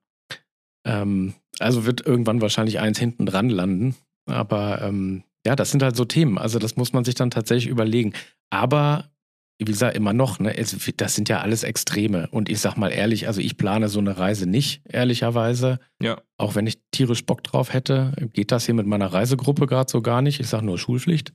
Ähm, 0.85 1.33
also 1.59 1.85
wird 1.85 2.05
irgendwann 2.05 2.41
wahrscheinlich 2.41 2.79
eins 2.79 2.99
hinten 2.99 3.25
dran 3.25 3.49
landen. 3.49 3.95
Aber 4.27 4.81
ähm, 4.81 5.23
ja, 5.45 5.55
das 5.55 5.71
sind 5.71 5.83
halt 5.83 5.95
so 5.95 6.05
Themen. 6.05 6.37
Also 6.37 6.59
das 6.59 6.75
muss 6.75 6.93
man 6.93 7.03
sich 7.03 7.15
dann 7.15 7.31
tatsächlich 7.31 7.69
überlegen. 7.69 8.13
Aber 8.51 9.09
wie 9.57 9.65
gesagt, 9.65 9.95
immer 9.95 10.13
noch, 10.13 10.39
ne, 10.39 10.57
es, 10.57 10.75
das 10.97 11.15
sind 11.15 11.29
ja 11.29 11.41
alles 11.41 11.63
Extreme. 11.63 12.27
Und 12.31 12.49
ich 12.49 12.59
sag 12.59 12.77
mal 12.77 12.89
ehrlich, 12.89 13.27
also 13.27 13.41
ich 13.41 13.57
plane 13.57 13.89
so 13.89 13.99
eine 13.99 14.17
Reise 14.17 14.47
nicht, 14.47 14.81
ehrlicherweise. 14.87 15.79
Ja. 16.01 16.19
Auch 16.37 16.55
wenn 16.55 16.65
ich 16.65 16.79
tierisch 16.91 17.25
Bock 17.25 17.43
drauf 17.43 17.73
hätte, 17.73 18.13
geht 18.33 18.51
das 18.51 18.65
hier 18.65 18.73
mit 18.73 18.87
meiner 18.87 19.13
Reisegruppe 19.13 19.67
gerade 19.67 19.91
so 19.91 20.01
gar 20.01 20.23
nicht. 20.23 20.39
Ich 20.39 20.47
sag 20.47 20.61
nur 20.61 20.79
Schulpflicht 20.79 21.33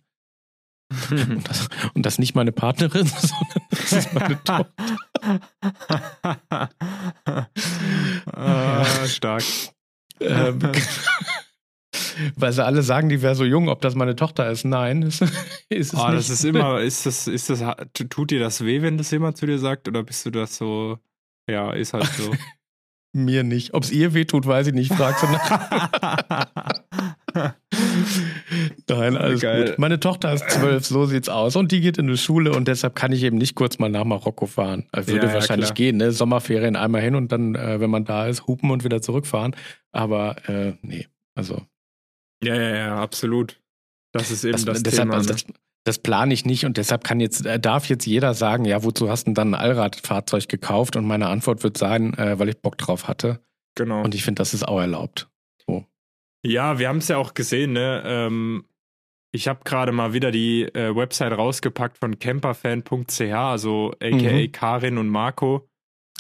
und, 1.11 1.49
das, 1.49 1.69
und, 1.95 2.07
das, 2.07 2.19
nicht 2.19 2.35
meine 2.35 2.53
Partnerin, 2.53 3.07
sondern 3.21 3.63
das 3.71 3.93
ist 3.93 4.15
meine 4.15 4.45
Tochter. 4.45 4.67
ah, 8.33 8.85
stark. 9.07 9.43
Ähm, 10.21 10.61
weil 12.37 12.53
sie 12.53 12.65
alle 12.65 12.83
sagen, 12.83 13.09
die 13.09 13.23
wäre 13.23 13.35
so 13.35 13.45
jung, 13.45 13.69
ob 13.69 13.81
das 13.81 13.95
meine 13.95 14.17
Tochter 14.17 14.51
ist. 14.51 14.65
Nein, 14.65 15.03
ist, 15.03 15.23
ist 15.69 15.93
es 15.93 15.95
oh, 15.95 16.07
nicht. 16.07 16.19
Das 16.19 16.31
ist 16.31 16.45
immer, 16.45 16.81
ist 16.81 17.07
das, 17.07 17.27
ist 17.27 17.51
das, 17.51 17.63
tut 18.09 18.31
dir 18.31 18.41
das 18.41 18.65
weh, 18.65 18.83
wenn 18.83 18.99
das 18.99 19.11
jemand 19.11 19.37
zu 19.37 19.47
dir 19.47 19.59
sagt, 19.59 19.89
oder 19.89 20.03
bist 20.03 20.25
du 20.25 20.31
das 20.31 20.57
so, 20.57 20.99
ja, 21.49 21.73
ist 21.73 21.95
halt 21.95 22.07
so. 22.07 22.33
Mir 23.13 23.45
nicht. 23.45 23.73
Ob 23.75 23.85
es 23.85 23.91
ihr 23.93 24.15
weh 24.15 24.25
tut, 24.25 24.47
weiß 24.47 24.67
ich 24.67 24.75
nicht. 24.75 24.93
Fragst 24.93 25.23
du 25.23 25.27
nach. 25.27 26.51
Nein, 28.89 29.17
alles 29.17 29.41
Geil. 29.41 29.71
gut. 29.71 29.79
Meine 29.79 30.01
Tochter 30.01 30.33
ist 30.33 30.49
zwölf, 30.51 30.85
so 30.85 31.07
sieht's 31.07 31.29
aus. 31.29 31.57
Und 31.57 31.73
die 31.73 31.81
geht 31.81 31.99
in 31.99 32.07
die 32.09 32.19
Schule 32.19 32.53
und 32.53 32.69
deshalb 32.69 32.95
kann 32.95 33.13
ich 33.13 33.23
eben 33.23 33.39
nicht 33.39 33.55
kurz 33.55 33.79
mal 33.79 33.89
nach 33.89 34.05
Marokko 34.05 34.47
fahren. 34.47 34.87
Also 34.93 35.13
würde 35.13 35.29
ja, 35.29 35.35
wahrscheinlich 35.35 35.69
ja, 35.69 35.75
gehen, 35.75 35.97
ne? 35.97 36.13
Sommerferien 36.13 36.77
einmal 36.77 37.01
hin 37.01 37.15
und 37.15 37.33
dann, 37.33 37.55
äh, 37.55 37.81
wenn 37.81 37.91
man 37.91 38.05
da 38.05 38.27
ist, 38.27 38.47
hupen 38.47 38.71
und 38.71 38.85
wieder 38.85 39.01
zurückfahren. 39.01 39.57
Aber 39.93 40.37
äh, 40.49 40.75
nee, 40.83 41.07
also. 41.35 41.63
Ja, 42.43 42.55
ja, 42.55 42.77
ja, 42.77 42.97
absolut. 42.97 43.61
Das 44.13 44.31
ist 44.31 44.45
eben 44.45 44.53
das, 44.53 44.65
das 44.65 44.83
deshalb, 44.83 45.09
Thema. 45.09 45.17
Also 45.17 45.33
das, 45.33 45.47
das 45.87 46.01
plane 46.01 46.35
ich 46.35 46.45
nicht 46.45 46.65
und 46.67 46.79
deshalb 46.79 47.05
kann 47.05 47.21
jetzt, 47.21 47.47
äh, 47.47 47.61
darf 47.61 47.89
jetzt 47.89 48.07
jeder 48.07 48.35
sagen, 48.35 48.65
ja, 48.65 48.83
wozu 48.83 49.09
hast 49.09 49.23
du 49.23 49.29
denn 49.29 49.35
dann 49.35 49.55
ein 49.55 49.61
Allradfahrzeug 49.61 50.49
gekauft? 50.49 50.97
Und 50.97 51.07
meine 51.07 51.29
Antwort 51.29 51.63
wird 51.63 51.79
sein, 51.79 52.13
äh, 52.15 52.39
weil 52.41 52.49
ich 52.49 52.61
Bock 52.61 52.77
drauf 52.77 53.07
hatte. 53.07 53.41
Genau. 53.77 54.03
Und 54.03 54.15
ich 54.15 54.25
finde, 54.25 54.41
das 54.41 54.53
ist 54.53 54.67
auch 54.67 54.81
erlaubt. 54.81 55.29
So. 55.65 55.85
Ja, 56.45 56.81
wir 56.81 56.89
haben 56.89 56.99
es 56.99 57.07
ja 57.07 57.19
auch 57.19 57.35
gesehen, 57.35 57.73
ne? 57.73 58.03
Ähm, 58.05 58.65
ich 59.33 59.47
habe 59.47 59.61
gerade 59.65 59.93
mal 59.93 60.13
wieder 60.13 60.33
die 60.33 60.63
äh, 60.63 60.97
Website 60.97 61.33
rausgepackt 61.33 61.99
von 61.99 62.19
camperfan.ch, 62.19 63.21
also 63.21 63.93
aka 64.01 64.33
mhm. 64.33 64.51
Karin 64.51 64.99
und 64.99 65.09
Marco. 65.09 65.69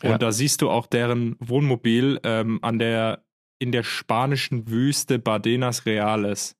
Und 0.02 0.10
ja. 0.10 0.18
da 0.18 0.30
siehst 0.30 0.62
du 0.62 0.70
auch 0.70 0.86
deren 0.86 1.34
Wohnmobil 1.40 2.20
ähm, 2.22 2.60
an 2.62 2.78
der 2.78 3.24
in 3.58 3.72
der 3.72 3.82
spanischen 3.82 4.68
Wüste 4.68 5.18
Bardenas 5.18 5.86
Reales. 5.86 6.56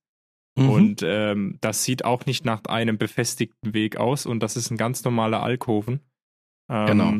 Mhm. 0.57 0.71
Und 0.71 1.03
ähm, 1.05 1.59
das 1.61 1.85
sieht 1.85 2.05
auch 2.05 2.27
nicht 2.27 2.45
nach 2.45 2.65
einem 2.65 2.99
befestigten 2.99 3.75
Weg 3.75 3.97
aus 3.97 4.27
und 4.27 4.43
das 4.43 4.57
ist 4.57 4.71
ein 4.71 4.77
ganz 4.77 5.05
normaler 5.05 5.43
Alkoven. 5.43 6.01
Ähm, 6.71 6.87
Genau. 6.87 7.15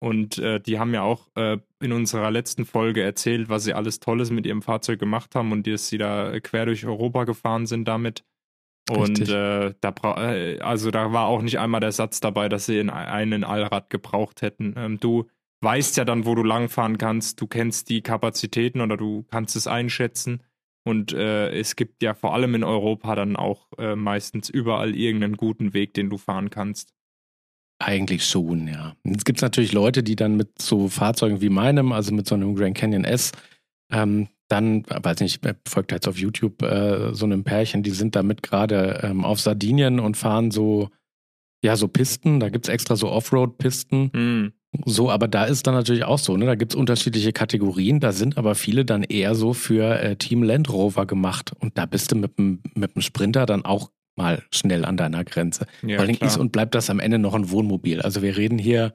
Und 0.00 0.38
äh, 0.38 0.60
die 0.60 0.78
haben 0.78 0.92
ja 0.92 1.00
auch 1.02 1.28
äh, 1.34 1.56
in 1.80 1.92
unserer 1.92 2.30
letzten 2.30 2.66
Folge 2.66 3.02
erzählt, 3.02 3.48
was 3.48 3.64
sie 3.64 3.72
alles 3.72 4.00
Tolles 4.00 4.30
mit 4.30 4.44
ihrem 4.44 4.60
Fahrzeug 4.60 4.98
gemacht 4.98 5.34
haben 5.34 5.50
und 5.50 5.66
dass 5.66 5.88
sie 5.88 5.96
da 5.96 6.38
quer 6.40 6.66
durch 6.66 6.84
Europa 6.84 7.24
gefahren 7.24 7.66
sind 7.66 7.88
damit. 7.88 8.22
Und 8.90 9.30
äh, 9.30 9.72
da 9.80 9.90
bra 9.92 10.34
äh, 10.34 10.58
also 10.60 10.90
da 10.90 11.12
war 11.12 11.26
auch 11.26 11.40
nicht 11.40 11.58
einmal 11.58 11.80
der 11.80 11.92
Satz 11.92 12.20
dabei, 12.20 12.50
dass 12.50 12.66
sie 12.66 12.78
in 12.78 12.90
einen 12.90 13.44
Allrad 13.44 13.88
gebraucht 13.88 14.42
hätten. 14.42 14.74
Ähm, 14.76 15.00
du 15.00 15.24
weißt 15.62 15.96
ja 15.96 16.04
dann, 16.04 16.26
wo 16.26 16.34
du 16.34 16.42
langfahren 16.42 16.98
kannst, 16.98 17.40
du 17.40 17.46
kennst 17.46 17.88
die 17.88 18.02
Kapazitäten 18.02 18.82
oder 18.82 18.98
du 18.98 19.24
kannst 19.30 19.56
es 19.56 19.66
einschätzen. 19.66 20.42
Und 20.84 21.12
äh, 21.12 21.50
es 21.50 21.76
gibt 21.76 22.02
ja 22.02 22.14
vor 22.14 22.34
allem 22.34 22.54
in 22.54 22.64
Europa 22.64 23.14
dann 23.14 23.36
auch 23.36 23.68
äh, 23.78 23.96
meistens 23.96 24.50
überall 24.50 24.94
irgendeinen 24.94 25.36
guten 25.36 25.72
Weg, 25.72 25.94
den 25.94 26.10
du 26.10 26.18
fahren 26.18 26.50
kannst. 26.50 26.92
Eigentlich 27.78 28.24
schon, 28.26 28.68
ja. 28.68 28.94
Jetzt 29.04 29.24
gibt 29.24 29.38
es 29.38 29.42
natürlich 29.42 29.72
Leute, 29.72 30.02
die 30.02 30.14
dann 30.14 30.36
mit 30.36 30.60
so 30.60 30.88
Fahrzeugen 30.88 31.40
wie 31.40 31.48
meinem, 31.48 31.92
also 31.92 32.14
mit 32.14 32.28
so 32.28 32.34
einem 32.34 32.54
Grand 32.54 32.76
Canyon 32.76 33.04
S, 33.04 33.32
ähm, 33.90 34.28
dann, 34.48 34.84
weiß 34.86 35.20
nicht, 35.20 35.40
folgt 35.66 35.90
jetzt 35.90 36.06
auf 36.06 36.18
YouTube 36.18 36.62
äh, 36.62 37.14
so 37.14 37.24
einem 37.24 37.44
Pärchen, 37.44 37.82
die 37.82 37.90
sind 37.90 38.14
damit 38.14 38.42
gerade 38.42 39.00
ähm, 39.02 39.24
auf 39.24 39.40
Sardinien 39.40 39.98
und 39.98 40.16
fahren 40.16 40.50
so, 40.50 40.90
ja, 41.64 41.76
so 41.76 41.88
Pisten. 41.88 42.40
Da 42.40 42.50
gibt 42.50 42.66
es 42.66 42.72
extra 42.72 42.94
so 42.94 43.10
Offroad-Pisten. 43.10 44.10
Hm. 44.12 44.52
So, 44.84 45.10
aber 45.10 45.28
da 45.28 45.44
ist 45.44 45.66
dann 45.66 45.74
natürlich 45.74 46.04
auch 46.04 46.18
so, 46.18 46.36
ne? 46.36 46.46
Da 46.46 46.54
gibt 46.54 46.72
es 46.72 46.76
unterschiedliche 46.76 47.32
Kategorien, 47.32 48.00
da 48.00 48.12
sind 48.12 48.36
aber 48.36 48.54
viele 48.54 48.84
dann 48.84 49.02
eher 49.02 49.34
so 49.34 49.52
für 49.52 50.00
äh, 50.00 50.16
Team 50.16 50.42
Land 50.42 50.72
Rover 50.72 51.06
gemacht. 51.06 51.52
Und 51.60 51.78
da 51.78 51.86
bist 51.86 52.12
du 52.12 52.16
mit 52.16 52.38
dem, 52.38 52.60
mit 52.74 52.94
dem 52.94 53.02
Sprinter 53.02 53.46
dann 53.46 53.64
auch 53.64 53.90
mal 54.16 54.42
schnell 54.50 54.84
an 54.84 54.96
deiner 54.96 55.24
Grenze. 55.24 55.66
Ja, 55.82 55.96
Vor 55.96 56.06
allem 56.06 56.16
ist 56.20 56.36
und 56.36 56.52
bleibt 56.52 56.74
das 56.74 56.90
am 56.90 57.00
Ende 57.00 57.18
noch 57.18 57.34
ein 57.34 57.50
Wohnmobil. 57.50 58.00
Also 58.02 58.22
wir 58.22 58.36
reden 58.36 58.58
hier 58.58 58.94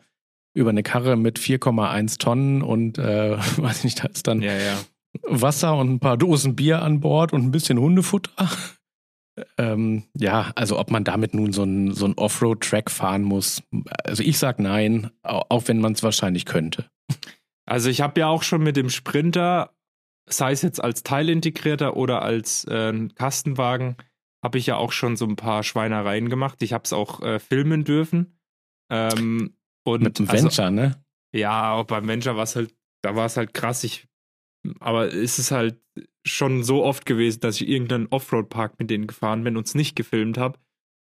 über 0.53 0.69
eine 0.69 0.83
Karre 0.83 1.15
mit 1.15 1.39
4,1 1.39 2.19
Tonnen 2.19 2.61
und 2.61 2.97
äh, 2.97 3.37
weiß 3.57 3.83
nicht, 3.83 4.03
da 4.03 4.07
ist 4.07 4.27
dann 4.27 4.41
ja, 4.41 4.53
ja. 4.53 4.77
Wasser 5.23 5.77
und 5.77 5.91
ein 5.91 5.99
paar 5.99 6.17
Dosen 6.17 6.55
Bier 6.55 6.81
an 6.81 6.99
Bord 6.99 7.33
und 7.33 7.43
ein 7.43 7.51
bisschen 7.51 7.79
Hundefutter. 7.79 8.49
Ähm, 9.57 10.03
ja, 10.15 10.51
also 10.55 10.79
ob 10.79 10.91
man 10.91 11.03
damit 11.03 11.33
nun 11.33 11.53
so 11.53 11.63
ein, 11.63 11.93
so 11.93 12.11
Offroad-Track 12.15 12.89
fahren 12.91 13.23
muss, 13.23 13.63
also 14.03 14.23
ich 14.23 14.37
sag 14.37 14.59
nein, 14.59 15.11
au- 15.23 15.45
auch 15.49 15.67
wenn 15.67 15.79
man 15.79 15.93
es 15.93 16.03
wahrscheinlich 16.03 16.45
könnte. 16.45 16.89
Also 17.65 17.89
ich 17.89 18.01
habe 18.01 18.19
ja 18.19 18.27
auch 18.27 18.43
schon 18.43 18.63
mit 18.63 18.75
dem 18.77 18.89
Sprinter, 18.89 19.75
sei 20.27 20.51
es 20.51 20.61
jetzt 20.61 20.83
als 20.83 21.03
Teilintegrierter 21.03 21.95
oder 21.95 22.21
als 22.21 22.65
äh, 22.65 23.07
Kastenwagen, 23.15 23.95
habe 24.43 24.57
ich 24.57 24.65
ja 24.65 24.75
auch 24.77 24.91
schon 24.91 25.17
so 25.17 25.25
ein 25.25 25.35
paar 25.35 25.63
Schweinereien 25.63 26.29
gemacht. 26.29 26.61
Ich 26.63 26.73
habe 26.73 26.83
es 26.85 26.93
auch 26.93 27.21
äh, 27.21 27.39
filmen 27.39 27.83
dürfen. 27.83 28.39
Ähm, 28.89 29.55
und 29.83 30.01
Mit 30.01 30.17
dem 30.19 30.29
also, 30.29 30.45
Venture, 30.45 30.71
ne? 30.71 31.03
Ja, 31.31 31.73
auch 31.73 31.85
beim 31.85 32.07
Venture 32.07 32.35
war 32.35 32.43
es 32.43 32.55
halt, 32.55 32.73
da 33.01 33.15
war 33.15 33.27
es 33.27 33.37
halt 33.37 33.53
krass. 33.53 33.83
Ich, 33.83 34.07
aber 34.79 35.13
es 35.13 35.39
ist 35.39 35.51
halt 35.51 35.79
schon 36.25 36.63
so 36.63 36.83
oft 36.83 37.05
gewesen, 37.05 37.41
dass 37.41 37.61
ich 37.61 37.67
irgendeinen 37.67 38.07
Offroad-Park 38.07 38.79
mit 38.79 38.89
denen 38.89 39.07
gefahren 39.07 39.43
bin 39.43 39.57
und 39.57 39.67
es 39.67 39.75
nicht 39.75 39.95
gefilmt 39.95 40.37
habe. 40.37 40.59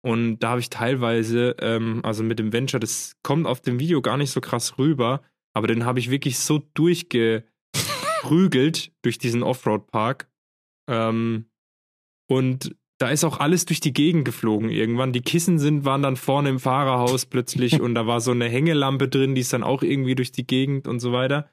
Und 0.02 0.38
da 0.40 0.50
habe 0.50 0.60
ich 0.60 0.70
teilweise, 0.70 1.56
ähm, 1.60 2.00
also 2.04 2.22
mit 2.22 2.38
dem 2.38 2.52
Venture, 2.52 2.80
das 2.80 3.16
kommt 3.22 3.46
auf 3.46 3.60
dem 3.60 3.80
Video 3.80 4.00
gar 4.00 4.16
nicht 4.16 4.30
so 4.30 4.40
krass 4.40 4.78
rüber, 4.78 5.22
aber 5.54 5.66
den 5.66 5.84
habe 5.84 5.98
ich 5.98 6.10
wirklich 6.10 6.38
so 6.38 6.62
durchgeprügelt 6.74 8.92
durch 9.02 9.18
diesen 9.18 9.42
Offroad-Park. 9.42 10.28
Ähm, 10.88 11.46
und 12.30 12.76
da 12.98 13.10
ist 13.10 13.24
auch 13.24 13.40
alles 13.40 13.64
durch 13.64 13.80
die 13.80 13.92
Gegend 13.92 14.24
geflogen 14.24 14.70
irgendwann. 14.70 15.12
Die 15.12 15.22
Kissen 15.22 15.58
sind, 15.58 15.84
waren 15.84 16.02
dann 16.02 16.16
vorne 16.16 16.48
im 16.48 16.58
Fahrerhaus 16.58 17.26
plötzlich 17.26 17.80
und 17.80 17.94
da 17.94 18.06
war 18.06 18.20
so 18.20 18.30
eine 18.30 18.48
Hängelampe 18.48 19.08
drin, 19.08 19.34
die 19.34 19.40
ist 19.40 19.52
dann 19.52 19.62
auch 19.62 19.82
irgendwie 19.82 20.14
durch 20.14 20.32
die 20.32 20.46
Gegend 20.46 20.86
und 20.86 21.00
so 21.00 21.12
weiter. 21.12 21.48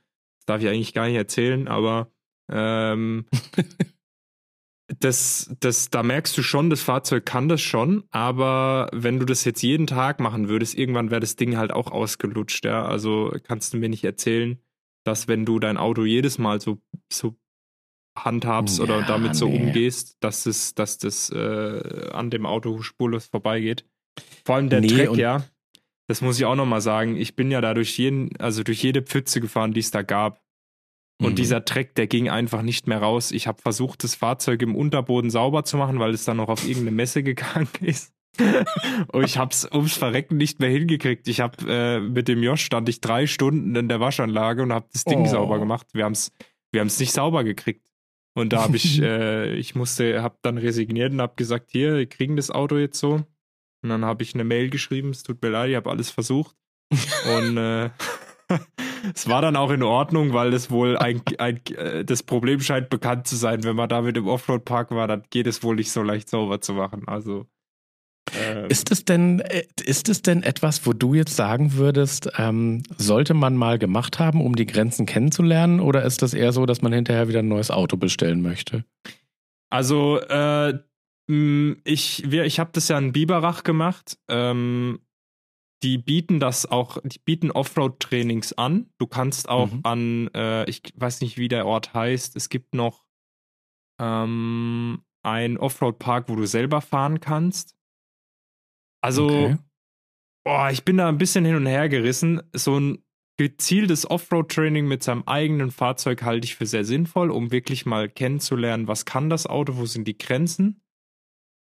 Darf 0.45 0.61
ich 0.61 0.67
eigentlich 0.67 0.93
gar 0.93 1.07
nicht 1.07 1.15
erzählen, 1.15 1.67
aber 1.67 2.11
ähm, 2.51 3.25
das, 4.99 5.51
das, 5.59 5.89
da 5.89 6.03
merkst 6.03 6.37
du 6.37 6.43
schon, 6.43 6.69
das 6.69 6.81
Fahrzeug 6.81 7.25
kann 7.25 7.49
das 7.49 7.61
schon, 7.61 8.03
aber 8.11 8.89
wenn 8.93 9.19
du 9.19 9.25
das 9.25 9.43
jetzt 9.43 9.63
jeden 9.63 9.87
Tag 9.87 10.19
machen 10.19 10.47
würdest, 10.47 10.77
irgendwann 10.77 11.09
wäre 11.09 11.21
das 11.21 11.35
Ding 11.35 11.57
halt 11.57 11.71
auch 11.73 11.91
ausgelutscht, 11.91 12.65
ja. 12.65 12.85
Also 12.85 13.33
kannst 13.43 13.73
du 13.73 13.77
mir 13.77 13.89
nicht 13.89 14.03
erzählen, 14.03 14.59
dass 15.03 15.27
wenn 15.27 15.45
du 15.45 15.59
dein 15.59 15.77
Auto 15.77 16.03
jedes 16.05 16.37
Mal 16.37 16.61
so, 16.61 16.79
so 17.11 17.35
handhabst 18.17 18.79
oder 18.79 18.99
Ja, 18.99 19.07
damit 19.07 19.35
so 19.35 19.47
nee. 19.47 19.57
umgehst, 19.57 20.17
dass 20.19 20.45
es, 20.45 20.75
dass 20.75 20.97
das 20.99 21.31
äh, 21.31 22.09
an 22.13 22.29
dem 22.29 22.45
Auto 22.45 22.81
spurlos 22.81 23.25
vorbeigeht. 23.25 23.85
Vor 24.45 24.55
allem 24.55 24.69
der 24.69 24.81
Nee, 24.81 24.87
Track, 24.87 25.17
ja. 25.17 25.43
Das 26.07 26.21
muss 26.21 26.37
ich 26.37 26.45
auch 26.45 26.55
nochmal 26.55 26.81
sagen. 26.81 27.15
Ich 27.17 27.35
bin 27.35 27.49
ja 27.51 27.61
da 27.61 27.73
durch 27.73 27.97
jeden, 27.97 28.35
also 28.37 28.63
durch 28.63 28.81
jede 28.83 29.01
Pfütze 29.01 29.41
gefahren, 29.41 29.73
die 29.73 29.79
es 29.79 29.91
da 29.91 30.01
gab. 30.03 30.41
Und 31.21 31.31
Mhm. 31.31 31.35
dieser 31.35 31.61
Dreck, 31.61 31.95
der 31.95 32.07
ging 32.07 32.29
einfach 32.29 32.61
nicht 32.61 32.87
mehr 32.87 32.99
raus. 33.01 33.31
Ich 33.31 33.47
habe 33.47 33.61
versucht, 33.61 34.03
das 34.03 34.15
Fahrzeug 34.15 34.61
im 34.61 34.75
Unterboden 34.75 35.29
sauber 35.31 35.63
zu 35.63 35.77
machen, 35.77 35.97
weil 35.99 36.13
es 36.13 36.25
dann 36.25 36.37
noch 36.37 36.49
auf 36.49 36.63
irgendeine 36.67 36.91
Messe 36.91 37.23
gegangen 37.23 37.69
ist. 37.81 38.13
und 39.13 39.23
ich 39.23 39.37
habe 39.37 39.51
es 39.51 39.65
ums 39.71 39.95
Verrecken 39.97 40.35
nicht 40.35 40.59
mehr 40.59 40.69
hingekriegt. 40.69 41.27
Ich 41.29 41.39
habe 41.39 41.55
äh, 41.71 41.99
mit 42.01 42.27
dem 42.27 42.43
Josh 42.43 42.65
stand 42.65 42.89
ich 42.89 42.99
drei 42.99 43.27
Stunden 43.27 43.73
in 43.77 43.87
der 43.87 44.01
Waschanlage 44.01 44.61
und 44.61 44.73
habe 44.73 44.87
das 44.91 45.05
Ding 45.05 45.21
Oh. 45.21 45.25
sauber 45.25 45.57
gemacht. 45.59 45.87
Wir 45.93 46.03
haben 46.03 46.11
es 46.11 46.31
wir 46.73 46.81
haben's 46.81 46.99
nicht 46.99 47.13
sauber 47.13 47.45
gekriegt. 47.45 47.87
Und 48.37 48.51
da 48.51 48.63
habe 48.63 48.75
ich, 48.75 49.01
äh, 49.01 49.53
ich 49.55 49.75
musste, 49.75 50.21
habe 50.21 50.35
dann 50.41 50.57
resigniert 50.57 51.13
und 51.13 51.21
habe 51.21 51.35
gesagt, 51.37 51.71
hier, 51.71 51.95
wir 51.95 52.05
kriegen 52.07 52.35
das 52.35 52.51
Auto 52.51 52.75
jetzt 52.77 52.99
so. 52.99 53.23
Und 53.85 53.89
dann 53.89 54.03
habe 54.03 54.23
ich 54.23 54.33
eine 54.33 54.43
Mail 54.43 54.71
geschrieben, 54.71 55.11
es 55.11 55.21
tut 55.21 55.43
mir 55.43 55.49
leid, 55.49 55.69
ich 55.69 55.75
habe 55.75 55.91
alles 55.91 56.09
versucht. 56.09 56.55
Und 57.37 57.55
äh, 57.55 57.91
es 59.13 59.29
war 59.29 59.43
dann 59.43 59.55
auch 59.55 59.69
in 59.69 59.83
Ordnung, 59.83 60.33
weil 60.33 60.55
es 60.55 60.71
wohl 60.71 60.97
ein, 60.97 61.21
ein, 61.37 61.61
äh, 61.75 62.03
das 62.03 62.23
Problem 62.23 62.61
scheint 62.61 62.89
bekannt 62.89 63.27
zu 63.27 63.35
sein. 63.35 63.63
Wenn 63.63 63.75
man 63.75 63.87
da 63.87 64.01
mit 64.01 64.17
im 64.17 64.27
Offroad-Park 64.27 64.89
war, 64.89 65.07
dann 65.07 65.21
geht 65.29 65.45
es 65.45 65.61
wohl 65.61 65.75
nicht 65.75 65.91
so 65.91 66.01
leicht 66.01 66.29
sauber 66.29 66.61
zu 66.61 66.73
machen. 66.73 67.03
Also 67.05 67.45
ähm, 68.33 68.65
Ist 68.69 68.91
es 68.91 69.05
denn, 69.05 69.41
äh, 69.41 69.65
ist 69.83 70.09
es 70.09 70.23
denn 70.23 70.41
etwas, 70.41 70.87
wo 70.87 70.93
du 70.93 71.13
jetzt 71.13 71.35
sagen 71.35 71.73
würdest, 71.73 72.31
ähm, 72.39 72.81
sollte 72.97 73.35
man 73.35 73.55
mal 73.55 73.77
gemacht 73.77 74.17
haben, 74.17 74.41
um 74.41 74.55
die 74.55 74.65
Grenzen 74.65 75.05
kennenzulernen? 75.05 75.79
Oder 75.79 76.05
ist 76.05 76.23
das 76.23 76.33
eher 76.33 76.53
so, 76.53 76.65
dass 76.65 76.81
man 76.81 76.91
hinterher 76.91 77.27
wieder 77.27 77.39
ein 77.39 77.47
neues 77.47 77.69
Auto 77.69 77.97
bestellen 77.97 78.41
möchte? 78.41 78.83
Also, 79.69 80.19
äh, 80.21 80.73
ich, 81.27 82.23
wir, 82.29 82.45
ich 82.45 82.59
habe 82.59 82.71
das 82.73 82.87
ja 82.87 82.97
in 82.97 83.11
Biberach 83.11 83.63
gemacht. 83.63 84.17
Ähm, 84.27 84.99
die 85.83 85.97
bieten 85.97 86.39
das 86.39 86.65
auch, 86.65 86.97
die 87.03 87.19
bieten 87.19 87.51
Offroad-Trainings 87.51 88.53
an. 88.53 88.89
Du 88.97 89.07
kannst 89.07 89.49
auch 89.49 89.71
Mhm. 89.71 89.79
an, 89.83 90.27
äh, 90.33 90.69
ich 90.69 90.81
weiß 90.95 91.21
nicht, 91.21 91.37
wie 91.37 91.47
der 91.47 91.65
Ort 91.65 91.93
heißt. 91.93 92.35
Es 92.35 92.49
gibt 92.49 92.73
noch 92.73 93.05
ähm, 93.99 95.03
einen 95.23 95.57
Offroad-Park, 95.57 96.29
wo 96.29 96.35
du 96.35 96.45
selber 96.45 96.81
fahren 96.81 97.19
kannst. 97.19 97.75
Also, 99.01 99.27
Okay. 99.29 99.57
boah, 100.45 100.69
ich 100.71 100.83
bin 100.85 100.97
da 100.97 101.07
ein 101.09 101.17
bisschen 101.17 101.45
hin 101.45 101.55
und 101.55 101.65
her 101.65 101.89
gerissen. 101.89 102.41
So 102.53 102.79
ein 102.79 103.03
gezieltes 103.37 104.09
Offroad-Training 104.09 104.87
mit 104.87 105.03
seinem 105.03 105.23
eigenen 105.25 105.71
Fahrzeug 105.71 106.23
halte 106.23 106.45
ich 106.45 106.55
für 106.55 106.65
sehr 106.65 106.85
sinnvoll, 106.85 107.31
um 107.31 107.51
wirklich 107.51 107.85
mal 107.85 108.09
kennenzulernen, 108.09 108.87
was 108.87 109.05
kann 109.05 109.29
das 109.29 109.45
Auto, 109.45 109.75
wo 109.77 109.85
sind 109.85 110.07
die 110.07 110.17
Grenzen. 110.17 110.81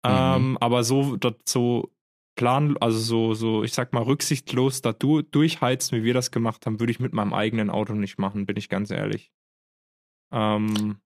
Mhm. 0.05 0.11
Ähm, 0.11 0.59
aber 0.61 0.85
so, 0.85 1.19
so 1.47 1.91
plan, 2.37 2.77
also 2.79 2.99
so, 2.99 3.35
so, 3.35 3.65
ich 3.65 3.73
sag 3.73 3.93
mal, 3.93 4.03
rücksichtslos 4.03 4.83
da 4.83 4.93
du, 4.93 5.23
durchheizen, 5.23 5.99
wie 5.99 6.05
wir 6.05 6.15
das 6.15 6.31
gemacht 6.31 6.67
haben, 6.67 6.81
würde 6.81 6.91
ich 6.91 7.01
mit 7.01 7.13
meinem 7.13 7.33
eigenen 7.33 7.71
Auto 7.71 7.95
nicht 7.95 8.19
machen, 8.19 8.47
bin 8.47 8.57
ich 8.57 8.69
ganz 8.69 8.91
ehrlich. 8.91 9.33
Ähm, 10.33 10.99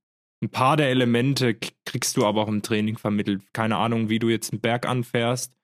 ein 0.43 0.51
paar 0.51 0.77
der 0.77 0.89
Elemente 0.91 1.55
kriegst 1.85 2.17
du 2.17 2.25
aber 2.25 2.43
auch 2.43 2.49
im 2.49 2.63
Training 2.63 2.97
vermittelt. 2.97 3.43
Keine 3.53 3.77
Ahnung, 3.77 4.09
wie 4.09 4.19
du 4.19 4.29
jetzt 4.29 4.53
einen 4.53 4.61
Berg 4.61 4.87
anfährst. 4.87 5.55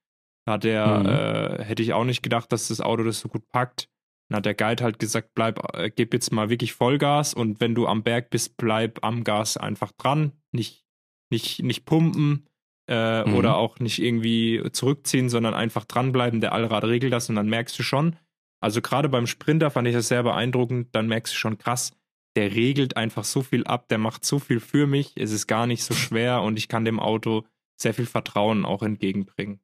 Da 0.47 0.55
hat 0.55 0.65
der, 0.65 0.99
Mhm. 0.99 1.07
äh, 1.07 1.65
hätte 1.65 1.83
ich 1.83 1.93
auch 1.93 2.05
nicht 2.05 2.23
gedacht, 2.23 2.53
dass 2.53 2.69
das 2.69 2.81
Auto 2.81 3.03
das 3.05 3.21
so 3.21 3.29
gut 3.29 3.49
packt. 3.49 3.89
Dann 4.29 4.39
hat 4.39 4.47
der 4.47 4.55
Guide 4.55 4.83
halt 4.83 4.99
gesagt, 4.99 5.31
bleib, 5.35 5.75
äh, 5.75 5.91
gib 5.91 6.13
jetzt 6.13 6.33
mal 6.33 6.51
wirklich 6.51 6.73
Vollgas 6.73 7.35
und 7.35 7.61
wenn 7.61 7.75
du 7.75 7.87
am 7.87 8.03
Berg 8.03 8.31
bist, 8.31 8.57
bleib 8.57 9.03
am 9.03 9.25
Gas 9.25 9.57
einfach 9.57 9.93
dran. 9.93 10.33
Nicht, 10.53 10.85
nicht, 11.31 11.63
nicht 11.63 11.85
pumpen 11.87 12.47
äh, 12.89 13.25
Mhm. 13.25 13.35
oder 13.35 13.57
auch 13.57 13.79
nicht 13.79 14.01
irgendwie 14.03 14.63
zurückziehen, 14.73 15.29
sondern 15.29 15.55
einfach 15.55 15.85
dranbleiben. 15.85 16.41
Der 16.41 16.53
Allrad 16.53 16.85
regelt 16.85 17.13
das 17.13 17.29
und 17.29 17.37
dann 17.37 17.49
merkst 17.49 17.79
du 17.79 17.83
schon. 17.83 18.17
Also 18.61 18.81
gerade 18.83 19.09
beim 19.09 19.27
Sprinter 19.27 19.71
fand 19.71 19.89
ich 19.89 19.95
das 19.95 20.09
sehr 20.09 20.23
beeindruckend. 20.23 20.89
Dann 20.93 21.07
merkst 21.09 21.33
du 21.33 21.37
schon 21.39 21.59
krass, 21.59 21.93
der 22.37 22.55
regelt 22.55 22.97
einfach 22.97 23.25
so 23.25 23.43
viel 23.43 23.65
ab, 23.65 23.89
der 23.89 23.99
macht 23.99 24.25
so 24.25 24.39
viel 24.39 24.61
für 24.61 24.87
mich. 24.87 25.13
Es 25.17 25.33
ist 25.33 25.47
gar 25.47 25.67
nicht 25.67 25.83
so 25.85 25.95
schwer 25.95 26.43
und 26.43 26.59
ich 26.59 26.69
kann 26.69 26.85
dem 26.85 26.99
Auto 27.01 27.45
sehr 27.81 27.95
viel 27.95 28.07
Vertrauen 28.07 28.65
auch 28.65 28.83
entgegenbringen. 28.83 29.61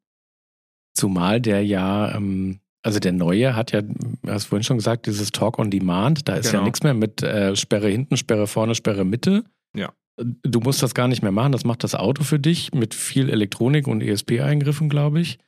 Zumal 0.95 1.41
der 1.41 1.65
ja, 1.65 2.15
ähm, 2.15 2.61
also 2.83 2.99
der 2.99 3.13
neue 3.13 3.55
hat 3.57 3.73
ja, 3.73 3.83
du 3.83 3.97
hast 4.27 4.47
vorhin 4.47 4.65
schon 4.65 4.79
gesagt, 4.79 5.07
dieses 5.07 5.31
Talk 5.33 5.59
on 5.59 5.71
Demand, 5.71 6.29
da 6.29 6.35
ist 6.37 6.47
ja 6.47 6.53
Genau. 6.53 6.65
nichts 6.65 6.83
mehr 6.83 6.95
mit 6.95 7.23
äh, 7.23 7.55
Sperre 7.57 7.89
hinten, 7.89 8.17
Sperre 8.17 8.47
vorne, 8.47 8.75
Sperre 8.75 9.05
Mitte. 9.05 9.45
Ja. 9.75 9.93
Du 10.17 10.61
musst 10.61 10.83
das 10.83 10.95
gar 10.95 11.09
nicht 11.09 11.23
mehr 11.23 11.33
machen, 11.33 11.53
das 11.53 11.65
macht 11.65 11.85
das 11.85 11.95
Auto 11.95 12.25
für 12.25 12.39
dich 12.39 12.73
mit 12.73 12.95
viel 12.95 13.31
Elektronik 13.31 13.87
und 13.87 14.03
ESP-Eingriffen, 14.03 14.89
glaube 14.89 15.21
ich. 15.21 15.39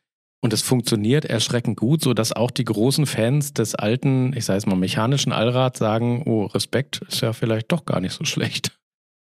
Und 0.41 0.53
es 0.53 0.63
funktioniert 0.63 1.25
erschreckend 1.25 1.79
gut, 1.79 2.03
sodass 2.03 2.33
auch 2.33 2.51
die 2.51 2.65
großen 2.65 3.07
Fans 3.07 3.53
des 3.53 3.75
alten, 3.75 4.35
ich 4.37 4.45
sage 4.45 4.59
es 4.59 4.67
mal, 4.67 4.75
mechanischen 4.75 5.31
Allrads 5.31 5.79
sagen, 5.79 6.23
oh, 6.27 6.47
Respekt 6.47 7.03
ist 7.09 7.21
ja 7.21 7.33
vielleicht 7.33 7.71
doch 7.71 7.85
gar 7.85 8.01
nicht 8.01 8.13
so 8.13 8.25
schlecht. 8.25 8.79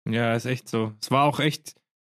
Ja, 0.10 0.34
ist 0.34 0.46
echt 0.46 0.68
so. 0.68 0.94
Es 1.02 1.12
war 1.12 1.26
auch 1.26 1.40
echt 1.40 1.76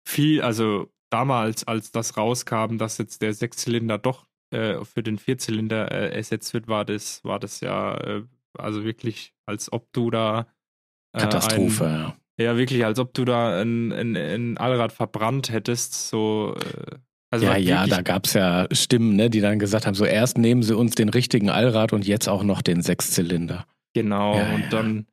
viel, 0.06 0.42
also 0.42 0.92
damals, 1.10 1.64
als 1.64 1.90
das 1.90 2.16
rauskam, 2.16 2.78
dass 2.78 2.98
jetzt 2.98 3.20
der 3.20 3.34
Sechszylinder 3.34 3.98
doch 3.98 4.26
äh, 4.52 4.84
für 4.84 5.02
den 5.02 5.18
Vierzylinder 5.18 5.90
äh, 5.90 6.14
ersetzt 6.14 6.54
wird, 6.54 6.68
war 6.68 6.84
das, 6.84 7.24
war 7.24 7.40
das 7.40 7.60
ja 7.60 7.96
äh, 7.96 8.22
also 8.58 8.84
wirklich, 8.84 9.34
als 9.46 9.72
ob 9.72 9.92
du 9.92 10.10
da 10.10 10.46
äh, 11.12 11.20
Katastrophe, 11.20 11.84
ein, 11.84 11.92
ja. 11.92 12.16
Ja, 12.36 12.56
wirklich, 12.56 12.84
als 12.84 12.98
ob 12.98 13.14
du 13.14 13.24
da 13.24 13.60
ein, 13.60 13.92
ein, 13.92 14.16
ein 14.16 14.58
Allrad 14.58 14.92
verbrannt 14.92 15.50
hättest, 15.50 16.08
so 16.08 16.56
äh, 16.56 16.96
also 17.34 17.46
ja, 17.46 17.56
ja, 17.56 17.86
da 17.88 18.02
gab 18.02 18.26
es 18.26 18.34
ja 18.34 18.68
Stimmen, 18.70 19.16
ne, 19.16 19.28
die 19.28 19.40
dann 19.40 19.58
gesagt 19.58 19.86
haben, 19.86 19.94
so 19.94 20.04
erst 20.04 20.38
nehmen 20.38 20.62
sie 20.62 20.76
uns 20.76 20.94
den 20.94 21.08
richtigen 21.08 21.50
Allrad 21.50 21.92
und 21.92 22.06
jetzt 22.06 22.28
auch 22.28 22.44
noch 22.44 22.62
den 22.62 22.80
Sechszylinder. 22.80 23.66
Genau, 23.92 24.36
ja, 24.36 24.54
und 24.54 24.62
ja. 24.62 24.68
dann, 24.68 25.06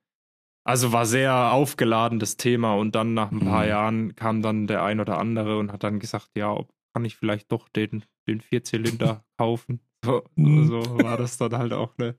also 0.63 0.91
war 0.91 1.07
sehr 1.07 1.51
aufgeladen 1.51 2.19
das 2.19 2.37
Thema 2.37 2.75
und 2.75 2.93
dann 2.93 3.15
nach 3.15 3.31
ein 3.31 3.39
paar 3.39 3.63
mhm. 3.63 3.69
Jahren 3.69 4.15
kam 4.15 4.43
dann 4.43 4.67
der 4.67 4.83
ein 4.83 4.99
oder 4.99 5.17
andere 5.17 5.57
und 5.57 5.71
hat 5.71 5.83
dann 5.83 5.99
gesagt, 5.99 6.29
ja, 6.35 6.55
kann 6.93 7.05
ich 7.05 7.15
vielleicht 7.15 7.51
doch 7.51 7.69
den, 7.69 8.03
den 8.27 8.41
Vierzylinder 8.41 9.23
kaufen. 9.39 9.79
So, 10.05 10.23
mhm. 10.35 10.67
so 10.67 10.99
war 10.99 11.17
das 11.17 11.37
dann 11.37 11.57
halt 11.57 11.73
auch 11.73 11.97
ne. 11.97 12.15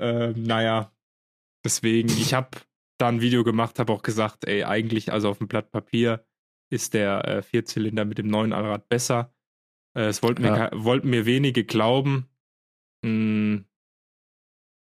Äh, 0.00 0.32
naja, 0.36 0.92
deswegen, 1.64 2.08
ich 2.08 2.34
habe 2.34 2.50
da 2.98 3.08
ein 3.08 3.20
Video 3.20 3.44
gemacht, 3.44 3.78
habe 3.78 3.92
auch 3.92 4.02
gesagt, 4.02 4.46
ey, 4.46 4.64
eigentlich, 4.64 5.12
also 5.12 5.28
auf 5.28 5.38
dem 5.38 5.48
Blatt 5.48 5.70
Papier 5.70 6.24
ist 6.70 6.94
der 6.94 7.26
äh, 7.26 7.42
Vierzylinder 7.42 8.04
mit 8.04 8.18
dem 8.18 8.28
neuen 8.28 8.52
Allrad 8.52 8.88
besser. 8.88 9.32
Äh, 9.96 10.06
es 10.06 10.22
wollten 10.22 10.42
mir, 10.42 10.48
ja. 10.48 10.70
wollten 10.74 11.08
mir 11.08 11.24
wenige 11.26 11.64
glauben. 11.64 12.28
Hm, 13.04 13.64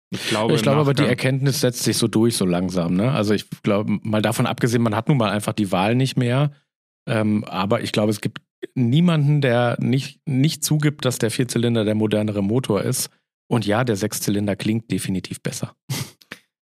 ich 0.09 0.27
glaube, 0.27 0.55
ich 0.55 0.61
glaube 0.61 0.79
aber, 0.79 0.93
die 0.93 1.03
Erkenntnis 1.03 1.59
setzt 1.59 1.83
sich 1.83 1.97
so 1.97 2.07
durch 2.07 2.37
so 2.37 2.45
langsam. 2.45 2.95
Ne? 2.95 3.11
Also 3.11 3.33
ich 3.33 3.49
glaube, 3.63 3.99
mal 4.03 4.21
davon 4.21 4.45
abgesehen, 4.45 4.81
man 4.81 4.95
hat 4.95 5.09
nun 5.09 5.17
mal 5.17 5.31
einfach 5.31 5.53
die 5.53 5.71
Wahl 5.71 5.95
nicht 5.95 6.17
mehr. 6.17 6.51
Ähm, 7.09 7.43
aber 7.43 7.81
ich 7.81 7.91
glaube, 7.91 8.11
es 8.11 8.21
gibt 8.21 8.41
niemanden, 8.73 9.41
der 9.41 9.75
nicht, 9.79 10.21
nicht 10.25 10.63
zugibt, 10.63 11.03
dass 11.03 11.19
der 11.19 11.31
Vierzylinder 11.31 11.83
der 11.83 11.95
modernere 11.95 12.41
Motor 12.41 12.83
ist. 12.83 13.09
Und 13.49 13.65
ja, 13.65 13.83
der 13.83 13.95
Sechszylinder 13.95 14.55
klingt 14.55 14.91
definitiv 14.91 15.41
besser. 15.41 15.75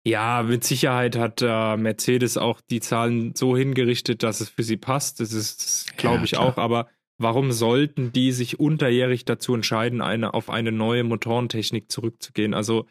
Ja, 0.06 0.44
mit 0.44 0.66
Sicherheit 0.66 1.16
hat 1.16 1.42
äh, 1.42 1.78
Mercedes 1.78 2.38
auch 2.38 2.60
die 2.62 2.82
Zahlen 2.82 3.36
so 3.36 3.56
hingerichtet, 3.56 4.22
dass 4.22 4.42
es 4.42 4.50
für 4.50 4.64
sie 4.64 4.76
passt. 4.76 5.22
Das 5.22 5.32
ist, 5.32 5.96
glaube 5.98 6.18
ja, 6.18 6.24
ich, 6.24 6.32
klar. 6.32 6.44
auch. 6.44 6.58
Aber 6.58 6.90
warum 7.18 7.54
sollten 7.54 8.12
die 8.12 8.34
sich 8.34 8.60
unterjährig 8.60 9.24
dazu 9.24 9.54
entscheiden, 9.56 10.02
eine, 10.02 10.34
auf 10.34 10.50
eine 10.50 10.74
neue 10.74 11.06
Motorentechnik 11.06 11.90
zurückzugehen? 11.90 12.54
Also 12.54 12.86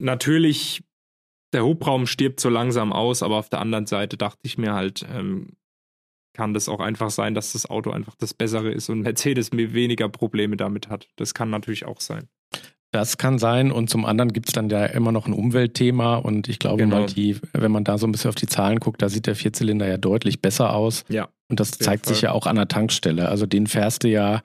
natürlich, 0.00 0.84
der 1.52 1.64
Hubraum 1.64 2.06
stirbt 2.06 2.38
so 2.38 2.48
langsam 2.48 2.92
aus, 2.92 3.24
aber 3.24 3.36
auf 3.36 3.48
der 3.48 3.60
anderen 3.60 3.86
Seite 3.86 4.16
dachte 4.16 4.40
ich 4.44 4.56
mir 4.56 4.72
halt, 4.72 5.04
ähm, 5.10 5.56
kann 6.32 6.54
das 6.54 6.68
auch 6.68 6.80
einfach 6.80 7.10
sein, 7.10 7.34
dass 7.34 7.52
das 7.52 7.68
Auto 7.68 7.90
einfach 7.90 8.14
das 8.16 8.34
Bessere 8.34 8.70
ist 8.70 8.88
und 8.88 9.00
Mercedes 9.02 9.52
mir 9.52 9.72
weniger 9.72 10.08
Probleme 10.08 10.56
damit 10.56 10.88
hat. 10.88 11.08
Das 11.16 11.34
kann 11.34 11.50
natürlich 11.50 11.86
auch 11.86 12.00
sein. 12.00 12.28
Das 12.94 13.18
kann 13.18 13.40
sein. 13.40 13.72
Und 13.72 13.90
zum 13.90 14.04
anderen 14.04 14.32
gibt 14.32 14.48
es 14.48 14.52
dann 14.52 14.70
ja 14.70 14.86
immer 14.86 15.10
noch 15.10 15.26
ein 15.26 15.32
Umweltthema. 15.32 16.14
Und 16.14 16.48
ich 16.48 16.60
glaube 16.60 16.84
genau. 16.84 17.00
mal, 17.00 17.06
die, 17.06 17.36
wenn 17.52 17.72
man 17.72 17.82
da 17.82 17.98
so 17.98 18.06
ein 18.06 18.12
bisschen 18.12 18.28
auf 18.28 18.36
die 18.36 18.46
Zahlen 18.46 18.78
guckt, 18.78 19.02
da 19.02 19.08
sieht 19.08 19.26
der 19.26 19.34
Vierzylinder 19.34 19.88
ja 19.88 19.96
deutlich 19.96 20.40
besser 20.40 20.72
aus. 20.72 21.04
Ja. 21.08 21.28
Und 21.48 21.58
das 21.58 21.72
zeigt 21.72 22.06
sich 22.06 22.20
ja 22.20 22.30
auch 22.30 22.46
an 22.46 22.54
der 22.54 22.68
Tankstelle. 22.68 23.28
Also 23.28 23.46
den 23.46 23.66
fährst 23.66 24.04
du 24.04 24.08
ja, 24.08 24.42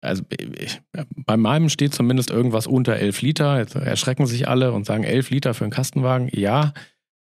also 0.00 0.22
ich, 0.30 0.80
bei 1.26 1.36
meinem 1.36 1.68
steht 1.68 1.92
zumindest 1.92 2.30
irgendwas 2.30 2.68
unter 2.68 2.94
11 2.94 3.20
Liter. 3.22 3.58
Jetzt 3.58 3.74
erschrecken 3.74 4.26
sich 4.26 4.46
alle 4.46 4.70
und 4.70 4.86
sagen 4.86 5.02
11 5.02 5.30
Liter 5.30 5.52
für 5.52 5.64
einen 5.64 5.72
Kastenwagen. 5.72 6.30
Ja. 6.32 6.74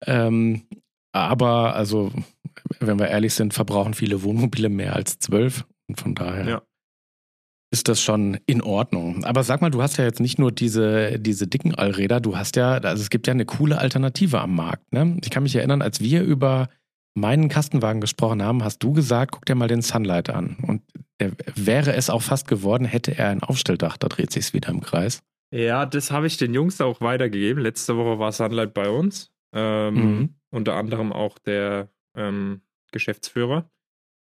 Ähm, 0.08 0.63
aber 1.12 1.76
also, 1.76 2.12
wenn 2.80 2.98
wir 2.98 3.10
ehrlich 3.10 3.36
sind, 3.36 3.54
verbrauchen 3.54 3.93
viele 3.93 4.24
Wohnmobile 4.24 4.70
mehr 4.70 4.96
als 4.96 5.20
12. 5.20 5.65
Und 5.88 6.02
von 6.02 6.15
daher. 6.15 6.48
Ja 6.48 6.62
ist 7.71 7.88
das 7.89 8.01
schon 8.01 8.38
in 8.45 8.62
Ordnung. 8.62 9.25
Aber 9.25 9.43
sag 9.43 9.62
mal, 9.62 9.69
du 9.69 9.82
hast 9.82 9.97
ja 9.97 10.06
jetzt 10.06 10.19
nicht 10.19 10.39
nur 10.39 10.51
diese, 10.51 11.19
diese 11.19 11.47
dicken 11.47 11.75
Allräder, 11.75 12.21
du 12.21 12.38
hast 12.38 12.56
ja, 12.56 12.73
also 12.73 13.01
es 13.01 13.10
gibt 13.10 13.27
ja 13.27 13.32
eine 13.32 13.45
coole 13.45 13.77
Alternative 13.77 14.39
am 14.39 14.56
Markt. 14.56 14.93
Ne? 14.93 15.17
Ich 15.23 15.30
kann 15.30 15.43
mich 15.43 15.56
erinnern, 15.56 15.82
als 15.82 15.99
wir 15.99 16.23
über 16.23 16.69
meinen 17.13 17.49
Kastenwagen 17.49 17.99
gesprochen 17.99 18.41
haben, 18.41 18.63
hast 18.63 18.84
du 18.84 18.93
gesagt, 18.93 19.32
guck 19.32 19.45
dir 19.45 19.56
mal 19.56 19.67
den 19.67 19.82
Sunlight 19.82 20.30
an. 20.30 20.58
Und 20.62 20.82
der 21.19 21.32
wäre 21.56 21.93
es 21.93 22.10
auch 22.10 22.21
fast 22.21 22.47
geworden, 22.47 22.86
hätte 22.86 23.17
er 23.17 23.30
ein 23.30 23.43
Aufstelldach, 23.43 23.97
da 23.97 24.08
dreht 24.08 24.32
sich's 24.32 24.53
wieder 24.53 24.69
im 24.69 24.82
Kreis. 24.82 25.23
Ja, 25.51 25.86
das 25.86 26.12
habe 26.12 26.27
ich 26.27 26.38
den 26.38 26.53
Jungs 26.53 26.80
auch 26.80 27.01
weitergegeben. 27.01 27.63
Letzte 27.63 27.97
Woche 27.97 28.19
war 28.19 28.32
Sunlight 28.32 28.73
bei 28.73 28.89
uns. 28.89 29.32
Ähm, 29.53 29.93
mhm. 29.93 30.36
Unter 30.51 30.75
anderem 30.75 31.12
auch 31.12 31.39
der 31.39 31.89
ähm, 32.15 32.62
Geschäftsführer. 32.91 33.69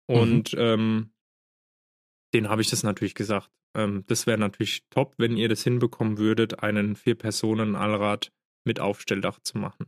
Und 0.06 0.54
mhm. 0.54 0.60
ähm, 0.60 1.13
den 2.34 2.50
habe 2.50 2.62
ich 2.62 2.70
das 2.70 2.84
natürlich 2.84 3.16
gesagt. 3.16 3.50
Ähm, 3.76 4.04
das 4.08 4.28
wäre 4.28 4.38
natürlich 4.38 4.84
top, 4.90 5.14
wenn 5.18 5.38
ihr 5.38 5.50
das 5.50 5.64
hinbekommen 5.64 6.18
würdet, 6.18 6.62
einen 6.62 6.96
Vier-Personen-Allrad 6.96 8.32
mit 8.66 8.80
Aufstelldach 8.80 9.40
zu 9.40 9.58
machen. 9.58 9.88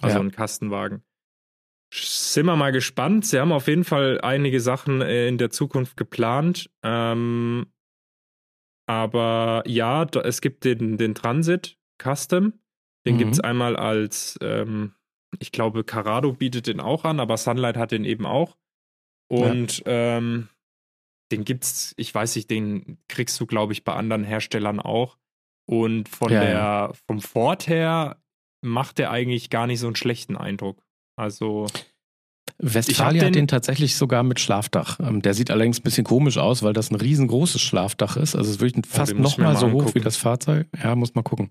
Also 0.00 0.16
ja. 0.16 0.20
einen 0.20 0.32
Kastenwagen. 0.32 1.02
Sind 1.92 2.46
wir 2.46 2.56
mal 2.56 2.72
gespannt. 2.72 3.26
Sie 3.26 3.38
haben 3.38 3.52
auf 3.52 3.68
jeden 3.68 3.84
Fall 3.84 4.20
einige 4.20 4.60
Sachen 4.60 5.00
äh, 5.00 5.28
in 5.28 5.38
der 5.38 5.50
Zukunft 5.50 5.96
geplant. 5.96 6.70
Ähm, 6.82 7.66
aber 8.86 9.62
ja, 9.66 10.04
es 10.04 10.40
gibt 10.40 10.64
den, 10.64 10.96
den 10.96 11.14
Transit 11.14 11.78
Custom. 12.02 12.54
Den 13.06 13.14
mhm. 13.14 13.18
gibt 13.18 13.32
es 13.34 13.40
einmal 13.40 13.76
als, 13.76 14.38
ähm, 14.42 14.94
ich 15.38 15.52
glaube, 15.52 15.84
Carado 15.84 16.32
bietet 16.32 16.66
den 16.66 16.80
auch 16.80 17.04
an, 17.04 17.20
aber 17.20 17.36
Sunlight 17.36 17.76
hat 17.76 17.92
den 17.92 18.04
eben 18.04 18.26
auch. 18.26 18.56
Und 19.28 19.78
ja. 19.78 20.18
ähm, 20.18 20.48
den 21.32 21.44
gibt's, 21.44 21.94
ich 21.96 22.14
weiß 22.14 22.36
nicht, 22.36 22.50
den 22.50 22.98
kriegst 23.08 23.38
du, 23.40 23.46
glaube 23.46 23.72
ich, 23.72 23.84
bei 23.84 23.94
anderen 23.94 24.24
Herstellern 24.24 24.80
auch. 24.80 25.16
Und 25.68 26.08
von 26.08 26.32
ja, 26.32 26.40
der, 26.40 26.50
ja. 26.50 26.92
vom 27.06 27.20
Ford 27.20 27.66
her 27.66 28.18
macht 28.62 28.98
der 28.98 29.10
eigentlich 29.10 29.50
gar 29.50 29.66
nicht 29.66 29.80
so 29.80 29.86
einen 29.86 29.96
schlechten 29.96 30.36
Eindruck. 30.36 30.82
Also. 31.16 31.66
Westfalia 32.58 33.22
den, 33.22 33.26
hat 33.26 33.34
den 33.34 33.48
tatsächlich 33.48 33.96
sogar 33.96 34.22
mit 34.22 34.40
Schlafdach. 34.40 35.00
Ähm, 35.00 35.20
der 35.20 35.34
sieht 35.34 35.50
allerdings 35.50 35.80
ein 35.80 35.82
bisschen 35.82 36.04
komisch 36.04 36.38
aus, 36.38 36.62
weil 36.62 36.72
das 36.72 36.90
ein 36.90 36.96
riesengroßes 36.96 37.60
Schlafdach 37.60 38.16
ist. 38.16 38.34
Also 38.36 38.48
es 38.48 38.56
ist 38.56 38.60
wirklich 38.60 38.84
oh, 38.86 38.96
fast 38.96 39.14
oh, 39.14 39.18
nochmal 39.18 39.56
so 39.56 39.70
hoch 39.72 39.94
wie 39.94 40.00
das 40.00 40.16
Fahrzeug. 40.16 40.68
Ja, 40.82 40.94
muss 40.94 41.14
man 41.14 41.24
gucken. 41.24 41.48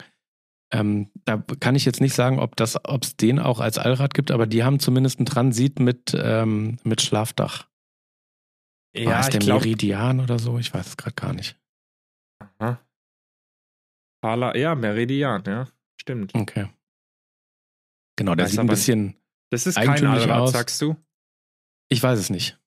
Ähm, 0.72 1.12
da 1.26 1.38
kann 1.60 1.76
ich 1.76 1.86
jetzt 1.86 2.02
nicht 2.02 2.16
sagen, 2.16 2.40
ob 2.40 2.60
es 2.60 3.18
den 3.18 3.40
auch 3.40 3.60
als 3.60 3.78
Allrad 3.78 4.14
gibt, 4.14 4.32
aber 4.32 4.48
die 4.48 4.64
haben 4.64 4.80
zumindest 4.80 5.20
einen 5.20 5.28
Transit 5.28 5.80
mit, 5.80 6.18
ähm, 6.20 6.78
mit 6.84 7.02
Schlafdach. 7.02 7.68
Ja, 8.96 9.12
War 9.12 9.20
es 9.20 9.30
der 9.30 9.40
glaub, 9.40 9.62
Meridian 9.62 10.20
oder 10.20 10.40
so? 10.40 10.58
Ich 10.58 10.74
weiß 10.74 10.88
es 10.88 10.98
gerade 10.98 11.16
gar 11.16 11.34
nicht. 11.34 11.60
Aha. 12.60 12.80
ja, 14.56 14.76
Meridian, 14.76 15.44
ja. 15.46 15.68
Stimmt. 16.00 16.34
Okay. 16.34 16.70
Genau, 18.16 18.36
der 18.36 18.46
weiß 18.46 18.52
sieht 18.52 18.60
ein 18.60 18.68
bisschen. 18.68 19.16
Das 19.52 19.68
ist 19.68 19.76
kein 19.76 20.06
Allrad, 20.06 20.30
aus. 20.30 20.52
sagst 20.52 20.82
du? 20.82 20.96
Ich 21.90 22.02
weiß 22.02 22.18
es 22.20 22.30
nicht. 22.30 22.58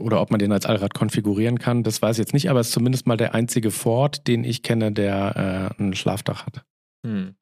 Oder 0.00 0.20
ob 0.20 0.30
man 0.30 0.38
den 0.38 0.52
als 0.52 0.66
Allrad 0.66 0.94
konfigurieren 0.94 1.58
kann, 1.58 1.82
das 1.82 2.02
weiß 2.02 2.16
ich 2.16 2.20
jetzt 2.20 2.34
nicht, 2.34 2.50
aber 2.50 2.60
es 2.60 2.68
ist 2.68 2.72
zumindest 2.72 3.06
mal 3.06 3.16
der 3.16 3.34
einzige 3.34 3.70
Ford, 3.70 4.26
den 4.26 4.42
ich 4.42 4.62
kenne, 4.62 4.92
der 4.92 5.72
äh, 5.78 5.82
ein 5.82 5.94
Schlafdach 5.94 6.46
hat. 6.46 6.64
Hm. 7.06 7.36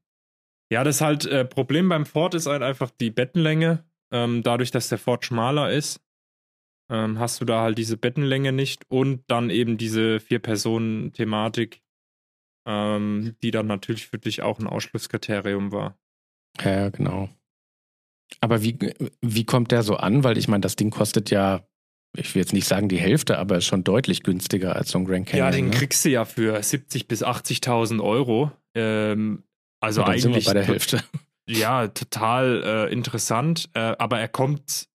Ja, 0.71 0.85
das 0.85 1.01
halt 1.01 1.25
äh, 1.27 1.45
Problem 1.45 1.89
beim 1.89 2.07
Ford 2.07 2.35
ist 2.35 2.47
halt 2.47 2.63
einfach 2.63 2.91
die 2.91 3.11
Bettenlänge. 3.11 3.85
Ähm, 4.11 4.43
dadurch, 4.43 4.71
dass 4.71 4.89
der 4.89 4.99
Ford 4.99 5.25
schmaler 5.25 5.73
ist, 5.73 6.01
ähm, 6.93 7.19
hast 7.19 7.41
du 7.41 7.45
da 7.47 7.63
halt 7.63 7.79
diese 7.79 7.97
Bettenlänge 7.97 8.53
nicht 8.53 8.85
und 8.89 9.25
dann 9.27 9.49
eben 9.49 9.79
diese 9.79 10.21
Vier-Personen-Thematik, 10.21 11.81
ähm, 12.69 13.35
die 13.43 13.51
dann 13.51 13.67
natürlich 13.67 14.07
für 14.07 14.19
dich 14.19 14.43
auch 14.43 14.59
ein 14.59 14.67
Ausschlusskriterium 14.67 15.73
war. 15.73 15.99
Ja, 16.63 16.91
genau. 16.91 17.31
Aber 18.41 18.63
wie, 18.63 18.79
wie 19.21 19.45
kommt 19.45 19.73
der 19.73 19.83
so 19.83 19.97
an? 19.97 20.23
Weil 20.23 20.37
ich 20.37 20.49
meine, 20.49 20.61
das 20.61 20.77
Ding 20.77 20.91
kostet 20.91 21.31
ja, 21.31 21.67
ich 22.17 22.35
will 22.35 22.43
jetzt 22.43 22.53
nicht 22.53 22.67
sagen 22.67 22.89
die 22.89 23.01
Hälfte, 23.01 23.39
aber 23.39 23.59
ist 23.59 23.65
schon 23.65 23.85
deutlich 23.85 24.23
günstiger 24.23 24.77
als 24.77 24.91
so 24.91 24.99
ein 24.99 25.07
Grand 25.07 25.27
Canyon. 25.27 25.47
Ja, 25.47 25.51
den 25.51 25.67
ne? 25.67 25.71
kriegst 25.71 26.05
du 26.05 26.11
ja 26.11 26.27
für 26.27 26.59
70.000 26.59 27.07
bis 27.09 27.25
80.000 27.25 28.03
Euro. 28.03 28.53
Ähm, 28.75 29.45
also 29.81 30.05
eigentlich. 30.05 30.23
Sind 30.23 30.35
wir 30.35 30.45
bei 30.45 30.55
der 30.55 30.65
Hälfte. 30.65 31.03
Ja, 31.49 31.89
total 31.89 32.63
äh, 32.65 32.93
interessant. 32.93 33.69
Äh, 33.75 33.97
aber 33.99 34.21
er 34.21 34.29
kommt 34.29 34.89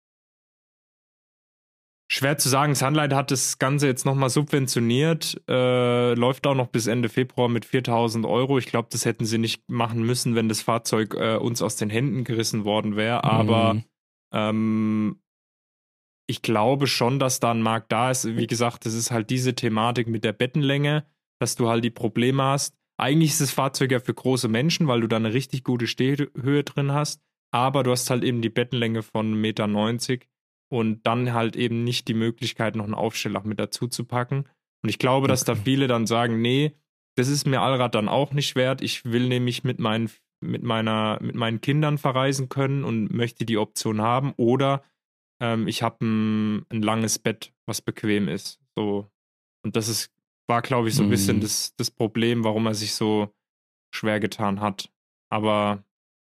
Schwer 2.09 2.37
zu 2.37 2.47
sagen. 2.47 2.73
Sunlight 2.73 3.13
hat 3.13 3.31
das 3.31 3.59
Ganze 3.59 3.87
jetzt 3.87 4.05
nochmal 4.05 4.29
subventioniert, 4.29 5.41
äh, 5.49 6.13
läuft 6.13 6.47
auch 6.47 6.55
noch 6.55 6.67
bis 6.67 6.87
Ende 6.87 7.09
Februar 7.09 7.49
mit 7.49 7.65
4000 7.65 8.25
Euro. 8.25 8.57
Ich 8.57 8.67
glaube, 8.67 8.87
das 8.91 9.03
hätten 9.03 9.25
sie 9.25 9.37
nicht 9.37 9.69
machen 9.69 10.03
müssen, 10.03 10.33
wenn 10.33 10.47
das 10.47 10.61
Fahrzeug 10.61 11.15
äh, 11.15 11.35
uns 11.35 11.61
aus 11.61 11.75
den 11.75 11.89
Händen 11.89 12.23
gerissen 12.23 12.63
worden 12.63 12.95
wäre. 12.95 13.25
Aber 13.25 13.73
mhm. 13.73 13.83
ähm, 14.31 15.21
ich 16.29 16.41
glaube 16.41 16.87
schon, 16.87 17.19
dass 17.19 17.41
da 17.41 17.51
ein 17.51 17.61
Markt 17.61 17.91
da 17.91 18.11
ist. 18.11 18.37
Wie 18.37 18.47
gesagt, 18.47 18.85
das 18.85 18.93
ist 18.93 19.11
halt 19.11 19.29
diese 19.29 19.53
Thematik 19.53 20.07
mit 20.07 20.23
der 20.23 20.33
Bettenlänge. 20.33 21.05
dass 21.39 21.55
du 21.55 21.69
halt 21.69 21.83
die 21.83 21.91
Probleme 21.91 22.41
hast. 22.41 22.75
Eigentlich 22.99 23.31
ist 23.31 23.41
das 23.41 23.51
Fahrzeug 23.51 23.91
ja 23.91 23.99
für 23.99 24.13
große 24.13 24.47
Menschen, 24.47 24.87
weil 24.87 25.01
du 25.01 25.07
da 25.07 25.17
eine 25.17 25.33
richtig 25.33 25.63
gute 25.63 25.85
Stehhöhe 25.85 26.63
drin 26.63 26.93
hast, 26.93 27.21
aber 27.51 27.83
du 27.83 27.91
hast 27.91 28.09
halt 28.09 28.23
eben 28.23 28.41
die 28.41 28.49
Bettenlänge 28.49 29.03
von 29.03 29.35
1,90 29.35 29.35
Meter 29.35 29.67
und 30.69 31.05
dann 31.05 31.33
halt 31.33 31.55
eben 31.55 31.83
nicht 31.83 32.07
die 32.07 32.13
Möglichkeit, 32.13 32.75
noch 32.75 32.85
einen 32.85 32.93
Aufsteller 32.93 33.41
mit 33.43 33.59
dazu 33.59 33.87
zu 33.87 34.05
packen. 34.05 34.45
Und 34.83 34.89
ich 34.89 34.99
glaube, 34.99 35.27
dass 35.27 35.43
da 35.43 35.55
viele 35.55 35.87
dann 35.87 36.05
sagen, 36.05 36.41
nee, 36.41 36.73
das 37.15 37.27
ist 37.27 37.47
mir 37.47 37.61
Allrad 37.61 37.95
dann 37.95 38.09
auch 38.09 38.33
nicht 38.33 38.55
wert. 38.55 38.81
Ich 38.81 39.05
will 39.05 39.27
nämlich 39.27 39.63
mit 39.63 39.79
meinen, 39.79 40.09
mit 40.39 40.63
meiner, 40.63 41.17
mit 41.21 41.35
meinen 41.35 41.61
Kindern 41.61 41.97
verreisen 41.97 42.47
können 42.47 42.83
und 42.83 43.11
möchte 43.11 43.45
die 43.45 43.57
Option 43.57 44.01
haben. 44.01 44.33
Oder 44.37 44.83
ähm, 45.41 45.67
ich 45.67 45.81
habe 45.81 46.05
ein, 46.05 46.65
ein, 46.69 46.81
langes 46.81 47.17
Bett, 47.17 47.53
was 47.65 47.81
bequem 47.81 48.27
ist. 48.27 48.59
So. 48.75 49.09
Und 49.63 49.75
das 49.75 49.87
ist, 49.87 50.11
war, 50.47 50.61
glaube 50.61 50.89
ich, 50.89 50.95
so 50.95 51.03
ein 51.03 51.09
bisschen 51.09 51.37
mhm. 51.37 51.41
das, 51.41 51.75
das 51.75 51.89
Problem, 51.89 52.43
warum 52.43 52.67
er 52.67 52.75
sich 52.75 52.93
so 52.93 53.33
schwer 53.93 54.19
getan 54.19 54.61
hat. 54.61 54.91
Aber 55.31 55.83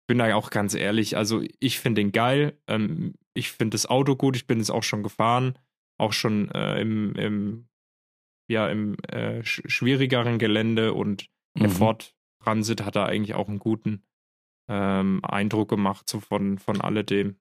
ich 0.02 0.06
bin 0.06 0.18
da 0.18 0.32
auch 0.34 0.50
ganz 0.50 0.74
ehrlich, 0.74 1.16
also 1.16 1.42
ich 1.58 1.80
finde 1.80 2.02
den 2.02 2.12
geil. 2.12 2.56
Ähm, 2.68 3.14
ich 3.38 3.52
finde 3.52 3.74
das 3.74 3.86
Auto 3.86 4.16
gut, 4.16 4.36
ich 4.36 4.46
bin 4.46 4.60
es 4.60 4.70
auch 4.70 4.82
schon 4.82 5.02
gefahren, 5.02 5.58
auch 5.98 6.12
schon 6.12 6.50
äh, 6.50 6.80
im, 6.80 7.14
im 7.14 7.68
ja 8.50 8.68
im 8.68 8.96
äh, 9.08 9.42
sch 9.44 9.62
schwierigeren 9.66 10.38
Gelände 10.38 10.94
und 10.94 11.28
mhm. 11.54 11.60
der 11.60 11.70
Ford 11.70 12.14
Transit 12.42 12.84
hat 12.84 12.96
da 12.96 13.04
eigentlich 13.04 13.34
auch 13.34 13.48
einen 13.48 13.58
guten 13.58 14.02
ähm, 14.68 15.24
Eindruck 15.24 15.68
gemacht, 15.68 16.08
so 16.08 16.20
von, 16.20 16.58
von 16.58 16.80
alledem. 16.80 17.36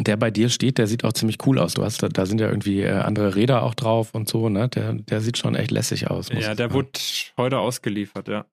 Der 0.00 0.16
bei 0.16 0.30
dir 0.30 0.48
steht, 0.48 0.78
der 0.78 0.86
sieht 0.86 1.04
auch 1.04 1.12
ziemlich 1.12 1.38
cool 1.46 1.58
aus. 1.58 1.74
Du 1.74 1.84
hast, 1.84 2.02
da 2.02 2.26
sind 2.26 2.40
ja 2.40 2.48
irgendwie 2.48 2.80
äh, 2.80 2.90
andere 2.90 3.34
Räder 3.34 3.62
auch 3.62 3.74
drauf 3.74 4.14
und 4.14 4.28
so, 4.28 4.48
ne? 4.48 4.68
Der, 4.68 4.94
der 4.94 5.20
sieht 5.20 5.38
schon 5.38 5.54
echt 5.54 5.70
lässig 5.70 6.10
aus. 6.10 6.28
Ja, 6.30 6.54
der 6.54 6.72
wurde 6.72 6.98
heute 7.36 7.58
ausgeliefert, 7.58 8.28
ja. 8.28 8.46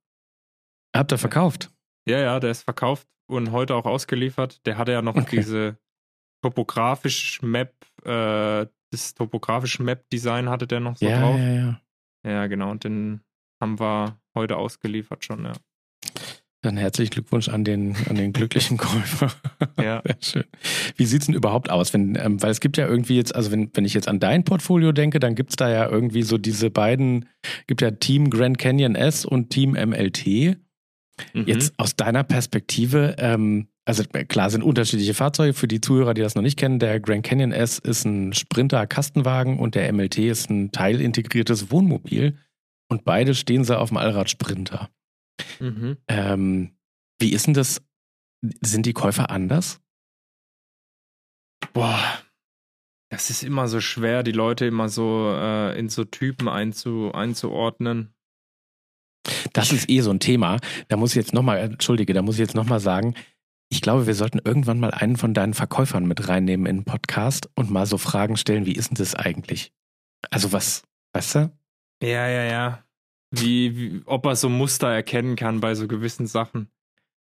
Habt 0.95 1.11
ihr 1.11 1.17
verkauft? 1.17 1.71
Ja, 2.07 2.19
ja, 2.19 2.39
der 2.39 2.51
ist 2.51 2.63
verkauft 2.63 3.07
und 3.29 3.51
heute 3.51 3.75
auch 3.75 3.85
ausgeliefert. 3.85 4.65
Der 4.65 4.77
hatte 4.77 4.91
ja 4.91 5.01
noch 5.01 5.15
okay. 5.15 5.37
diese 5.37 5.77
topografisch 6.41 7.41
Map 7.41 7.73
äh, 8.05 8.65
das 8.91 9.13
topografische 9.13 9.83
Map-Design 9.83 10.49
hatte 10.49 10.67
der 10.67 10.79
noch 10.79 10.97
so 10.97 11.05
ja, 11.05 11.19
drauf. 11.19 11.37
Ja, 11.37 11.53
ja. 11.53 11.81
Ja, 12.25 12.47
genau. 12.47 12.71
Und 12.71 12.83
den 12.83 13.21
haben 13.61 13.79
wir 13.79 14.19
heute 14.35 14.57
ausgeliefert 14.57 15.23
schon, 15.23 15.45
ja. 15.45 15.53
Dann 16.61 16.75
herzlichen 16.75 17.11
Glückwunsch 17.11 17.47
an 17.47 17.63
den, 17.63 17.95
an 18.09 18.15
den 18.15 18.33
glücklichen 18.33 18.77
Käufer. 18.77 19.31
Ja. 19.81 20.01
Sehr 20.05 20.17
schön. 20.19 20.43
Wie 20.97 21.05
sieht 21.05 21.21
es 21.21 21.27
denn 21.27 21.35
überhaupt 21.35 21.69
aus? 21.69 21.93
Wenn, 21.93 22.15
ähm, 22.15 22.41
weil 22.41 22.51
es 22.51 22.59
gibt 22.59 22.75
ja 22.75 22.85
irgendwie 22.85 23.15
jetzt, 23.15 23.33
also 23.33 23.51
wenn, 23.51 23.69
wenn 23.73 23.85
ich 23.85 23.93
jetzt 23.93 24.09
an 24.09 24.19
dein 24.19 24.43
Portfolio 24.43 24.91
denke, 24.91 25.19
dann 25.19 25.35
gibt 25.35 25.51
es 25.51 25.55
da 25.55 25.69
ja 25.69 25.89
irgendwie 25.89 26.23
so 26.23 26.37
diese 26.37 26.69
beiden, 26.69 27.29
gibt 27.67 27.81
ja 27.81 27.91
Team 27.91 28.29
Grand 28.29 28.57
Canyon 28.57 28.95
S 28.95 29.23
und 29.23 29.51
Team 29.51 29.71
MLT. 29.71 30.57
Mhm. 31.33 31.45
Jetzt 31.45 31.73
aus 31.77 31.95
deiner 31.95 32.23
Perspektive, 32.23 33.15
ähm, 33.19 33.69
also 33.89 34.03
klar 34.03 34.51
sind 34.51 34.61
unterschiedliche 34.61 35.15
Fahrzeuge 35.15 35.55
für 35.55 35.67
die 35.67 35.81
Zuhörer, 35.81 36.13
die 36.13 36.21
das 36.21 36.35
noch 36.35 36.43
nicht 36.43 36.59
kennen. 36.59 36.77
Der 36.77 36.99
Grand 36.99 37.25
Canyon 37.25 37.51
S 37.51 37.79
ist 37.79 38.05
ein 38.05 38.33
Sprinter-Kastenwagen 38.33 39.57
und 39.57 39.73
der 39.73 39.91
MLT 39.91 40.19
ist 40.19 40.51
ein 40.51 40.71
teilintegriertes 40.71 41.71
Wohnmobil. 41.71 42.37
Und 42.87 43.03
beide 43.03 43.33
stehen 43.33 43.63
sie 43.63 43.75
auf 43.75 43.89
dem 43.89 43.97
Allrad-Sprinter. 43.97 44.91
Mhm. 45.59 45.97
Ähm, 46.07 46.77
wie 47.19 47.33
ist 47.33 47.47
denn 47.47 47.55
das? 47.55 47.81
Sind 48.61 48.85
die 48.85 48.93
Käufer 48.93 49.31
anders? 49.31 49.81
Boah, 51.73 51.99
das 53.09 53.31
ist 53.31 53.41
immer 53.41 53.67
so 53.67 53.81
schwer, 53.81 54.21
die 54.21 54.31
Leute 54.31 54.67
immer 54.67 54.87
so 54.87 55.33
äh, 55.35 55.77
in 55.79 55.89
so 55.89 56.05
Typen 56.05 56.47
einzu, 56.47 57.11
einzuordnen. 57.11 58.13
Das 59.53 59.71
ist 59.71 59.89
eh 59.89 60.01
so 60.01 60.11
ein 60.11 60.19
Thema. 60.19 60.59
Da 60.89 60.95
muss 60.95 61.11
ich 61.11 61.15
jetzt 61.15 61.33
nochmal, 61.33 61.57
entschuldige, 61.57 62.13
da 62.13 62.21
muss 62.21 62.35
ich 62.35 62.41
jetzt 62.41 62.55
nochmal 62.55 62.79
sagen, 62.79 63.15
ich 63.69 63.81
glaube, 63.81 64.07
wir 64.07 64.15
sollten 64.15 64.39
irgendwann 64.43 64.79
mal 64.79 64.91
einen 64.91 65.15
von 65.15 65.33
deinen 65.33 65.53
Verkäufern 65.53 66.05
mit 66.05 66.27
reinnehmen 66.27 66.65
in 66.65 66.77
den 66.77 66.85
Podcast 66.85 67.49
und 67.55 67.69
mal 67.69 67.85
so 67.85 67.97
Fragen 67.97 68.35
stellen, 68.35 68.65
wie 68.65 68.73
ist 68.73 68.89
denn 68.89 68.95
das 68.97 69.15
eigentlich? 69.15 69.71
Also 70.31 70.51
was, 70.51 70.83
weißt 71.13 71.35
du? 71.35 71.51
Ja, 72.01 72.27
ja, 72.27 72.43
ja. 72.43 72.83
Wie, 73.31 73.77
wie, 73.77 74.01
ob 74.05 74.25
er 74.25 74.35
so 74.35 74.49
Muster 74.49 74.89
erkennen 74.89 75.35
kann 75.35 75.61
bei 75.61 75.75
so 75.75 75.87
gewissen 75.87 76.25
Sachen. 76.25 76.71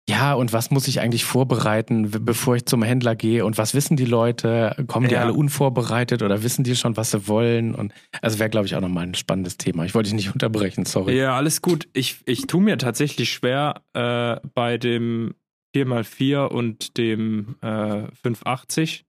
Ja, 0.09 0.33
und 0.33 0.51
was 0.51 0.69
muss 0.69 0.89
ich 0.89 0.99
eigentlich 0.99 1.23
vorbereiten, 1.23 2.11
bevor 2.25 2.57
ich 2.57 2.65
zum 2.65 2.83
Händler 2.83 3.15
gehe? 3.15 3.45
Und 3.45 3.57
was 3.57 3.73
wissen 3.73 3.95
die 3.95 4.03
Leute? 4.03 4.75
Kommen 4.87 5.07
die 5.07 5.13
ja. 5.13 5.21
alle 5.21 5.33
unvorbereitet 5.33 6.23
oder 6.23 6.43
wissen 6.43 6.65
die 6.65 6.75
schon, 6.75 6.97
was 6.97 7.11
sie 7.11 7.27
wollen? 7.29 7.73
Und 7.73 7.93
also 8.21 8.37
wäre, 8.37 8.49
glaube 8.49 8.65
ich, 8.65 8.75
auch 8.75 8.81
nochmal 8.81 9.05
ein 9.05 9.13
spannendes 9.13 9.57
Thema. 9.57 9.85
Ich 9.85 9.95
wollte 9.95 10.09
dich 10.09 10.15
nicht 10.15 10.33
unterbrechen, 10.33 10.85
sorry. 10.85 11.17
Ja, 11.17 11.37
alles 11.37 11.61
gut. 11.61 11.87
Ich, 11.93 12.17
ich 12.25 12.47
tue 12.47 12.61
mir 12.61 12.77
tatsächlich 12.77 13.31
schwer 13.31 13.81
äh, 13.93 14.45
bei 14.53 14.77
dem 14.77 15.35
4x4 15.73 16.45
und 16.45 16.97
dem 16.97 17.55
äh, 17.61 18.07
580. 18.21 19.05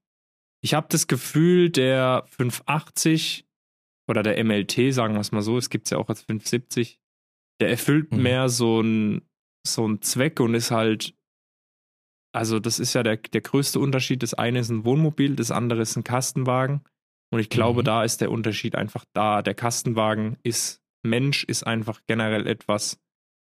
Ich 0.62 0.74
habe 0.74 0.86
das 0.90 1.06
Gefühl, 1.06 1.70
der 1.70 2.24
580 2.28 3.46
oder 4.08 4.22
der 4.22 4.42
MLT, 4.42 4.92
sagen 4.92 5.14
wir 5.14 5.20
es 5.20 5.32
mal 5.32 5.42
so, 5.42 5.58
es 5.58 5.70
gibt 5.70 5.86
es 5.86 5.90
ja 5.90 5.98
auch 5.98 6.08
als 6.08 6.22
570, 6.22 6.98
der 7.60 7.70
erfüllt 7.70 8.12
mhm. 8.12 8.22
mehr 8.22 8.48
so 8.48 8.80
einen 8.80 9.22
so 9.66 9.96
Zweck 9.96 10.40
und 10.40 10.54
ist 10.54 10.70
halt, 10.70 11.14
also 12.34 12.58
das 12.60 12.78
ist 12.78 12.94
ja 12.94 13.02
der, 13.02 13.16
der 13.16 13.40
größte 13.40 13.78
Unterschied. 13.78 14.22
Das 14.22 14.34
eine 14.34 14.58
ist 14.58 14.70
ein 14.70 14.84
Wohnmobil, 14.84 15.36
das 15.36 15.50
andere 15.50 15.82
ist 15.82 15.96
ein 15.96 16.04
Kastenwagen. 16.04 16.82
Und 17.32 17.40
ich 17.40 17.48
glaube, 17.48 17.80
mhm. 17.80 17.84
da 17.86 18.04
ist 18.04 18.20
der 18.20 18.30
Unterschied 18.30 18.74
einfach 18.74 19.04
da. 19.12 19.42
Der 19.42 19.54
Kastenwagen 19.54 20.36
ist, 20.42 20.82
Mensch 21.02 21.44
ist 21.44 21.66
einfach 21.66 22.00
generell 22.06 22.46
etwas 22.46 23.00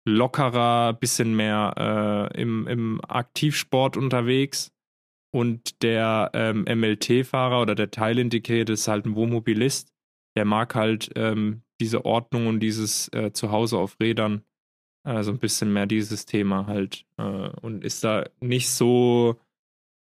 lockerer, 0.07 0.93
bisschen 0.95 1.35
mehr 1.37 2.31
äh, 2.33 2.41
im, 2.41 2.67
im 2.67 3.01
Aktivsport 3.07 3.97
unterwegs. 3.97 4.73
Und 5.35 5.83
der 5.83 6.31
ähm, 6.33 6.65
MLT-Fahrer 6.65 7.61
oder 7.61 7.75
der 7.75 7.91
Teilintegrierte 7.91 8.73
ist 8.73 8.89
halt 8.89 9.05
ein 9.05 9.17
Wohnmobilist. 9.17 9.93
Der 10.37 10.45
mag 10.45 10.75
halt 10.75 11.11
ähm, 11.17 11.63
diese 11.81 12.05
Ordnung 12.07 12.47
und 12.47 12.61
dieses 12.61 13.13
äh, 13.13 13.33
Zuhause 13.33 13.77
auf 13.77 13.99
Rädern. 14.01 14.43
Also 15.05 15.33
ein 15.33 15.39
bisschen 15.39 15.73
mehr 15.73 15.87
dieses 15.87 16.25
Thema 16.25 16.67
halt. 16.67 17.05
Äh, 17.19 17.23
und 17.61 17.85
ist 17.85 18.05
da 18.05 18.25
nicht 18.41 18.71
so 18.71 19.39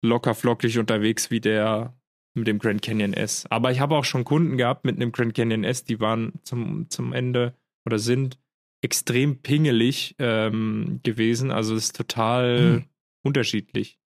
locker 0.03 0.35
flockig 0.35 0.77
unterwegs 0.77 1.31
wie 1.31 1.39
der 1.39 1.97
mit 2.35 2.47
dem 2.47 2.59
Grand 2.59 2.81
Canyon 2.81 3.13
S. 3.13 3.45
Aber 3.49 3.71
ich 3.71 3.79
habe 3.79 3.95
auch 3.95 4.05
schon 4.05 4.23
Kunden 4.23 4.57
gehabt 4.57 4.85
mit 4.85 4.97
einem 4.97 5.11
Grand 5.11 5.33
Canyon 5.33 5.63
S, 5.63 5.83
die 5.85 5.99
waren 5.99 6.33
zum, 6.43 6.89
zum 6.89 7.13
Ende 7.13 7.55
oder 7.85 7.97
sind 7.97 8.37
extrem 8.81 9.41
pingelig 9.41 10.15
ähm, 10.19 10.99
gewesen. 11.03 11.51
Also 11.51 11.75
es 11.75 11.85
ist 11.85 11.95
total 11.95 12.57
hm. 12.59 12.85
unterschiedlich. 13.23 13.99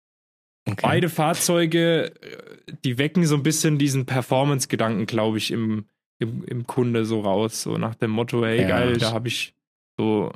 Okay. 0.66 0.80
Beide 0.82 1.10
Fahrzeuge, 1.10 2.14
äh, 2.22 2.74
die 2.84 2.98
wecken 2.98 3.26
so 3.26 3.36
ein 3.36 3.44
bisschen 3.44 3.78
diesen 3.78 4.06
Performance-Gedanken, 4.06 5.06
glaube 5.06 5.38
ich, 5.38 5.52
im, 5.52 5.88
im, 6.20 6.44
im, 6.46 6.68
Kunde 6.68 7.06
so 7.06 7.22
raus. 7.22 7.64
So 7.64 7.78
nach 7.78 7.96
dem 7.96 8.12
Motto, 8.12 8.46
hey, 8.46 8.62
ja, 8.62 8.68
geil, 8.68 8.98
da 8.98 9.12
habe 9.12 9.28
ich 9.28 9.56
so, 9.98 10.32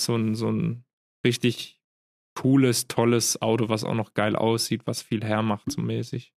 so, 0.00 0.16
ein, 0.16 0.34
so 0.34 0.50
ein 0.50 0.84
richtig 1.24 1.80
cooles, 2.34 2.88
tolles 2.88 3.42
Auto, 3.42 3.68
was 3.68 3.84
auch 3.84 3.94
noch 3.94 4.14
geil 4.14 4.34
aussieht, 4.34 4.82
was 4.86 5.02
viel 5.02 5.22
hermacht, 5.22 5.70
so 5.70 5.82
mäßig. 5.82 6.32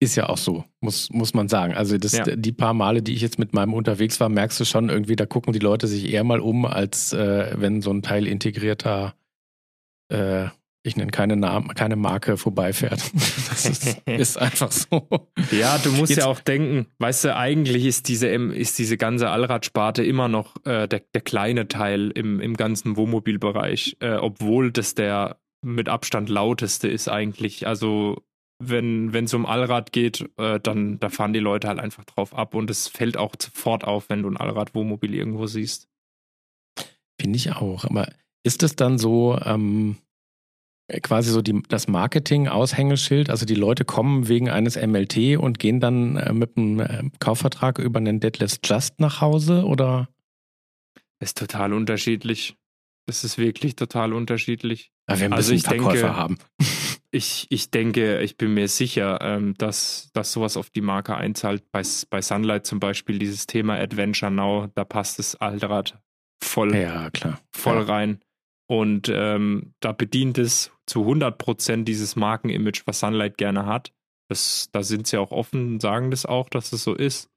Ist 0.00 0.16
ja 0.16 0.28
auch 0.28 0.38
so, 0.38 0.64
muss, 0.80 1.10
muss 1.10 1.34
man 1.34 1.48
sagen. 1.48 1.74
Also 1.74 1.98
das, 1.98 2.12
ja. 2.12 2.24
die 2.24 2.52
paar 2.52 2.74
Male, 2.74 3.02
die 3.02 3.14
ich 3.14 3.20
jetzt 3.20 3.38
mit 3.38 3.52
meinem 3.52 3.74
unterwegs 3.74 4.20
war, 4.20 4.28
merkst 4.28 4.58
du 4.60 4.64
schon 4.64 4.88
irgendwie, 4.88 5.16
da 5.16 5.26
gucken 5.26 5.52
die 5.52 5.58
Leute 5.58 5.86
sich 5.86 6.12
eher 6.12 6.24
mal 6.24 6.40
um, 6.40 6.64
als 6.64 7.12
äh, 7.12 7.52
wenn 7.56 7.82
so 7.82 7.90
ein 7.90 8.02
Teil 8.02 8.26
integrierter, 8.26 9.14
äh, 10.12 10.46
ich 10.84 10.96
nenne 10.96 11.10
keine 11.10 11.36
Namen, 11.36 11.74
keine 11.74 11.96
Marke 11.96 12.36
vorbeifährt. 12.36 13.02
Das 13.48 13.66
ist, 13.66 14.02
ist 14.06 14.38
einfach 14.38 14.70
so. 14.70 15.08
Ja, 15.50 15.78
du 15.78 15.90
musst 15.90 16.10
jetzt, 16.10 16.18
ja 16.18 16.26
auch 16.26 16.38
denken, 16.38 16.86
weißt 16.98 17.24
du, 17.24 17.36
eigentlich 17.36 17.86
ist 17.86 18.06
diese, 18.06 18.28
ist 18.28 18.78
diese 18.78 18.96
ganze 18.96 19.30
Allradsparte 19.30 20.04
immer 20.04 20.28
noch 20.28 20.54
äh, 20.64 20.86
der, 20.86 21.02
der 21.12 21.22
kleine 21.22 21.66
Teil 21.66 22.12
im, 22.12 22.38
im 22.38 22.56
ganzen 22.56 22.96
Wohnmobilbereich, 22.96 23.96
äh, 23.98 24.14
obwohl 24.14 24.70
das 24.70 24.94
der 24.94 25.38
mit 25.62 25.88
Abstand 25.88 26.28
lauteste 26.28 26.88
ist 26.88 27.08
eigentlich. 27.08 27.66
Also 27.66 28.22
wenn 28.58 29.14
es 29.14 29.34
um 29.34 29.46
Allrad 29.46 29.92
geht, 29.92 30.28
äh, 30.36 30.58
dann 30.60 30.98
da 30.98 31.10
fahren 31.10 31.32
die 31.32 31.38
Leute 31.38 31.68
halt 31.68 31.78
einfach 31.78 32.04
drauf 32.04 32.34
ab 32.34 32.54
und 32.54 32.70
es 32.70 32.88
fällt 32.88 33.16
auch 33.16 33.34
sofort 33.40 33.84
auf, 33.84 34.08
wenn 34.08 34.22
du 34.22 34.28
ein 34.28 34.36
Allrad-Wohnmobil 34.36 35.14
irgendwo 35.14 35.46
siehst. 35.46 35.88
Finde 37.20 37.36
ich 37.36 37.52
auch. 37.52 37.84
Aber 37.84 38.08
ist 38.42 38.62
es 38.62 38.76
dann 38.76 38.98
so 38.98 39.38
ähm, 39.44 39.96
quasi 41.02 41.30
so 41.30 41.42
die, 41.42 41.62
das 41.68 41.88
Marketing-Aushängeschild? 41.88 43.30
Also 43.30 43.46
die 43.46 43.54
Leute 43.54 43.84
kommen 43.84 44.28
wegen 44.28 44.48
eines 44.48 44.76
MLT 44.76 45.38
und 45.38 45.58
gehen 45.58 45.80
dann 45.80 46.16
äh, 46.16 46.32
mit 46.32 46.56
einem 46.56 46.80
äh, 46.80 47.10
Kaufvertrag 47.20 47.78
über 47.78 47.98
einen 47.98 48.20
Deadless 48.20 48.60
Just 48.64 48.98
nach 48.98 49.20
Hause 49.20 49.64
oder? 49.64 50.08
Ist 51.20 51.38
total 51.38 51.72
unterschiedlich. 51.72 52.56
Es 53.06 53.24
ist 53.24 53.38
wirklich 53.38 53.74
total 53.74 54.12
unterschiedlich. 54.12 54.92
Ja, 55.08 55.18
wir 55.18 55.28
müssen 55.28 55.32
also 55.32 55.52
ich 55.54 55.62
paar 55.62 55.74
denke, 55.74 55.88
Käufer 55.88 56.16
haben. 56.16 56.38
Ich, 57.10 57.46
ich 57.50 57.70
denke, 57.70 58.20
ich 58.20 58.36
bin 58.36 58.54
mir 58.54 58.68
sicher, 58.68 59.18
ähm, 59.22 59.54
dass, 59.56 60.10
dass 60.12 60.32
sowas 60.32 60.56
auf 60.56 60.70
die 60.70 60.80
Marke 60.80 61.16
einzahlt. 61.16 61.70
Bei, 61.72 61.82
bei 62.10 62.20
Sunlight 62.20 62.66
zum 62.66 62.80
Beispiel 62.80 63.18
dieses 63.18 63.46
Thema 63.46 63.76
Adventure 63.76 64.30
Now, 64.30 64.68
da 64.74 64.84
passt 64.84 65.18
das 65.18 65.34
Altrad 65.36 65.98
voll, 66.42 66.74
ja, 66.74 67.10
klar. 67.10 67.40
voll 67.50 67.78
ja. 67.78 67.82
rein. 67.82 68.20
Und 68.70 69.10
ähm, 69.12 69.74
da 69.80 69.92
bedient 69.92 70.36
es 70.36 70.70
zu 70.86 71.00
100 71.00 71.38
Prozent 71.38 71.88
dieses 71.88 72.16
Markenimage, 72.16 72.82
was 72.84 73.00
Sunlight 73.00 73.38
gerne 73.38 73.64
hat. 73.64 73.92
Das, 74.28 74.68
da 74.72 74.82
sind 74.82 75.06
sie 75.06 75.16
auch 75.16 75.30
offen, 75.30 75.80
sagen 75.80 76.10
das 76.10 76.26
auch, 76.26 76.50
dass 76.50 76.72
es 76.72 76.84
so 76.84 76.94
ist. 76.94 77.30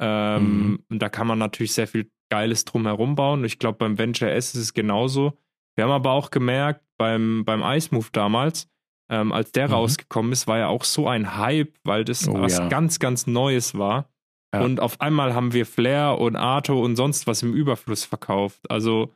Ähm, 0.00 0.42
mhm. 0.42 0.84
Und 0.88 1.00
da 1.00 1.10
kann 1.10 1.26
man 1.26 1.38
natürlich 1.38 1.74
sehr 1.74 1.86
viel 1.86 2.10
Geiles 2.30 2.64
drumherum 2.64 3.14
bauen. 3.14 3.44
Ich 3.44 3.58
glaube, 3.58 3.76
beim 3.76 3.98
Venture 3.98 4.30
S 4.30 4.54
ist 4.54 4.60
es 4.60 4.74
genauso. 4.74 5.38
Wir 5.74 5.84
haben 5.84 5.90
aber 5.90 6.12
auch 6.12 6.30
gemerkt, 6.30 6.82
beim, 6.96 7.44
beim 7.44 7.62
Ice 7.62 7.94
Move 7.94 8.08
damals, 8.12 8.71
ähm, 9.12 9.30
als 9.30 9.52
der 9.52 9.68
mhm. 9.68 9.74
rausgekommen 9.74 10.32
ist, 10.32 10.46
war 10.46 10.58
ja 10.58 10.68
auch 10.68 10.84
so 10.84 11.06
ein 11.06 11.36
Hype, 11.36 11.74
weil 11.84 12.04
das 12.04 12.26
oh, 12.26 12.40
was 12.40 12.56
ja. 12.56 12.68
ganz, 12.68 12.98
ganz 12.98 13.26
Neues 13.26 13.76
war. 13.76 14.08
Ja. 14.54 14.62
Und 14.62 14.80
auf 14.80 15.02
einmal 15.02 15.34
haben 15.34 15.52
wir 15.52 15.66
Flair 15.66 16.18
und 16.18 16.34
Arto 16.34 16.82
und 16.82 16.96
sonst 16.96 17.26
was 17.26 17.42
im 17.42 17.52
Überfluss 17.52 18.04
verkauft. 18.04 18.70
Also, 18.70 19.12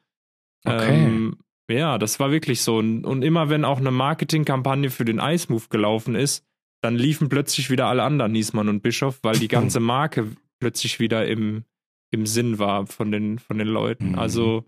okay. 0.66 1.07
ähm, 1.07 1.38
ja, 1.70 1.97
das 1.97 2.20
war 2.20 2.30
wirklich 2.30 2.61
so. 2.61 2.76
Und, 2.76 3.07
und 3.07 3.22
immer 3.22 3.49
wenn 3.49 3.64
auch 3.64 3.78
eine 3.78 3.90
Marketingkampagne 3.90 4.90
für 4.90 5.07
den 5.07 5.18
Ice 5.18 5.51
Move 5.51 5.64
gelaufen 5.70 6.14
ist, 6.14 6.44
dann 6.82 6.97
liefen 6.97 7.30
plötzlich 7.30 7.70
wieder 7.70 7.86
alle 7.86 8.03
anderen 8.03 8.32
Niesmann 8.32 8.68
und 8.68 8.82
Bischof, 8.82 9.20
weil 9.22 9.38
die 9.38 9.49
ganze 9.49 9.80
Marke 9.80 10.28
plötzlich 10.61 11.01
wieder 11.01 11.26
im, 11.26 11.64
im 12.11 12.26
Sinn 12.26 12.59
war 12.59 12.86
von 12.86 13.11
den, 13.11 13.38
von 13.38 13.57
den 13.57 13.68
Leuten. 13.68 14.11
Mhm. 14.11 14.18
Also 14.18 14.64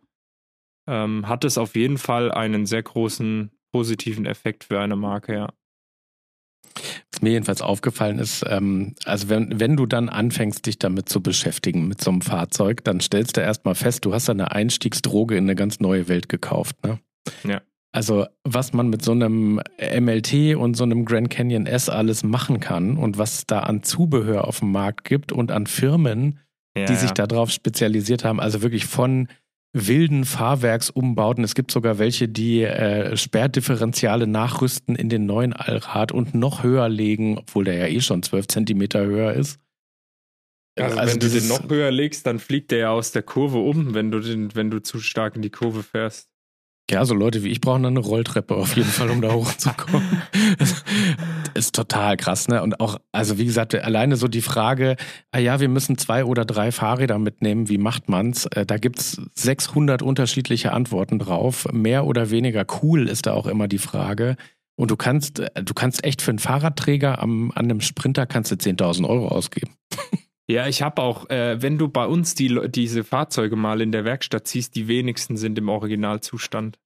ähm, 0.89 1.29
hat 1.29 1.45
es 1.45 1.59
auf 1.59 1.76
jeden 1.76 1.99
Fall 1.99 2.33
einen 2.33 2.64
sehr 2.64 2.83
großen 2.83 3.51
positiven 3.73 4.27
Effekt 4.27 4.64
für 4.64 4.81
eine 4.81 4.97
Marke, 4.97 5.35
ja. 5.35 5.53
Was 7.12 7.23
mir 7.23 7.31
jedenfalls 7.31 7.62
aufgefallen 7.62 8.19
ist, 8.19 8.45
ähm, 8.49 8.95
also 9.05 9.29
wenn, 9.29 9.59
wenn 9.59 9.77
du 9.77 9.87
dann 9.87 10.09
anfängst, 10.09 10.66
dich 10.66 10.79
damit 10.79 11.09
zu 11.09 11.23
beschäftigen, 11.23 11.89
mit 11.89 12.01
so 12.01 12.11
einem 12.11 12.21
Fahrzeug, 12.21 12.85
dann 12.85 13.01
stellst 13.01 13.37
du 13.37 13.41
erstmal 13.41 13.75
fest, 13.75 14.05
du 14.05 14.12
hast 14.12 14.29
eine 14.29 14.53
Einstiegsdroge 14.53 15.37
in 15.37 15.45
eine 15.45 15.57
ganz 15.57 15.81
neue 15.81 16.09
Welt 16.09 16.29
gekauft. 16.29 16.77
Ne? 16.85 16.99
Ja. 17.45 17.62
Also, 17.91 18.27
was 18.45 18.75
man 18.75 18.91
mit 18.91 19.03
so 19.03 19.12
einem 19.12 19.61
MLT 19.81 20.57
und 20.57 20.75
so 20.77 20.85
einem 20.85 21.07
Grand 21.07 21.31
Canyon 21.31 21.66
S 21.66 21.89
alles 21.89 22.23
machen 22.23 22.61
kann 22.61 22.99
und 22.99 23.16
was 23.16 23.47
da 23.47 23.61
an 23.61 23.83
Zubehör 23.83 24.47
auf 24.47 24.59
dem 24.59 24.73
Markt 24.73 25.05
gibt 25.05 25.33
und 25.33 25.51
an 25.51 25.66
Firmen, 25.66 26.41
ja, 26.77 26.85
die 26.85 26.95
sich 26.95 27.12
darauf 27.12 27.51
spezialisiert 27.51 28.25
haben, 28.25 28.41
also 28.41 28.62
wirklich 28.62 28.85
von 28.85 29.29
wilden 29.73 30.25
Fahrwerksumbauten. 30.25 31.45
Es 31.45 31.55
gibt 31.55 31.71
sogar 31.71 31.99
welche, 31.99 32.29
die 32.29 32.62
äh, 32.62 33.16
Sperrdifferentiale 33.16 34.27
nachrüsten 34.27 34.97
in 34.97 35.09
den 35.09 35.27
neuen 35.27 35.53
Allrad 35.53 36.12
und 36.12 36.35
noch 36.35 36.62
höher 36.62 36.89
legen, 36.89 37.39
obwohl 37.39 37.64
der 37.64 37.75
ja 37.75 37.87
eh 37.87 38.01
schon 38.01 38.23
12 38.23 38.49
Zentimeter 38.49 39.05
höher 39.05 39.35
ist. 39.35 39.61
Also, 40.79 40.97
also 40.99 41.12
wenn 41.12 41.21
du 41.21 41.29
den 41.29 41.49
noch 41.49 41.69
höher 41.69 41.91
legst, 41.91 42.27
dann 42.27 42.39
fliegt 42.39 42.71
der 42.71 42.79
ja 42.79 42.91
aus 42.91 43.12
der 43.12 43.23
Kurve 43.23 43.59
um, 43.59 43.95
wenn 43.95 44.11
du, 44.11 44.21
den, 44.21 44.55
wenn 44.55 44.71
du 44.71 44.81
zu 44.81 45.01
stark 45.01 45.37
in 45.37 45.43
die 45.43 45.51
Kurve 45.51 45.83
fährst. 45.83 46.31
Ja, 46.91 47.05
so 47.05 47.14
Leute 47.14 47.45
wie 47.45 47.49
ich 47.49 47.61
brauchen 47.61 47.82
dann 47.82 47.97
eine 47.97 48.07
Rolltreppe 48.07 48.55
auf 48.55 48.74
jeden 48.74 48.89
Fall, 48.89 49.11
um 49.11 49.20
da 49.20 49.32
hochzukommen. 49.32 50.22
ist 51.55 51.74
total 51.74 52.16
krass, 52.16 52.49
ne? 52.49 52.62
Und 52.62 52.80
auch, 52.80 52.99
also 53.12 53.36
wie 53.36 53.45
gesagt, 53.45 53.74
alleine 53.74 54.16
so 54.16 54.26
die 54.26 54.41
Frage, 54.41 54.97
ah 55.30 55.39
ja, 55.39 55.61
wir 55.61 55.68
müssen 55.68 55.99
zwei 55.99 56.24
oder 56.24 56.47
drei 56.47 56.72
Fahrräder 56.72 57.18
mitnehmen, 57.18 57.68
wie 57.68 57.76
macht 57.76 58.09
man's? 58.09 58.47
Äh, 58.47 58.64
da 58.64 58.78
gibt's 58.78 59.20
600 59.34 60.01
unterschiedliche 60.01 60.72
Antworten 60.72 61.18
drauf. 61.18 61.68
Mehr 61.72 62.07
oder 62.07 62.30
weniger 62.30 62.64
cool 62.82 63.07
ist 63.07 63.26
da 63.26 63.34
auch 63.34 63.47
immer 63.47 63.68
die 63.68 63.78
Frage. 63.78 64.36
Und 64.76 64.91
du 64.91 64.97
kannst, 64.97 65.41
äh, 65.41 65.62
du 65.62 65.74
kannst 65.74 66.05
echt 66.05 66.22
für 66.22 66.30
einen 66.30 66.39
Fahrradträger 66.39 67.20
am, 67.20 67.51
an 67.51 67.64
einem 67.64 67.82
Sprinter 67.82 68.26
kannst 68.26 68.51
du 68.51 68.55
10.000 68.55 69.07
Euro 69.07 69.28
ausgeben. 69.28 69.74
Ja, 70.51 70.67
ich 70.67 70.81
habe 70.81 71.03
auch, 71.03 71.29
äh, 71.29 71.61
wenn 71.61 71.77
du 71.77 71.89
bei 71.89 72.07
uns 72.07 72.35
die, 72.35 72.59
diese 72.71 73.05
Fahrzeuge 73.05 73.55
mal 73.55 73.83
in 73.83 73.93
der 73.93 74.05
Werkstatt 74.05 74.49
siehst, 74.49 74.75
die 74.77 74.89
wenigsten 74.89 75.37
sind 75.37 75.59
im 75.59 75.69
Originalzustand. 75.69 76.79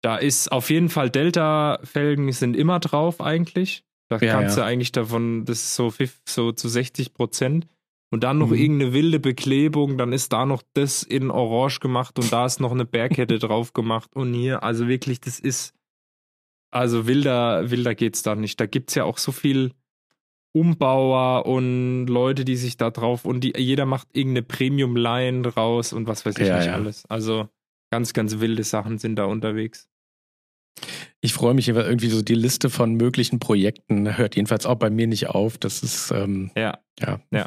Da 0.00 0.16
ist 0.16 0.50
auf 0.50 0.70
jeden 0.70 0.88
Fall 0.88 1.10
Delta-Felgen 1.10 2.30
sind 2.32 2.56
immer 2.56 2.78
drauf 2.78 3.20
eigentlich. 3.20 3.84
Da 4.08 4.18
ja, 4.18 4.32
kannst 4.32 4.56
ja. 4.56 4.62
du 4.62 4.68
eigentlich 4.68 4.92
davon, 4.92 5.44
das 5.44 5.62
ist 5.62 5.74
so, 5.74 5.92
so 6.28 6.52
zu 6.52 6.68
60 6.68 7.14
Prozent. 7.14 7.66
Und 8.12 8.24
dann 8.24 8.38
noch 8.38 8.48
mhm. 8.48 8.56
irgendeine 8.56 8.92
wilde 8.92 9.18
Beklebung, 9.20 9.96
dann 9.96 10.12
ist 10.12 10.34
da 10.34 10.44
noch 10.44 10.62
das 10.74 11.02
in 11.02 11.30
Orange 11.30 11.80
gemacht 11.80 12.18
und 12.18 12.30
da 12.30 12.44
ist 12.44 12.60
noch 12.60 12.72
eine 12.72 12.84
Bergkette 12.84 13.38
drauf 13.40 13.72
gemacht 13.72 14.14
und 14.14 14.34
hier, 14.34 14.62
also 14.62 14.86
wirklich, 14.86 15.18
das 15.18 15.40
ist, 15.40 15.74
also 16.70 17.06
wilder, 17.06 17.70
wilder 17.70 17.94
geht's 17.94 18.22
da 18.22 18.34
nicht. 18.34 18.60
Da 18.60 18.66
gibt's 18.66 18.94
ja 18.94 19.04
auch 19.04 19.16
so 19.16 19.32
viel 19.32 19.72
Umbauer 20.54 21.46
und 21.46 22.06
Leute, 22.06 22.44
die 22.44 22.56
sich 22.56 22.76
da 22.76 22.90
drauf 22.90 23.24
und 23.24 23.42
die, 23.42 23.54
jeder 23.56 23.86
macht 23.86 24.08
irgendeine 24.12 24.42
Premium-Line 24.42 25.48
raus 25.48 25.92
und 25.92 26.06
was 26.06 26.26
weiß 26.26 26.36
ich 26.38 26.48
ja, 26.48 26.58
nicht 26.58 26.66
ja. 26.66 26.74
alles. 26.74 27.04
Also 27.08 27.48
ganz, 27.90 28.12
ganz 28.12 28.38
wilde 28.40 28.64
Sachen 28.64 28.98
sind 28.98 29.16
da 29.16 29.24
unterwegs. 29.24 29.88
Ich 31.20 31.32
freue 31.32 31.54
mich 31.54 31.68
irgendwie 31.68 32.08
so 32.08 32.22
die 32.22 32.34
Liste 32.34 32.68
von 32.68 32.94
möglichen 32.94 33.38
Projekten 33.38 34.16
hört 34.16 34.36
jedenfalls 34.36 34.66
auch 34.66 34.76
bei 34.76 34.90
mir 34.90 35.06
nicht 35.06 35.28
auf. 35.28 35.56
Das 35.56 35.82
ist 35.82 36.10
ähm, 36.10 36.50
ja, 36.56 36.78
ja, 37.00 37.20
ja. 37.30 37.46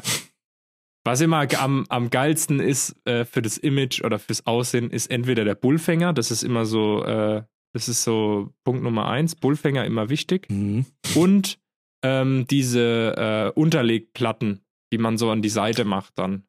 Was 1.04 1.20
immer 1.20 1.46
am, 1.58 1.84
am 1.88 2.10
geilsten 2.10 2.58
ist 2.58 2.96
äh, 3.06 3.24
für 3.24 3.42
das 3.42 3.58
Image 3.58 4.02
oder 4.02 4.18
fürs 4.18 4.46
Aussehen, 4.46 4.90
ist 4.90 5.08
entweder 5.08 5.44
der 5.44 5.54
Bullfänger. 5.54 6.12
Das 6.12 6.32
ist 6.32 6.42
immer 6.42 6.64
so, 6.64 7.04
äh, 7.04 7.42
das 7.72 7.88
ist 7.88 8.02
so 8.02 8.52
Punkt 8.64 8.82
Nummer 8.82 9.06
eins. 9.08 9.36
Bullfänger 9.36 9.84
immer 9.84 10.08
wichtig. 10.08 10.50
Mhm. 10.50 10.86
Und 11.14 11.60
ähm, 12.02 12.46
diese 12.48 13.52
äh, 13.56 13.58
Unterlegplatten, 13.58 14.60
die 14.92 14.98
man 14.98 15.18
so 15.18 15.30
an 15.30 15.42
die 15.42 15.48
Seite 15.48 15.84
macht 15.84 16.18
dann. 16.18 16.44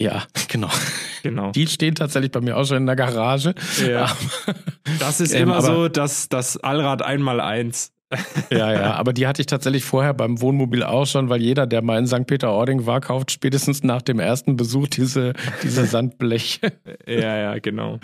Ja, 0.00 0.26
genau. 0.48 0.70
Genau. 1.22 1.50
Die 1.50 1.66
stehen 1.66 1.94
tatsächlich 1.94 2.30
bei 2.30 2.40
mir 2.40 2.56
auch 2.56 2.64
schon 2.64 2.76
in 2.78 2.86
der 2.86 2.96
Garage. 2.96 3.54
Ja. 3.84 4.14
das 5.00 5.20
ist 5.20 5.32
ähm, 5.34 5.44
immer 5.44 5.62
so 5.62 5.88
das, 5.88 6.28
das 6.28 6.56
Allrad 6.56 7.02
einmal 7.02 7.40
eins. 7.40 7.92
ja, 8.50 8.72
ja, 8.72 8.94
aber 8.94 9.12
die 9.12 9.26
hatte 9.26 9.42
ich 9.42 9.46
tatsächlich 9.46 9.84
vorher 9.84 10.14
beim 10.14 10.40
Wohnmobil 10.40 10.84
auch 10.84 11.06
schon, 11.06 11.28
weil 11.28 11.42
jeder, 11.42 11.66
der 11.66 11.82
mal 11.82 11.98
in 11.98 12.06
St. 12.06 12.26
Peter-Ording 12.26 12.86
war, 12.86 13.00
kauft 13.00 13.32
spätestens 13.32 13.82
nach 13.82 14.00
dem 14.00 14.20
ersten 14.20 14.56
Besuch 14.56 14.86
diese, 14.86 15.32
diese 15.64 15.86
Sandbleche. 15.86 16.72
ja, 17.06 17.36
ja, 17.36 17.58
genau. 17.58 17.98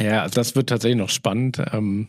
Ja, 0.00 0.28
das 0.28 0.54
wird 0.54 0.68
tatsächlich 0.68 0.98
noch 0.98 1.10
spannend. 1.10 1.60
Ähm, 1.72 2.08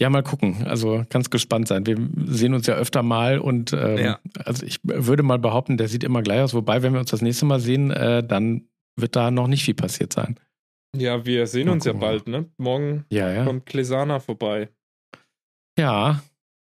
ja, 0.00 0.10
mal 0.10 0.22
gucken. 0.22 0.64
Also 0.66 1.04
ganz 1.10 1.28
gespannt 1.28 1.68
sein. 1.68 1.86
Wir 1.86 1.96
sehen 2.26 2.54
uns 2.54 2.66
ja 2.66 2.74
öfter 2.74 3.02
mal 3.02 3.38
und 3.38 3.72
ähm, 3.72 3.98
ja. 3.98 4.18
also 4.44 4.64
ich 4.64 4.78
würde 4.82 5.24
mal 5.24 5.38
behaupten, 5.38 5.76
der 5.76 5.88
sieht 5.88 6.04
immer 6.04 6.22
gleich 6.22 6.40
aus. 6.40 6.54
Wobei, 6.54 6.82
wenn 6.82 6.92
wir 6.92 7.00
uns 7.00 7.10
das 7.10 7.22
nächste 7.22 7.46
Mal 7.46 7.58
sehen, 7.58 7.90
äh, 7.90 8.22
dann 8.22 8.68
wird 8.96 9.16
da 9.16 9.30
noch 9.30 9.48
nicht 9.48 9.64
viel 9.64 9.74
passiert 9.74 10.12
sein. 10.12 10.38
Ja, 10.96 11.26
wir 11.26 11.46
sehen 11.46 11.66
mal 11.66 11.72
uns 11.74 11.84
gucken. 11.84 12.00
ja 12.00 12.06
bald, 12.06 12.28
ne? 12.28 12.46
Morgen 12.58 13.04
ja, 13.10 13.30
ja. 13.30 13.44
kommt 13.44 13.66
Klesana 13.66 14.20
vorbei. 14.20 14.68
Ja, 15.78 16.22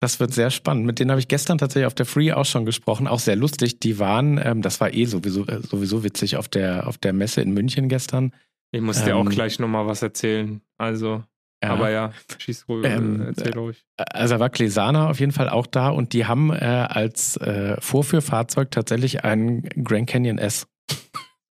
das 0.01 0.19
wird 0.19 0.33
sehr 0.33 0.51
spannend. 0.51 0.85
Mit 0.85 0.99
denen 0.99 1.09
habe 1.09 1.19
ich 1.19 1.27
gestern 1.27 1.57
tatsächlich 1.57 1.87
auf 1.87 1.95
der 1.95 2.05
Free 2.05 2.31
auch 2.31 2.45
schon 2.45 2.65
gesprochen. 2.65 3.07
Auch 3.07 3.19
sehr 3.19 3.35
lustig. 3.35 3.79
Die 3.79 3.97
waren, 3.97 4.39
ähm, 4.43 4.61
das 4.61 4.79
war 4.79 4.93
eh 4.93 5.05
sowieso, 5.05 5.47
äh, 5.47 5.61
sowieso 5.61 6.03
witzig 6.03 6.37
auf 6.37 6.47
der, 6.47 6.87
auf 6.87 6.99
der 6.99 7.13
Messe 7.13 7.41
in 7.41 7.51
München 7.51 7.89
gestern. 7.89 8.33
Ich 8.71 8.81
muss 8.81 9.03
dir 9.03 9.15
auch 9.15 9.25
ähm, 9.25 9.29
gleich 9.29 9.57
nochmal 9.57 9.87
was 9.87 10.01
erzählen. 10.01 10.61
Also. 10.77 11.23
Ja. 11.65 11.71
Aber 11.71 11.89
ja, 11.89 12.11
schieß 12.37 12.67
ruhig, 12.69 12.85
ähm, 12.85 13.21
erzähl 13.21 13.53
ruhig. 13.53 13.85
Also 13.97 14.39
war 14.39 14.49
Klesana 14.49 15.09
auf 15.09 15.19
jeden 15.19 15.31
Fall 15.31 15.49
auch 15.49 15.67
da 15.67 15.89
und 15.89 16.13
die 16.13 16.25
haben 16.25 16.51
äh, 16.51 16.55
als 16.55 17.37
äh, 17.37 17.75
Vorführfahrzeug 17.79 18.71
tatsächlich 18.71 19.23
einen 19.23 19.63
Grand 19.83 20.07
Canyon 20.07 20.37
S. 20.37 20.67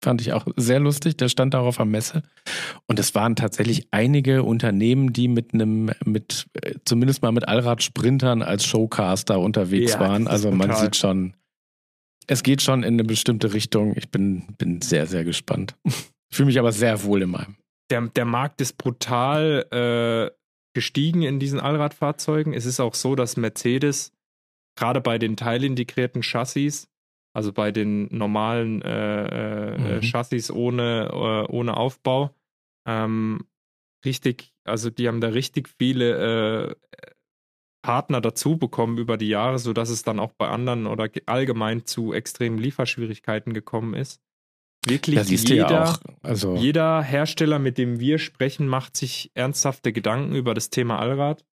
Fand 0.03 0.23
ich 0.23 0.33
auch 0.33 0.47
sehr 0.57 0.81
lustig. 0.81 1.19
Der 1.19 1.29
stand 1.29 1.53
darauf 1.53 1.79
am 1.79 1.91
Messe. 1.91 2.23
Und 2.87 2.99
es 2.99 3.15
waren 3.15 3.37
tatsächlich 3.37 3.89
einige 3.91 4.43
Unternehmen, 4.43 5.13
die 5.13 5.29
mit 5.29 5.53
einem, 5.53 5.91
mit, 6.07 6.47
äh, 6.55 6.75
zumindest 6.87 7.23
mal 7.23 7.33
mit 7.33 7.47
Allrad-Sprintern 7.47 8.43
als 8.43 8.65
Showcaster 8.65 9.39
unterwegs 9.39 9.93
ja, 9.93 10.01
waren. 10.01 10.27
Also 10.27 10.51
man 10.51 10.75
sieht 10.75 10.97
schon, 10.97 11.35
es 12.27 12.43
geht 12.43 12.63
schon 12.63 12.83
in 12.83 12.95
eine 12.95 13.05
bestimmte 13.05 13.53
Richtung. 13.53 13.95
Ich 13.97 14.11
bin, 14.11 14.55
bin 14.57 14.81
sehr, 14.81 15.07
sehr 15.07 15.23
gespannt. 15.23 15.77
Fühle 16.33 16.47
mich 16.47 16.59
aber 16.59 16.73
sehr 16.73 17.03
wohl 17.05 17.23
in 17.23 17.31
meinem 17.31 17.57
der, 17.91 18.03
der 18.09 18.25
Markt 18.25 18.61
ist 18.61 18.79
brutal 18.79 19.67
äh, 19.71 20.35
gestiegen 20.75 21.23
in 21.23 21.39
diesen 21.39 21.61
Allradfahrzeugen. 21.61 22.53
Es 22.55 22.67
ist 22.67 22.81
auch 22.81 22.95
so, 22.95 23.15
dass 23.15 23.37
Mercedes 23.37 24.13
gerade 24.77 25.01
bei 25.01 25.19
den 25.19 25.37
teilintegrierten 25.37 26.23
Chassis, 26.23 26.89
also 27.35 27.53
bei 27.53 27.73
den 27.73 28.07
normalen 28.17 28.83
äh, 28.83 29.25
äh, 29.27 29.75
äh 29.75 29.97
mhm. 29.97 30.03
Chassis 30.03 30.51
ohne, 30.51 31.11
äh, 31.13 31.53
ohne 31.53 31.77
Aufbau, 31.77 32.35
ähm, 32.87 33.47
richtig, 34.05 34.55
also 34.65 34.91
die 34.91 35.09
haben 35.09 35.21
da 35.21 35.29
richtig 35.29 35.69
viele 35.69 36.77
Partner 37.83 38.21
dazu 38.21 38.57
bekommen 38.57 38.99
über 38.99 39.17
die 39.17 39.29
Jahre, 39.29 39.59
sodass 39.59 39.89
es 39.89 40.03
dann 40.03 40.19
auch 40.19 40.33
bei 40.33 40.49
anderen 40.49 40.87
oder 40.87 41.09
allgemein 41.27 41.87
zu 41.87 42.13
extremen 42.13 42.59
Lieferschwierigkeiten 42.59 43.55
gekommen 43.55 43.95
ist. 43.95 44.23
Wirklich 44.87 45.29
jeder, 45.29 45.71
ja 45.71 45.99
also 46.23 46.57
jeder 46.57 47.03
Hersteller, 47.03 47.59
mit 47.59 47.77
dem 47.77 48.01
wir 48.01 48.19
sprechen, 48.19 48.67
macht 48.67 48.97
sich 48.97 49.31
ernsthafte 49.35 49.93
Gedanken 49.93 50.35
über 50.35 50.55
das 50.55 50.71
Thema 50.71 50.99
Allrad. 50.99 51.45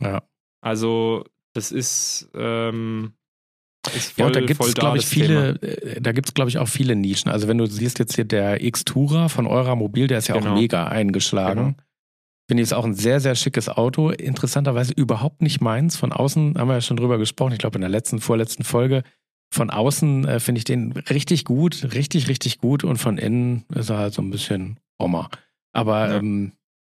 Ja. 0.00 0.22
Also, 0.60 1.24
das 1.52 1.72
ist, 1.72 2.30
ähm, 2.34 3.14
ist 3.94 4.12
voll, 4.12 4.26
ja, 4.26 4.30
da 4.30 4.40
gibt 4.40 4.64
es, 4.64 4.74
glaube 4.74 4.98
ich, 4.98 5.06
viele, 5.06 5.58
Thema. 5.58 5.72
Äh, 5.72 6.00
da 6.00 6.12
gibt 6.12 6.28
es, 6.28 6.34
glaube 6.34 6.48
ich, 6.48 6.58
auch 6.58 6.68
viele 6.68 6.96
Nischen. 6.96 7.30
Also 7.30 7.48
wenn 7.48 7.58
du 7.58 7.66
siehst 7.66 7.98
jetzt 7.98 8.14
hier 8.14 8.24
der 8.24 8.62
X-Tourer 8.62 9.28
von 9.28 9.46
eurer 9.46 9.76
Mobil, 9.76 10.06
der 10.06 10.18
ist 10.18 10.28
ja 10.28 10.36
genau. 10.36 10.52
auch 10.52 10.54
mega 10.54 10.86
eingeschlagen. 10.86 11.60
Genau. 11.60 11.76
Finde 12.46 12.62
ich, 12.62 12.68
ist 12.68 12.72
auch 12.72 12.84
ein 12.84 12.94
sehr, 12.94 13.20
sehr 13.20 13.34
schickes 13.34 13.68
Auto. 13.68 14.10
Interessanterweise 14.10 14.92
überhaupt 14.92 15.42
nicht 15.42 15.60
meins. 15.60 15.96
Von 15.96 16.12
außen 16.12 16.58
haben 16.58 16.68
wir 16.68 16.74
ja 16.74 16.80
schon 16.82 16.96
drüber 16.96 17.18
gesprochen. 17.18 17.52
Ich 17.52 17.58
glaube, 17.58 17.76
in 17.76 17.80
der 17.80 17.90
letzten, 17.90 18.20
vorletzten 18.20 18.64
Folge. 18.64 19.02
Von 19.54 19.70
außen 19.70 20.26
äh, 20.26 20.40
finde 20.40 20.58
ich 20.58 20.64
den 20.64 20.92
richtig 20.92 21.44
gut, 21.44 21.94
richtig, 21.94 22.28
richtig 22.28 22.58
gut. 22.58 22.84
Und 22.84 22.96
von 22.96 23.18
innen 23.18 23.64
ist 23.74 23.90
er 23.90 23.98
halt 23.98 24.14
so 24.14 24.22
ein 24.22 24.30
bisschen 24.30 24.80
Oma. 24.98 25.30
Aber 25.72 26.08
ja. 26.08 26.16
Ähm, 26.16 26.52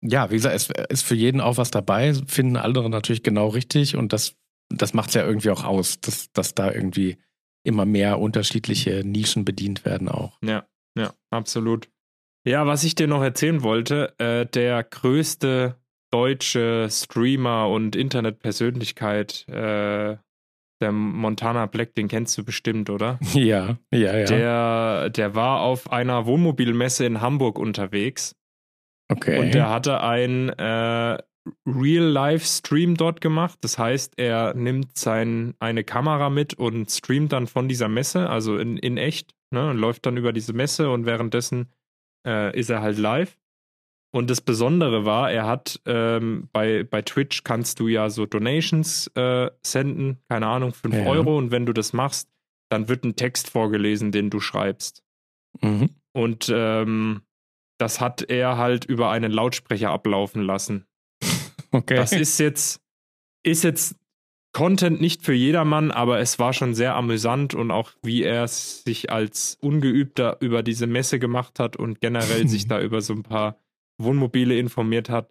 ja, 0.07 0.31
wie 0.31 0.35
gesagt, 0.35 0.55
es 0.55 0.71
ist 0.91 1.03
für 1.03 1.15
jeden 1.15 1.41
auch 1.41 1.57
was 1.57 1.71
dabei. 1.71 2.13
Finden 2.27 2.57
andere 2.57 2.91
natürlich 2.91 3.23
genau 3.23 3.49
richtig. 3.49 3.97
Und 3.97 4.13
das 4.13 4.37
das 4.69 4.95
macht 4.95 5.09
es 5.09 5.15
ja 5.15 5.25
irgendwie 5.25 5.51
auch 5.51 5.65
aus, 5.65 6.01
dass, 6.01 6.33
dass 6.33 6.55
da 6.55 6.73
irgendwie 6.73 7.19
immer 7.65 7.85
mehr 7.85 8.19
unterschiedliche 8.19 9.03
Nischen 9.05 9.45
bedient 9.45 9.85
werden 9.85 10.09
auch. 10.09 10.39
Ja, 10.43 10.67
ja, 10.97 11.15
absolut. 11.31 11.89
Ja, 12.47 12.67
was 12.67 12.85
ich 12.85 12.95
dir 12.95 13.07
noch 13.07 13.23
erzählen 13.23 13.63
wollte, 13.63 14.19
äh, 14.19 14.47
der 14.47 14.85
größte 14.85 15.77
deutsche 16.11 16.89
Streamer 16.91 17.69
und 17.71 17.97
Internetpersönlichkeit, 17.97 19.49
äh, 19.49 20.17
der 20.85 20.93
Montana 20.93 21.67
Black, 21.67 21.95
den 21.95 22.09
kennst 22.09 22.37
du 22.37 22.45
bestimmt, 22.45 22.91
oder? 22.91 23.19
Ja, 23.35 23.79
ja, 23.91 24.17
ja. 24.19 24.25
Der, 24.27 25.11
der 25.11 25.35
war 25.35 25.61
auf 25.61 25.91
einer 25.91 26.27
Wohnmobilmesse 26.27 27.05
in 27.07 27.21
Hamburg 27.21 27.59
unterwegs. 27.59 28.37
Okay. 29.11 29.39
Und 29.39 29.55
der 29.55 29.71
hatte 29.71 30.01
ein 30.03 30.51
äh, 30.51 31.19
Real-Life-Stream 31.67 32.97
dort 32.97 33.21
gemacht. 33.21 33.59
Das 33.63 33.79
heißt, 33.79 34.15
er 34.17 34.55
nimmt 34.55 34.97
sein, 34.97 35.55
eine 35.59 35.85
Kamera 35.85 36.31
mit 36.31 36.55
und 36.55 36.91
streamt 36.91 37.33
dann 37.33 37.47
von 37.47 37.69
dieser 37.69 37.89
Messe, 37.89 38.29
also 38.29 38.59
in, 38.59 38.77
in 38.77 38.97
echt, 38.97 39.35
ne, 39.51 39.71
und 39.71 39.79
läuft 39.79 40.07
dann 40.07 40.17
über 40.17 40.33
diese 40.33 40.53
Messe 40.53 40.91
und 40.91 41.07
währenddessen 41.07 41.71
äh, 42.27 42.59
ist 42.59 42.71
er 42.71 42.83
halt 42.83 42.99
live. 42.99 43.37
Und 44.15 44.31
das 44.31 44.41
Besondere 44.41 45.05
war, 45.05 45.33
er 45.33 45.45
hat 45.45 45.81
ähm, 45.87 46.49
bei, 46.53 46.85
bei 46.85 47.03
Twitch 47.03 47.43
kannst 47.43 47.81
du 47.81 47.89
ja 47.89 48.11
so 48.11 48.27
Donations 48.27 49.09
äh, 49.17 49.51
senden, 49.61 50.21
keine 50.29 50.47
Ahnung, 50.47 50.73
5 50.73 50.95
ja. 50.95 51.07
Euro. 51.07 51.37
Und 51.37 51.51
wenn 51.51 51.67
du 51.67 51.73
das 51.73 51.93
machst, 51.93 52.29
dann 52.71 52.89
wird 52.89 53.03
ein 53.03 53.17
Text 53.17 53.51
vorgelesen, 53.51 54.13
den 54.13 54.31
du 54.31 54.39
schreibst. 54.39 55.03
Mhm. 55.61 55.91
Und 56.13 56.49
ähm, 56.55 57.23
das 57.79 58.01
hat 58.01 58.23
er 58.23 58.57
halt 58.57 58.85
über 58.85 59.11
einen 59.11 59.33
Lautsprecher 59.33 59.91
ablaufen 59.91 60.43
lassen. 60.43 60.87
Okay. 61.73 61.97
Das 61.97 62.13
ist 62.13 62.39
jetzt, 62.39 62.81
ist 63.43 63.65
jetzt 63.65 63.97
Content 64.53 65.01
nicht 65.01 65.25
für 65.25 65.33
jedermann, 65.33 65.91
aber 65.91 66.21
es 66.21 66.39
war 66.39 66.53
schon 66.53 66.73
sehr 66.77 66.95
amüsant 66.95 67.53
und 67.55 67.73
auch 67.73 67.91
wie 68.05 68.23
er 68.23 68.47
sich 68.47 69.11
als 69.11 69.59
Ungeübter 69.61 70.37
über 70.39 70.63
diese 70.63 70.87
Messe 70.87 71.19
gemacht 71.19 71.59
hat 71.59 71.75
und 71.75 72.01
generell 72.01 72.47
sich 72.47 72.69
da 72.69 72.81
über 72.81 73.01
so 73.01 73.13
ein 73.13 73.25
paar 73.25 73.59
Wohnmobile 73.99 74.59
informiert 74.59 75.09
hat, 75.09 75.31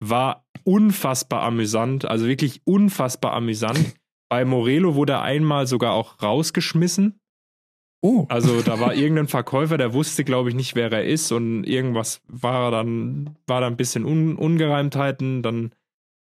war 0.00 0.46
unfassbar 0.64 1.42
amüsant, 1.42 2.04
also 2.04 2.26
wirklich 2.26 2.62
unfassbar 2.64 3.32
amüsant. 3.32 3.94
Bei 4.30 4.44
Morelo 4.44 4.94
wurde 4.94 5.14
er 5.14 5.22
einmal 5.22 5.66
sogar 5.66 5.92
auch 5.92 6.22
rausgeschmissen. 6.22 7.20
Oh. 8.02 8.26
Also 8.28 8.62
da 8.62 8.80
war 8.80 8.94
irgendein 8.96 9.28
Verkäufer, 9.28 9.78
der 9.78 9.94
wusste, 9.94 10.24
glaube 10.24 10.48
ich, 10.48 10.54
nicht, 10.54 10.74
wer 10.74 10.92
er 10.92 11.04
ist 11.04 11.32
und 11.32 11.64
irgendwas 11.64 12.20
war 12.26 12.70
dann, 12.70 13.36
war 13.46 13.60
da 13.60 13.66
ein 13.66 13.76
bisschen 13.76 14.04
Un 14.04 14.36
Ungereimtheiten, 14.36 15.42
dann 15.42 15.74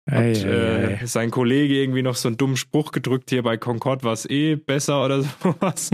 hat 0.10 0.20
ei, 0.20 0.32
äh, 0.32 1.08
sein 1.08 1.32
Kollege 1.32 1.76
irgendwie 1.76 2.02
noch 2.02 2.16
so 2.16 2.28
einen 2.28 2.38
dummen 2.38 2.58
Spruch 2.58 2.92
gedrückt, 2.92 3.30
hier 3.30 3.42
bei 3.42 3.56
Concord 3.56 4.04
war 4.04 4.12
es 4.12 4.30
eh 4.30 4.56
besser 4.56 5.04
oder 5.04 5.22
sowas. 5.44 5.92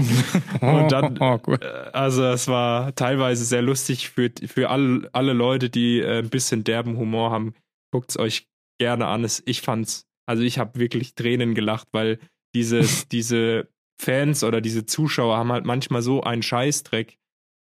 Und 0.61 0.91
dann, 0.91 1.17
oh, 1.19 1.39
äh, 1.51 1.65
also 1.93 2.23
es 2.25 2.47
war 2.47 2.95
teilweise 2.95 3.45
sehr 3.45 3.61
lustig 3.61 4.09
für, 4.09 4.31
für 4.47 4.69
all, 4.69 5.07
alle 5.13 5.33
Leute, 5.33 5.69
die 5.69 5.99
äh, 5.99 6.19
ein 6.19 6.29
bisschen 6.29 6.63
derben 6.63 6.97
Humor 6.97 7.29
haben. 7.31 7.53
Guckt 7.91 8.09
es 8.09 8.17
euch 8.17 8.47
gerne 8.79 9.05
an. 9.05 9.27
Ich 9.45 9.61
fand's, 9.61 10.07
also 10.25 10.41
ich 10.41 10.57
habe 10.57 10.79
wirklich 10.79 11.13
Tränen 11.13 11.53
gelacht, 11.53 11.89
weil 11.91 12.17
dieses, 12.55 13.07
diese 13.11 13.67
Fans 14.01 14.43
oder 14.43 14.59
diese 14.59 14.87
Zuschauer 14.87 15.37
haben 15.37 15.51
halt 15.51 15.65
manchmal 15.65 16.01
so 16.01 16.23
einen 16.23 16.41
Scheißdreck 16.41 17.18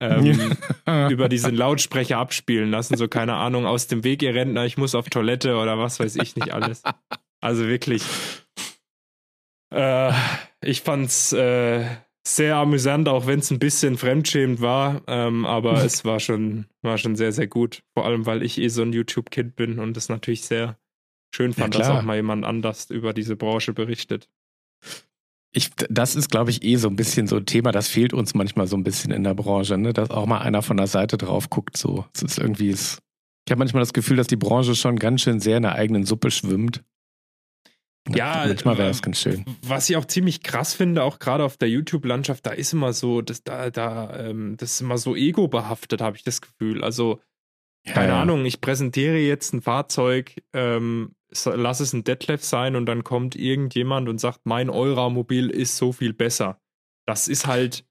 ähm, 0.02 0.58
über 1.10 1.30
diesen 1.30 1.56
Lautsprecher 1.56 2.18
abspielen 2.18 2.72
lassen. 2.72 2.98
So, 2.98 3.08
keine 3.08 3.36
Ahnung, 3.36 3.66
aus 3.66 3.88
dem 3.88 4.04
Weg, 4.04 4.22
ihr 4.24 4.34
Rentner, 4.34 4.66
ich 4.66 4.78
muss 4.78 4.96
auf 4.96 5.10
Toilette 5.10 5.56
oder 5.56 5.78
was 5.78 6.00
weiß 6.00 6.18
ich 6.18 6.36
nicht 6.36 6.54
alles. 6.54 6.84
Also 7.40 7.68
wirklich. 7.68 8.04
Äh, 9.74 10.12
ich 10.62 10.82
fand's 10.82 11.32
äh, 11.34 11.86
sehr 12.28 12.58
amüsant, 12.58 13.08
auch 13.08 13.26
wenn 13.26 13.40
es 13.40 13.52
ein 13.52 13.60
bisschen 13.60 13.98
fremdschämend 13.98 14.62
war. 14.62 15.02
Ähm, 15.08 15.46
aber 15.46 15.84
es 15.84 16.04
war 16.04 16.20
schon, 16.20 16.66
war 16.82 16.98
schon 16.98 17.16
sehr, 17.16 17.32
sehr 17.32 17.48
gut. 17.48 17.84
Vor 17.94 18.06
allem, 18.06 18.26
weil 18.26 18.44
ich 18.44 18.60
eh 18.60 18.68
so 18.68 18.82
ein 18.82 18.94
YouTube-Kind 18.94 19.56
bin 19.56 19.80
und 19.80 19.98
es 19.98 20.10
natürlich 20.10 20.44
sehr 20.46 20.78
schön 21.34 21.54
fand, 21.54 21.76
ja, 21.76 21.80
dass 21.80 21.90
auch 21.90 22.04
mal 22.04 22.18
jemand 22.18 22.46
anders 22.46 22.90
über 22.90 23.14
diese 23.14 23.36
Branche 23.36 23.74
berichtet. 23.74 24.28
Ich, 25.54 25.70
das 25.90 26.16
ist, 26.16 26.30
glaube 26.30 26.50
ich, 26.50 26.64
eh 26.64 26.78
so 26.78 26.88
ein 26.88 26.96
bisschen 26.96 27.28
so 27.28 27.38
ein 27.38 27.46
Thema, 27.46 27.72
das 27.72 27.90
fehlt 27.90 28.14
uns 28.14 28.34
manchmal 28.34 28.68
so 28.68 28.78
ein 28.78 28.84
bisschen 28.84 29.12
in 29.12 29.24
der 29.24 29.34
Branche, 29.34 29.78
ne? 29.78 29.92
dass 29.92 30.10
auch 30.10 30.26
mal 30.26 30.40
einer 30.40 30.62
von 30.62 30.78
der 30.78 30.88
Seite 30.88 31.18
drauf 31.18 31.50
guckt. 31.50 31.76
So. 31.76 32.06
Es 32.14 32.22
ist 32.22 32.38
irgendwie, 32.38 32.70
ich 32.70 32.98
habe 33.50 33.60
manchmal 33.60 33.82
das 33.82 33.94
Gefühl, 33.94 34.18
dass 34.18 34.28
die 34.28 34.38
Branche 34.38 34.76
schon 34.76 34.98
ganz 34.98 35.22
schön 35.22 35.42
sehr 35.42 35.58
in 35.58 35.64
der 35.64 35.76
eigenen 35.76 36.06
Suppe 36.06 36.32
schwimmt. 36.32 36.84
Ja, 38.10 38.46
manchmal 38.48 38.78
wäre 38.78 38.88
das 38.88 39.02
ganz 39.02 39.20
schön. 39.20 39.46
Was 39.62 39.90
ich 39.90 39.96
auch 39.96 40.06
ziemlich 40.06 40.42
krass 40.42 40.74
finde, 40.74 41.04
auch 41.04 41.20
gerade 41.20 41.44
auf 41.44 41.58
der 41.58 41.70
YouTube-Landschaft, 41.70 42.46
da 42.46 42.52
ist 42.52 42.74
immer 42.74 42.94
so, 42.94 43.22
das, 43.22 43.44
da, 43.44 43.70
da, 43.70 44.18
ähm, 44.18 44.56
das 44.58 44.72
ist 44.72 44.82
immer 44.82 44.98
so 44.98 45.16
ego-behaftet, 45.16 46.02
habe 46.02 46.18
ich 46.18 46.24
das 46.24 46.42
Gefühl. 46.42 46.84
Also, 46.84 47.20
ja, 47.86 47.94
keine 47.94 48.14
ja. 48.14 48.22
Ahnung, 48.22 48.46
ich 48.46 48.60
präsentiere 48.60 49.18
jetzt 49.18 49.54
ein 49.54 49.62
Fahrzeug, 49.62 50.42
ähm, 50.54 51.14
lass 51.46 51.80
es 51.80 51.94
ein 51.94 52.04
Detlef 52.04 52.44
sein 52.44 52.76
und 52.76 52.86
dann 52.86 53.04
kommt 53.04 53.36
irgendjemand 53.36 54.10
und 54.10 54.20
sagt, 54.20 54.42
mein 54.46 54.70
Euramobil 54.70 55.50
ist 55.50 55.78
so 55.78 55.92
viel 55.92 56.14
besser. 56.14 56.60
Das 57.06 57.28
ist 57.28 57.48
halt. 57.48 57.86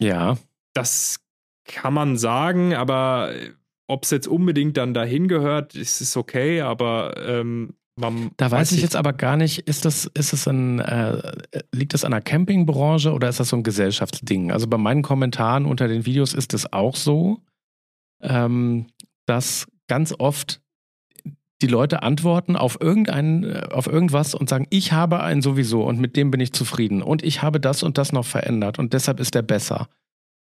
Ja. 0.00 0.36
Das 0.74 1.20
kann 1.64 1.94
man 1.94 2.16
sagen, 2.16 2.74
aber 2.74 3.34
äh, 3.34 3.52
ob 3.88 4.04
es 4.04 4.10
jetzt 4.10 4.28
unbedingt 4.28 4.76
dann 4.76 4.94
dahin 4.94 5.28
gehört, 5.28 5.74
ist 5.74 6.00
es 6.00 6.16
okay, 6.16 6.60
aber 6.60 7.16
ähm, 7.16 7.74
man 7.98 8.30
da 8.36 8.50
weiß 8.50 8.72
ich 8.72 8.82
jetzt 8.82 8.96
aber 8.96 9.14
gar 9.14 9.36
nicht, 9.36 9.60
ist 9.60 9.84
das, 9.84 10.04
ist 10.14 10.32
das 10.32 10.46
ein, 10.46 10.80
äh, 10.80 11.32
liegt 11.72 11.94
das 11.94 12.04
an 12.04 12.10
der 12.10 12.20
Campingbranche 12.20 13.12
oder 13.12 13.28
ist 13.28 13.40
das 13.40 13.48
so 13.48 13.56
ein 13.56 13.62
Gesellschaftsding? 13.62 14.52
Also 14.52 14.66
bei 14.66 14.76
meinen 14.76 15.02
Kommentaren 15.02 15.64
unter 15.64 15.88
den 15.88 16.04
Videos 16.04 16.34
ist 16.34 16.52
es 16.52 16.72
auch 16.72 16.94
so, 16.94 17.40
ähm, 18.20 18.86
dass 19.24 19.66
ganz 19.88 20.14
oft 20.18 20.60
die 21.62 21.66
Leute 21.66 22.02
antworten 22.02 22.56
auf 22.56 22.80
irgendein, 22.80 23.44
äh, 23.44 23.68
auf 23.70 23.86
irgendwas 23.86 24.34
und 24.34 24.48
sagen, 24.48 24.66
ich 24.70 24.92
habe 24.92 25.22
einen 25.22 25.42
sowieso 25.42 25.84
und 25.84 25.98
mit 25.98 26.16
dem 26.16 26.30
bin 26.30 26.40
ich 26.40 26.52
zufrieden 26.52 27.02
und 27.02 27.22
ich 27.22 27.42
habe 27.42 27.60
das 27.60 27.82
und 27.82 27.98
das 27.98 28.12
noch 28.12 28.26
verändert 28.26 28.78
und 28.78 28.92
deshalb 28.92 29.20
ist 29.20 29.34
der 29.34 29.42
besser. 29.42 29.88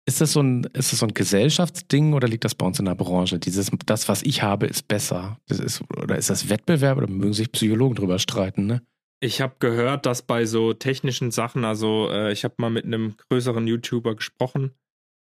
Ist 0.06 0.20
das 0.20 0.32
so 0.32 0.40
ein, 0.42 0.64
ist 0.72 0.92
das 0.92 0.98
so 0.98 1.06
ein 1.06 1.14
Gesellschaftsding 1.14 2.14
oder 2.14 2.26
liegt 2.26 2.44
das 2.44 2.54
bei 2.54 2.66
uns 2.66 2.78
in 2.78 2.86
der 2.86 2.94
Branche? 2.94 3.38
Dieses, 3.38 3.70
das, 3.86 4.08
was 4.08 4.22
ich 4.22 4.42
habe, 4.42 4.66
ist 4.66 4.88
besser. 4.88 5.38
Das 5.46 5.58
ist, 5.58 5.82
oder 5.96 6.16
ist 6.16 6.30
das 6.30 6.48
Wettbewerb 6.48 6.98
oder 6.98 7.06
mögen 7.06 7.34
sich 7.34 7.52
Psychologen 7.52 7.94
drüber 7.94 8.18
streiten, 8.18 8.66
ne? 8.66 8.82
Ich 9.22 9.42
habe 9.42 9.56
gehört, 9.58 10.06
dass 10.06 10.22
bei 10.22 10.46
so 10.46 10.72
technischen 10.72 11.30
Sachen, 11.30 11.66
also 11.66 12.08
äh, 12.10 12.32
ich 12.32 12.44
habe 12.44 12.54
mal 12.56 12.70
mit 12.70 12.86
einem 12.86 13.16
größeren 13.28 13.66
YouTuber 13.66 14.16
gesprochen, 14.16 14.72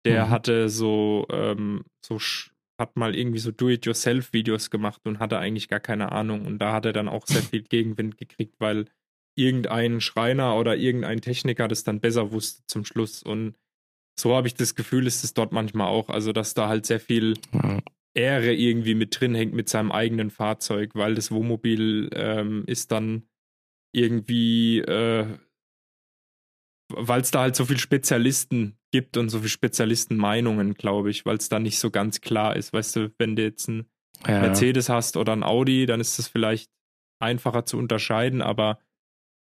der 0.04 0.26
mhm. 0.26 0.30
hatte 0.30 0.68
so, 0.68 1.26
ähm, 1.30 1.84
so 2.04 2.18
hat 2.80 2.96
mal 2.96 3.14
irgendwie 3.14 3.38
so 3.38 3.52
Do-it-yourself-Videos 3.52 4.70
gemacht 4.70 5.02
und 5.06 5.20
hatte 5.20 5.38
eigentlich 5.38 5.68
gar 5.68 5.78
keine 5.78 6.10
Ahnung. 6.10 6.44
Und 6.44 6.58
da 6.58 6.72
hat 6.72 6.86
er 6.86 6.92
dann 6.92 7.08
auch 7.08 7.26
sehr 7.26 7.42
viel 7.42 7.62
Gegenwind 7.62 8.18
gekriegt, 8.18 8.56
weil 8.58 8.86
irgendein 9.36 10.00
Schreiner 10.00 10.56
oder 10.56 10.76
irgendein 10.76 11.20
Techniker 11.20 11.68
das 11.68 11.84
dann 11.84 12.00
besser 12.00 12.32
wusste 12.32 12.64
zum 12.66 12.84
Schluss. 12.84 13.22
Und 13.22 13.54
so 14.18 14.34
habe 14.34 14.48
ich 14.48 14.54
das 14.54 14.74
Gefühl, 14.74 15.06
ist 15.06 15.22
es 15.22 15.32
dort 15.32 15.52
manchmal 15.52 15.86
auch. 15.86 16.08
Also, 16.08 16.32
dass 16.32 16.54
da 16.54 16.68
halt 16.68 16.86
sehr 16.86 17.00
viel 17.00 17.34
Ehre 18.14 18.52
irgendwie 18.52 18.96
mit 18.96 19.20
drin 19.20 19.36
hängt 19.36 19.54
mit 19.54 19.68
seinem 19.68 19.92
eigenen 19.92 20.30
Fahrzeug, 20.30 20.94
weil 20.94 21.14
das 21.14 21.30
Wohnmobil 21.30 22.10
ähm, 22.12 22.64
ist 22.66 22.90
dann 22.90 23.22
irgendwie 23.92 24.80
äh, 24.80 25.26
weil 26.90 27.20
es 27.20 27.30
da 27.30 27.40
halt 27.40 27.56
so 27.56 27.64
viele 27.64 27.78
Spezialisten 27.78 28.76
gibt 28.90 29.16
und 29.16 29.28
so 29.28 29.38
viele 29.38 29.48
Spezialistenmeinungen, 29.48 30.74
glaube 30.74 31.10
ich, 31.10 31.24
weil 31.26 31.36
es 31.36 31.48
da 31.48 31.58
nicht 31.58 31.78
so 31.78 31.90
ganz 31.90 32.20
klar 32.20 32.56
ist. 32.56 32.72
Weißt 32.72 32.96
du, 32.96 33.12
wenn 33.18 33.36
du 33.36 33.42
jetzt 33.42 33.68
einen 33.68 33.86
ja. 34.26 34.40
Mercedes 34.40 34.88
hast 34.88 35.16
oder 35.16 35.32
ein 35.32 35.42
Audi, 35.42 35.86
dann 35.86 36.00
ist 36.00 36.18
das 36.18 36.28
vielleicht 36.28 36.70
einfacher 37.20 37.66
zu 37.66 37.78
unterscheiden, 37.78 38.42
aber 38.42 38.78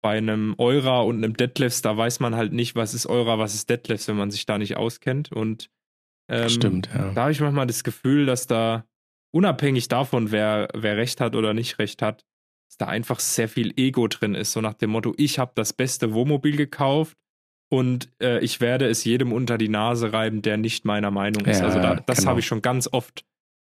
bei 0.02 0.16
einem 0.16 0.54
Eura 0.58 1.00
und 1.00 1.16
einem 1.16 1.36
Deadlifts, 1.36 1.82
da 1.82 1.96
weiß 1.96 2.20
man 2.20 2.36
halt 2.36 2.52
nicht, 2.52 2.76
was 2.76 2.94
ist 2.94 3.06
Eura, 3.06 3.38
was 3.38 3.54
ist 3.54 3.68
Deadlifts, 3.68 4.08
wenn 4.08 4.16
man 4.16 4.30
sich 4.30 4.46
da 4.46 4.58
nicht 4.58 4.76
auskennt. 4.76 5.32
Und 5.32 5.70
ähm, 6.28 6.48
Stimmt, 6.48 6.88
ja. 6.94 7.12
da 7.12 7.22
habe 7.22 7.32
ich 7.32 7.40
manchmal 7.40 7.66
das 7.66 7.82
Gefühl, 7.82 8.26
dass 8.26 8.46
da 8.46 8.86
unabhängig 9.34 9.88
davon, 9.88 10.30
wer, 10.30 10.68
wer 10.74 10.96
recht 10.96 11.20
hat 11.20 11.34
oder 11.34 11.54
nicht 11.54 11.78
recht 11.78 12.02
hat, 12.02 12.24
dass 12.68 12.76
da 12.76 12.86
einfach 12.86 13.18
sehr 13.18 13.48
viel 13.48 13.72
Ego 13.76 14.06
drin 14.08 14.34
ist, 14.34 14.52
so 14.52 14.60
nach 14.60 14.74
dem 14.74 14.90
Motto, 14.90 15.14
ich 15.16 15.38
habe 15.38 15.52
das 15.54 15.72
beste 15.72 16.12
Wohnmobil 16.12 16.56
gekauft 16.56 17.16
und 17.68 18.08
äh, 18.22 18.40
ich 18.40 18.60
werde 18.60 18.88
es 18.88 19.04
jedem 19.04 19.32
unter 19.32 19.58
die 19.58 19.68
Nase 19.68 20.12
reiben, 20.12 20.42
der 20.42 20.56
nicht 20.56 20.84
meiner 20.84 21.10
Meinung 21.10 21.44
ist. 21.44 21.60
Ja, 21.60 21.66
also 21.66 21.80
da, 21.80 21.96
das 21.96 22.18
genau. 22.18 22.30
habe 22.30 22.40
ich 22.40 22.46
schon 22.46 22.62
ganz 22.62 22.88
oft 22.90 23.24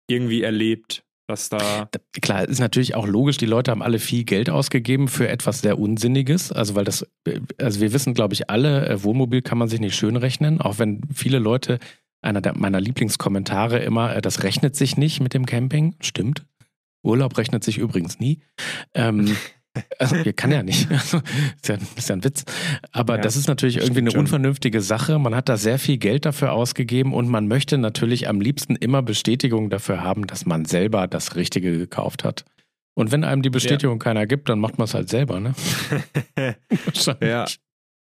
irgendwie 0.08 0.42
erlebt. 0.42 1.04
Dass 1.28 1.48
da 1.48 1.88
Klar, 2.20 2.48
ist 2.48 2.58
natürlich 2.58 2.96
auch 2.96 3.06
logisch, 3.06 3.36
die 3.36 3.46
Leute 3.46 3.70
haben 3.70 3.82
alle 3.82 4.00
viel 4.00 4.24
Geld 4.24 4.50
ausgegeben 4.50 5.06
für 5.06 5.28
etwas 5.28 5.60
sehr 5.60 5.78
Unsinniges. 5.78 6.50
Also, 6.50 6.74
weil 6.74 6.84
das, 6.84 7.06
äh, 7.24 7.40
also 7.58 7.80
wir 7.80 7.92
wissen, 7.92 8.12
glaube 8.12 8.34
ich, 8.34 8.50
alle, 8.50 8.88
äh, 8.88 9.02
Wohnmobil 9.04 9.40
kann 9.40 9.56
man 9.56 9.68
sich 9.68 9.78
nicht 9.78 9.94
schön 9.94 10.16
rechnen, 10.16 10.60
auch 10.60 10.78
wenn 10.78 11.02
viele 11.14 11.38
Leute, 11.38 11.78
einer 12.22 12.40
der, 12.40 12.56
meiner 12.56 12.80
Lieblingskommentare 12.80 13.78
immer, 13.78 14.16
äh, 14.16 14.20
das 14.20 14.42
rechnet 14.42 14.74
sich 14.74 14.96
nicht 14.96 15.20
mit 15.20 15.32
dem 15.32 15.46
Camping. 15.46 15.94
Stimmt. 16.00 16.44
Urlaub 17.04 17.38
rechnet 17.38 17.62
sich 17.62 17.78
übrigens 17.78 18.18
nie. 18.18 18.40
Ähm, 18.94 19.36
Also, 19.98 20.16
ihr 20.24 20.32
kann 20.32 20.50
ja 20.50 20.62
nicht. 20.62 20.88
Also, 20.90 21.18
ist, 21.18 21.68
ja, 21.68 21.78
ist 21.96 22.08
ja 22.08 22.16
ein 22.16 22.24
Witz. 22.24 22.44
Aber 22.92 23.16
ja, 23.16 23.22
das 23.22 23.36
ist 23.36 23.48
natürlich 23.48 23.78
irgendwie 23.78 24.00
eine 24.00 24.12
unvernünftige 24.12 24.80
Sache. 24.80 25.18
Man 25.18 25.34
hat 25.34 25.48
da 25.48 25.56
sehr 25.56 25.78
viel 25.78 25.98
Geld 25.98 26.26
dafür 26.26 26.52
ausgegeben 26.52 27.12
und 27.14 27.28
man 27.28 27.48
möchte 27.48 27.78
natürlich 27.78 28.28
am 28.28 28.40
liebsten 28.40 28.76
immer 28.76 29.02
Bestätigung 29.02 29.70
dafür 29.70 30.02
haben, 30.02 30.26
dass 30.26 30.46
man 30.46 30.64
selber 30.64 31.06
das 31.08 31.36
Richtige 31.36 31.76
gekauft 31.78 32.24
hat. 32.24 32.44
Und 32.94 33.10
wenn 33.10 33.24
einem 33.24 33.42
die 33.42 33.50
Bestätigung 33.50 33.98
ja. 33.98 34.04
keiner 34.04 34.26
gibt, 34.26 34.48
dann 34.48 34.60
macht 34.60 34.78
man 34.78 34.84
es 34.84 34.94
halt 34.94 35.08
selber, 35.08 35.40
ne? 35.40 35.54
ja. 37.22 37.46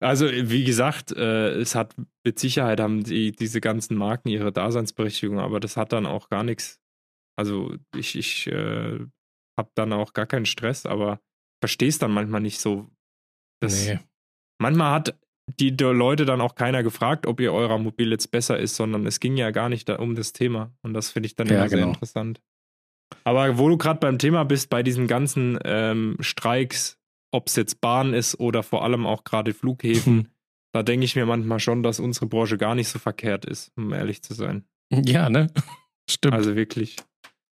Also, 0.02 0.26
wie 0.26 0.64
gesagt, 0.64 1.12
äh, 1.12 1.50
es 1.60 1.74
hat 1.74 1.94
mit 2.24 2.38
Sicherheit 2.38 2.80
haben 2.80 3.04
die, 3.04 3.32
diese 3.32 3.60
ganzen 3.60 3.96
Marken 3.96 4.30
ihre 4.30 4.50
Daseinsberechtigung, 4.50 5.38
aber 5.38 5.60
das 5.60 5.76
hat 5.76 5.92
dann 5.92 6.06
auch 6.06 6.30
gar 6.30 6.42
nichts. 6.42 6.80
Also, 7.36 7.76
ich, 7.94 8.16
ich 8.16 8.46
äh, 8.46 9.00
habe 9.58 9.70
dann 9.74 9.92
auch 9.92 10.14
gar 10.14 10.24
keinen 10.24 10.46
Stress, 10.46 10.86
aber 10.86 11.20
verstehe 11.60 11.88
es 11.88 11.98
dann 11.98 12.12
manchmal 12.12 12.40
nicht 12.40 12.60
so. 12.60 12.88
Das, 13.60 13.86
nee. 13.86 14.00
Manchmal 14.58 14.92
hat 14.92 15.18
die, 15.58 15.76
die, 15.76 15.84
Leute 15.84 16.24
dann 16.24 16.40
auch 16.40 16.54
keiner 16.54 16.82
gefragt, 16.82 17.26
ob 17.26 17.40
ihr 17.40 17.52
eurer 17.52 17.78
Mobil 17.78 18.10
jetzt 18.10 18.30
besser 18.30 18.58
ist, 18.58 18.76
sondern 18.76 19.06
es 19.06 19.20
ging 19.20 19.36
ja 19.36 19.50
gar 19.50 19.68
nicht 19.68 19.88
da 19.88 19.96
um 19.96 20.14
das 20.14 20.32
Thema. 20.32 20.72
Und 20.82 20.94
das 20.94 21.10
finde 21.10 21.26
ich 21.26 21.36
dann 21.36 21.48
ja, 21.48 21.56
immer 21.56 21.68
genau. 21.68 21.82
sehr 21.82 21.88
interessant. 21.88 22.40
Aber 23.24 23.58
wo 23.58 23.68
du 23.68 23.76
gerade 23.76 24.00
beim 24.00 24.18
Thema 24.18 24.44
bist, 24.44 24.70
bei 24.70 24.82
diesen 24.82 25.06
ganzen 25.06 25.58
ähm, 25.64 26.16
Streiks, 26.20 26.98
ob 27.32 27.48
es 27.48 27.56
jetzt 27.56 27.80
Bahn 27.80 28.14
ist 28.14 28.38
oder 28.38 28.62
vor 28.62 28.84
allem 28.84 29.06
auch 29.06 29.24
gerade 29.24 29.52
Flughäfen, 29.52 30.28
da 30.72 30.82
denke 30.82 31.04
ich 31.04 31.16
mir 31.16 31.26
manchmal 31.26 31.58
schon, 31.58 31.82
dass 31.82 32.00
unsere 32.00 32.26
Branche 32.26 32.56
gar 32.56 32.74
nicht 32.74 32.88
so 32.88 32.98
verkehrt 32.98 33.44
ist, 33.44 33.72
um 33.76 33.92
ehrlich 33.92 34.22
zu 34.22 34.34
sein. 34.34 34.64
Ja, 34.90 35.28
ne? 35.28 35.48
Stimmt. 36.10 36.34
Also 36.34 36.56
wirklich. 36.56 36.96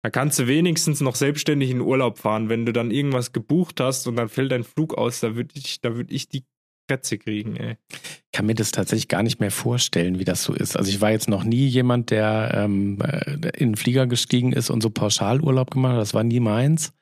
Da 0.05 0.11
kannst 0.11 0.39
du 0.39 0.47
wenigstens 0.47 1.01
noch 1.01 1.15
selbstständig 1.15 1.71
in 1.71 1.81
Urlaub 1.81 2.19
fahren. 2.19 2.51
Wenn 2.51 2.67
du 2.67 2.75
dann 2.75 2.91
irgendwas 2.91 3.33
gebucht 3.33 3.81
hast 3.81 4.07
und 4.07 4.17
dann 4.17 4.29
fällt 4.29 4.53
dein 4.53 4.63
Flug 4.63 4.99
aus, 4.99 5.21
da 5.21 5.35
würde 5.35 5.55
ich, 5.55 5.81
da 5.81 5.97
würd 5.97 6.13
ich 6.13 6.29
die 6.29 6.45
Krätze 6.87 7.17
kriegen, 7.17 7.57
ey. 7.57 7.79
Ich 7.91 8.31
kann 8.31 8.45
mir 8.45 8.55
das 8.55 8.71
tatsächlich 8.71 9.09
gar 9.09 9.23
nicht 9.23 9.41
mehr 9.41 9.51
vorstellen, 9.51 10.19
wie 10.19 10.27
das 10.27 10.43
so 10.43 10.53
ist. 10.53 10.77
Also 10.77 10.91
ich 10.91 11.01
war 11.01 11.11
jetzt 11.11 11.27
noch 11.27 11.43
nie 11.43 11.67
jemand, 11.67 12.11
der 12.11 12.51
ähm, 12.53 13.01
äh, 13.01 13.49
in 13.57 13.71
den 13.71 13.77
Flieger 13.77 14.07
gestiegen 14.07 14.53
ist 14.53 14.69
und 14.69 14.83
so 14.83 14.91
Pauschalurlaub 14.91 15.71
gemacht 15.71 15.93
hat. 15.95 16.03
Das 16.03 16.13
war 16.13 16.23
nie 16.23 16.41
meins. 16.41 16.93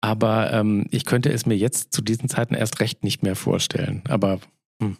Aber 0.00 0.52
ähm, 0.52 0.86
ich 0.90 1.04
könnte 1.04 1.30
es 1.30 1.46
mir 1.46 1.56
jetzt 1.56 1.92
zu 1.92 2.02
diesen 2.02 2.28
Zeiten 2.28 2.54
erst 2.54 2.80
recht 2.80 3.04
nicht 3.04 3.22
mehr 3.22 3.36
vorstellen. 3.36 4.02
Aber 4.08 4.40
hm. 4.82 4.96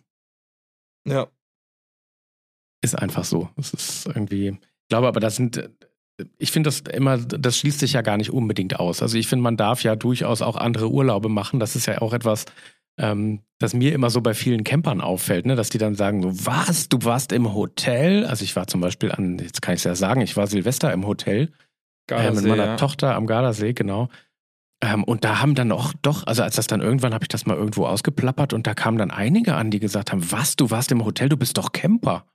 ja. 1.05 1.27
Ist 2.81 2.95
einfach 2.95 3.25
so. 3.25 3.51
Es 3.57 3.75
ist 3.75 4.07
irgendwie. 4.07 4.51
Ich 4.51 4.89
glaube 4.89 5.09
aber, 5.09 5.19
das 5.19 5.35
sind 5.35 5.69
ich 6.39 6.53
finde 6.53 6.69
das 6.69 6.81
immer, 6.81 7.19
das 7.19 7.59
schließt 7.59 7.81
sich 7.81 7.95
ja 7.95 8.03
gar 8.03 8.17
nicht 8.17 8.31
unbedingt 8.31 8.79
aus. 8.79 9.03
Also 9.03 9.19
ich 9.19 9.27
finde, 9.27 9.43
man 9.43 9.57
darf 9.57 9.83
ja 9.83 9.97
durchaus 9.97 10.43
auch 10.43 10.57
andere 10.57 10.91
Urlaube 10.91 11.29
machen. 11.29 11.61
Das 11.61 11.75
ist 11.75 11.87
ja 11.87 12.01
auch 12.01 12.13
etwas, 12.13 12.45
ähm, 12.99 13.41
das 13.59 13.75
mir 13.75 13.93
immer 13.93 14.11
so 14.11 14.21
bei 14.21 14.35
vielen 14.35 14.63
Campern 14.63 15.01
auffällt, 15.01 15.47
ne? 15.47 15.57
dass 15.57 15.71
die 15.71 15.79
dann 15.79 15.97
sagen, 15.97 16.23
so, 16.23 16.47
was, 16.47 16.89
du 16.89 16.99
warst 17.03 17.33
im 17.33 17.55
Hotel? 17.55 18.25
Also 18.27 18.45
ich 18.45 18.55
war 18.55 18.67
zum 18.67 18.81
Beispiel 18.81 19.11
an, 19.11 19.39
jetzt 19.39 19.63
kann 19.63 19.75
ich 19.75 19.81
es 19.81 19.85
ja 19.85 19.95
sagen, 19.97 20.21
ich 20.21 20.37
war 20.37 20.47
Silvester 20.47 20.93
im 20.93 21.07
Hotel 21.07 21.53
äh, 22.11 22.31
mit 22.31 22.45
meiner 22.45 22.67
ja. 22.67 22.77
Tochter 22.77 23.15
am 23.17 23.27
Gardasee, 23.27 23.73
genau. 23.73 24.09
Ähm, 24.81 25.03
und 25.03 25.25
da 25.25 25.41
haben 25.41 25.55
dann 25.55 25.73
auch 25.73 25.93
doch, 26.03 26.27
also 26.27 26.43
als 26.43 26.57
das 26.57 26.69
dann 26.69 26.81
irgendwann 26.81 27.15
habe 27.15 27.25
ich 27.25 27.29
das 27.29 27.47
mal 27.47 27.57
irgendwo 27.57 27.87
ausgeplappert 27.87 28.53
und 28.53 28.67
da 28.67 28.75
kamen 28.75 28.99
dann 28.99 29.11
einige 29.11 29.55
an, 29.55 29.71
die 29.71 29.81
gesagt 29.81 30.13
haben, 30.13 30.31
was, 30.31 30.55
du 30.55 30.71
warst 30.71 30.93
im 30.93 31.05
Hotel, 31.05 31.29
du 31.29 31.37
bist 31.37 31.59
doch 31.59 31.73
Camper 31.73 32.27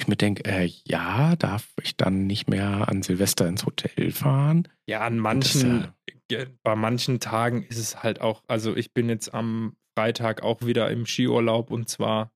ich 0.00 0.08
mir 0.08 0.16
denke, 0.16 0.44
äh, 0.44 0.68
ja, 0.84 1.36
darf 1.36 1.68
ich 1.82 1.96
dann 1.96 2.26
nicht 2.26 2.48
mehr 2.48 2.88
an 2.88 3.02
Silvester 3.02 3.46
ins 3.46 3.64
Hotel 3.64 4.10
fahren? 4.10 4.68
Ja, 4.86 5.00
an 5.00 5.18
manchen, 5.18 5.88
das, 6.28 6.48
bei 6.62 6.74
manchen 6.74 7.20
Tagen 7.20 7.62
ist 7.62 7.78
es 7.78 8.02
halt 8.02 8.20
auch, 8.20 8.42
also 8.48 8.76
ich 8.76 8.92
bin 8.92 9.08
jetzt 9.08 9.32
am 9.32 9.76
Freitag 9.96 10.42
auch 10.42 10.62
wieder 10.62 10.90
im 10.90 11.06
Skiurlaub 11.06 11.70
und 11.70 11.88
zwar 11.88 12.32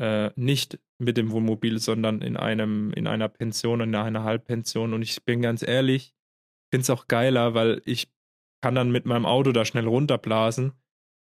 äh, 0.00 0.30
nicht 0.36 0.78
mit 0.98 1.16
dem 1.16 1.30
Wohnmobil, 1.30 1.78
sondern 1.78 2.22
in 2.22 2.36
einem, 2.36 2.92
in 2.92 3.06
einer 3.06 3.28
Pension, 3.28 3.80
in 3.80 3.94
einer 3.94 4.24
Halbpension. 4.24 4.94
Und 4.94 5.02
ich 5.02 5.24
bin 5.24 5.42
ganz 5.42 5.62
ehrlich, 5.62 6.14
finde 6.72 6.82
es 6.82 6.90
auch 6.90 7.08
geiler, 7.08 7.54
weil 7.54 7.82
ich 7.84 8.08
kann 8.62 8.74
dann 8.74 8.90
mit 8.90 9.04
meinem 9.04 9.26
Auto 9.26 9.52
da 9.52 9.64
schnell 9.64 9.86
runterblasen 9.86 10.72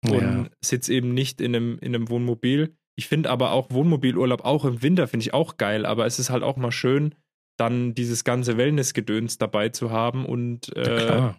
und 0.06 0.22
ja. 0.22 0.50
sitze 0.64 0.94
eben 0.94 1.14
nicht 1.14 1.42
in 1.42 1.56
einem, 1.56 1.80
in 1.80 1.96
einem 1.96 2.10
Wohnmobil. 2.10 2.78
Ich 2.96 3.08
finde 3.08 3.30
aber 3.30 3.52
auch 3.52 3.72
Wohnmobilurlaub 3.72 4.44
auch 4.44 4.66
im 4.66 4.82
Winter 4.82 5.08
finde 5.08 5.24
ich 5.24 5.34
auch 5.34 5.58
geil, 5.58 5.86
aber 5.86 6.06
es 6.06 6.20
ist 6.20 6.30
halt 6.30 6.44
auch 6.44 6.58
mal 6.58 6.72
schön, 6.72 7.16
dann 7.58 7.94
dieses 7.94 8.24
ganze 8.24 8.58
Wellnessgedöns 8.58 9.38
dabei 9.38 9.70
zu 9.70 9.92
haben 9.92 10.26
und 10.26 10.76
äh, 10.76 11.32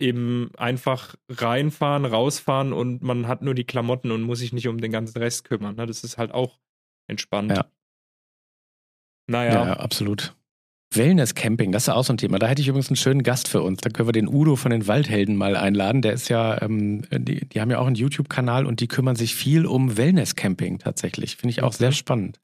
eben 0.00 0.50
einfach 0.56 1.14
reinfahren, 1.28 2.06
rausfahren 2.06 2.72
und 2.72 3.02
man 3.02 3.28
hat 3.28 3.42
nur 3.42 3.54
die 3.54 3.64
Klamotten 3.64 4.10
und 4.10 4.22
muss 4.22 4.38
sich 4.38 4.52
nicht 4.52 4.68
um 4.68 4.80
den 4.80 4.92
ganzen 4.92 5.18
Rest 5.18 5.44
kümmern. 5.44 5.76
Ne? 5.76 5.86
Das 5.86 6.02
ist 6.04 6.18
halt 6.18 6.32
auch 6.32 6.58
entspannt. 7.06 7.52
Ja. 7.56 7.70
Naja. 9.26 9.66
Ja, 9.66 9.72
absolut. 9.74 10.34
Wellness-Camping, 10.92 11.70
das 11.70 11.84
ist 11.84 11.88
auch 11.90 12.04
so 12.04 12.12
ein 12.12 12.16
Thema. 12.16 12.38
Da 12.38 12.48
hätte 12.48 12.62
ich 12.62 12.68
übrigens 12.68 12.88
einen 12.88 12.96
schönen 12.96 13.22
Gast 13.22 13.48
für 13.48 13.62
uns. 13.62 13.80
Da 13.80 13.90
können 13.90 14.08
wir 14.08 14.12
den 14.12 14.26
Udo 14.26 14.56
von 14.56 14.72
den 14.72 14.86
Waldhelden 14.88 15.36
mal 15.36 15.56
einladen. 15.56 16.02
Der 16.02 16.12
ist 16.12 16.28
ja, 16.28 16.60
ähm, 16.62 17.02
die, 17.12 17.46
die, 17.46 17.60
haben 17.60 17.70
ja 17.70 17.78
auch 17.78 17.86
einen 17.86 17.94
YouTube-Kanal 17.94 18.66
und 18.66 18.80
die 18.80 18.88
kümmern 18.88 19.14
sich 19.14 19.36
viel 19.36 19.66
um 19.66 19.96
Wellness-Camping 19.96 20.78
tatsächlich. 20.78 21.36
Finde 21.36 21.52
ich 21.52 21.62
auch 21.62 21.72
sehr 21.72 21.92
spannend. 21.92 22.40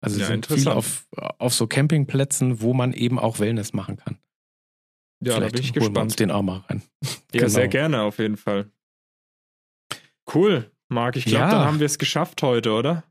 Also 0.00 0.18
ja, 0.18 0.26
sind 0.26 0.46
viel 0.46 0.68
auf, 0.68 1.06
auf 1.16 1.52
so 1.52 1.66
Campingplätzen, 1.66 2.62
wo 2.62 2.72
man 2.72 2.94
eben 2.94 3.18
auch 3.18 3.38
Wellness 3.38 3.74
machen 3.74 3.98
kann. 3.98 4.18
Ja, 5.22 5.34
Vielleicht 5.34 5.52
da 5.52 5.56
bin 5.56 5.64
ich 5.64 5.72
gespannt. 5.74 5.96
Wir 5.96 6.02
uns 6.02 6.16
den 6.16 6.30
auch 6.30 6.42
mal 6.42 6.64
rein. 6.68 6.82
Ja, 7.32 7.42
genau. 7.42 7.48
sehr 7.48 7.68
gerne 7.68 8.02
auf 8.02 8.18
jeden 8.18 8.36
Fall. 8.36 8.70
Cool, 10.34 10.68
Marc. 10.88 11.16
Ich 11.16 11.26
glaube, 11.26 11.44
ja. 11.44 11.50
dann 11.50 11.64
haben 11.64 11.78
wir 11.78 11.86
es 11.86 11.98
geschafft 11.98 12.42
heute, 12.42 12.72
oder? 12.72 13.04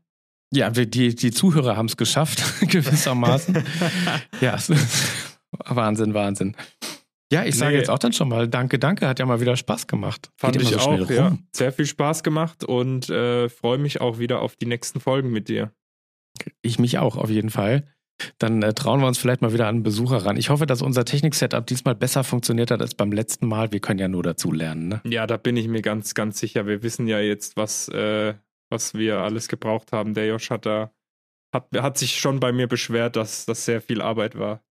Ja, 0.52 0.70
die, 0.70 1.14
die 1.14 1.30
Zuhörer 1.30 1.76
haben 1.76 1.86
es 1.86 1.96
geschafft, 1.96 2.42
gewissermaßen. 2.68 3.64
ja, 4.40 4.58
Wahnsinn, 5.66 6.14
Wahnsinn. 6.14 6.56
Ja, 7.32 7.44
ich 7.44 7.56
sage 7.56 7.72
nee. 7.72 7.78
jetzt 7.78 7.90
auch 7.90 7.98
dann 7.98 8.12
schon 8.12 8.28
mal 8.28 8.48
Danke, 8.48 8.80
danke, 8.80 9.06
hat 9.06 9.20
ja 9.20 9.26
mal 9.26 9.40
wieder 9.40 9.56
Spaß 9.56 9.86
gemacht. 9.86 10.30
Fand 10.36 10.56
ich 10.56 10.68
so 10.68 10.78
auch, 10.78 11.10
ja. 11.10 11.38
Sehr 11.52 11.72
viel 11.72 11.86
Spaß 11.86 12.24
gemacht 12.24 12.64
und 12.64 13.08
äh, 13.08 13.48
freue 13.48 13.78
mich 13.78 14.00
auch 14.00 14.18
wieder 14.18 14.42
auf 14.42 14.56
die 14.56 14.66
nächsten 14.66 14.98
Folgen 14.98 15.30
mit 15.30 15.48
dir. 15.48 15.72
Ich 16.60 16.80
mich 16.80 16.98
auch, 16.98 17.16
auf 17.16 17.30
jeden 17.30 17.50
Fall. 17.50 17.86
Dann 18.38 18.62
äh, 18.62 18.74
trauen 18.74 19.00
wir 19.00 19.06
uns 19.06 19.18
vielleicht 19.18 19.42
mal 19.42 19.52
wieder 19.52 19.68
an 19.68 19.84
Besucher 19.84 20.24
ran. 20.26 20.36
Ich 20.36 20.50
hoffe, 20.50 20.66
dass 20.66 20.82
unser 20.82 21.04
Technik-Setup 21.04 21.66
diesmal 21.66 21.94
besser 21.94 22.24
funktioniert 22.24 22.70
hat 22.72 22.80
als 22.80 22.94
beim 22.94 23.12
letzten 23.12 23.46
Mal. 23.46 23.72
Wir 23.72 23.80
können 23.80 24.00
ja 24.00 24.08
nur 24.08 24.24
dazu 24.24 24.52
lernen, 24.52 24.88
ne? 24.88 25.00
Ja, 25.04 25.26
da 25.26 25.36
bin 25.36 25.56
ich 25.56 25.68
mir 25.68 25.82
ganz, 25.82 26.14
ganz 26.14 26.38
sicher. 26.38 26.66
Wir 26.66 26.82
wissen 26.82 27.06
ja 27.06 27.20
jetzt, 27.20 27.56
was, 27.56 27.88
äh, 27.88 28.34
was 28.70 28.94
wir 28.94 29.18
alles 29.18 29.48
gebraucht 29.48 29.92
haben. 29.92 30.14
Der 30.14 30.26
Josh 30.26 30.50
hat 30.50 30.66
da, 30.66 30.90
hat, 31.52 31.68
hat 31.76 31.98
sich 31.98 32.18
schon 32.18 32.40
bei 32.40 32.52
mir 32.52 32.66
beschwert, 32.66 33.16
dass 33.16 33.44
das 33.44 33.64
sehr 33.64 33.80
viel 33.80 34.00
Arbeit 34.00 34.38
war. 34.38 34.62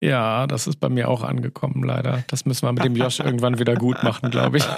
Ja, 0.00 0.46
das 0.46 0.66
ist 0.66 0.76
bei 0.76 0.88
mir 0.88 1.08
auch 1.08 1.22
angekommen, 1.22 1.82
leider. 1.82 2.24
Das 2.28 2.44
müssen 2.44 2.66
wir 2.66 2.72
mit 2.72 2.84
dem 2.84 2.96
Josh 2.96 3.20
irgendwann 3.24 3.58
wieder 3.58 3.74
gut 3.74 4.02
machen, 4.02 4.30
glaube 4.30 4.58
ich. 4.58 4.68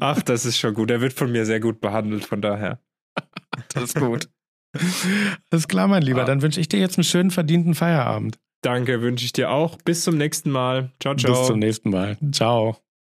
Ach, 0.00 0.22
das 0.22 0.44
ist 0.44 0.58
schon 0.58 0.74
gut. 0.74 0.90
Er 0.90 1.00
wird 1.00 1.12
von 1.12 1.30
mir 1.30 1.44
sehr 1.44 1.60
gut 1.60 1.80
behandelt, 1.80 2.24
von 2.24 2.40
daher. 2.40 2.80
Das 3.74 3.84
ist 3.84 3.96
gut. 3.96 4.28
Alles 5.50 5.68
klar, 5.68 5.88
mein 5.88 6.02
Lieber. 6.02 6.24
Dann 6.24 6.42
wünsche 6.42 6.60
ich 6.60 6.68
dir 6.68 6.78
jetzt 6.78 6.96
einen 6.96 7.04
schönen 7.04 7.30
verdienten 7.30 7.74
Feierabend. 7.74 8.38
Danke, 8.62 9.00
wünsche 9.00 9.24
ich 9.24 9.32
dir 9.32 9.50
auch. 9.50 9.78
Bis 9.84 10.04
zum 10.04 10.16
nächsten 10.16 10.50
Mal. 10.50 10.92
Ciao, 11.00 11.14
ciao. 11.14 11.32
Bis 11.32 11.46
zum 11.46 11.58
nächsten 11.58 11.90
Mal. 11.90 12.16
Ciao. 12.32 12.76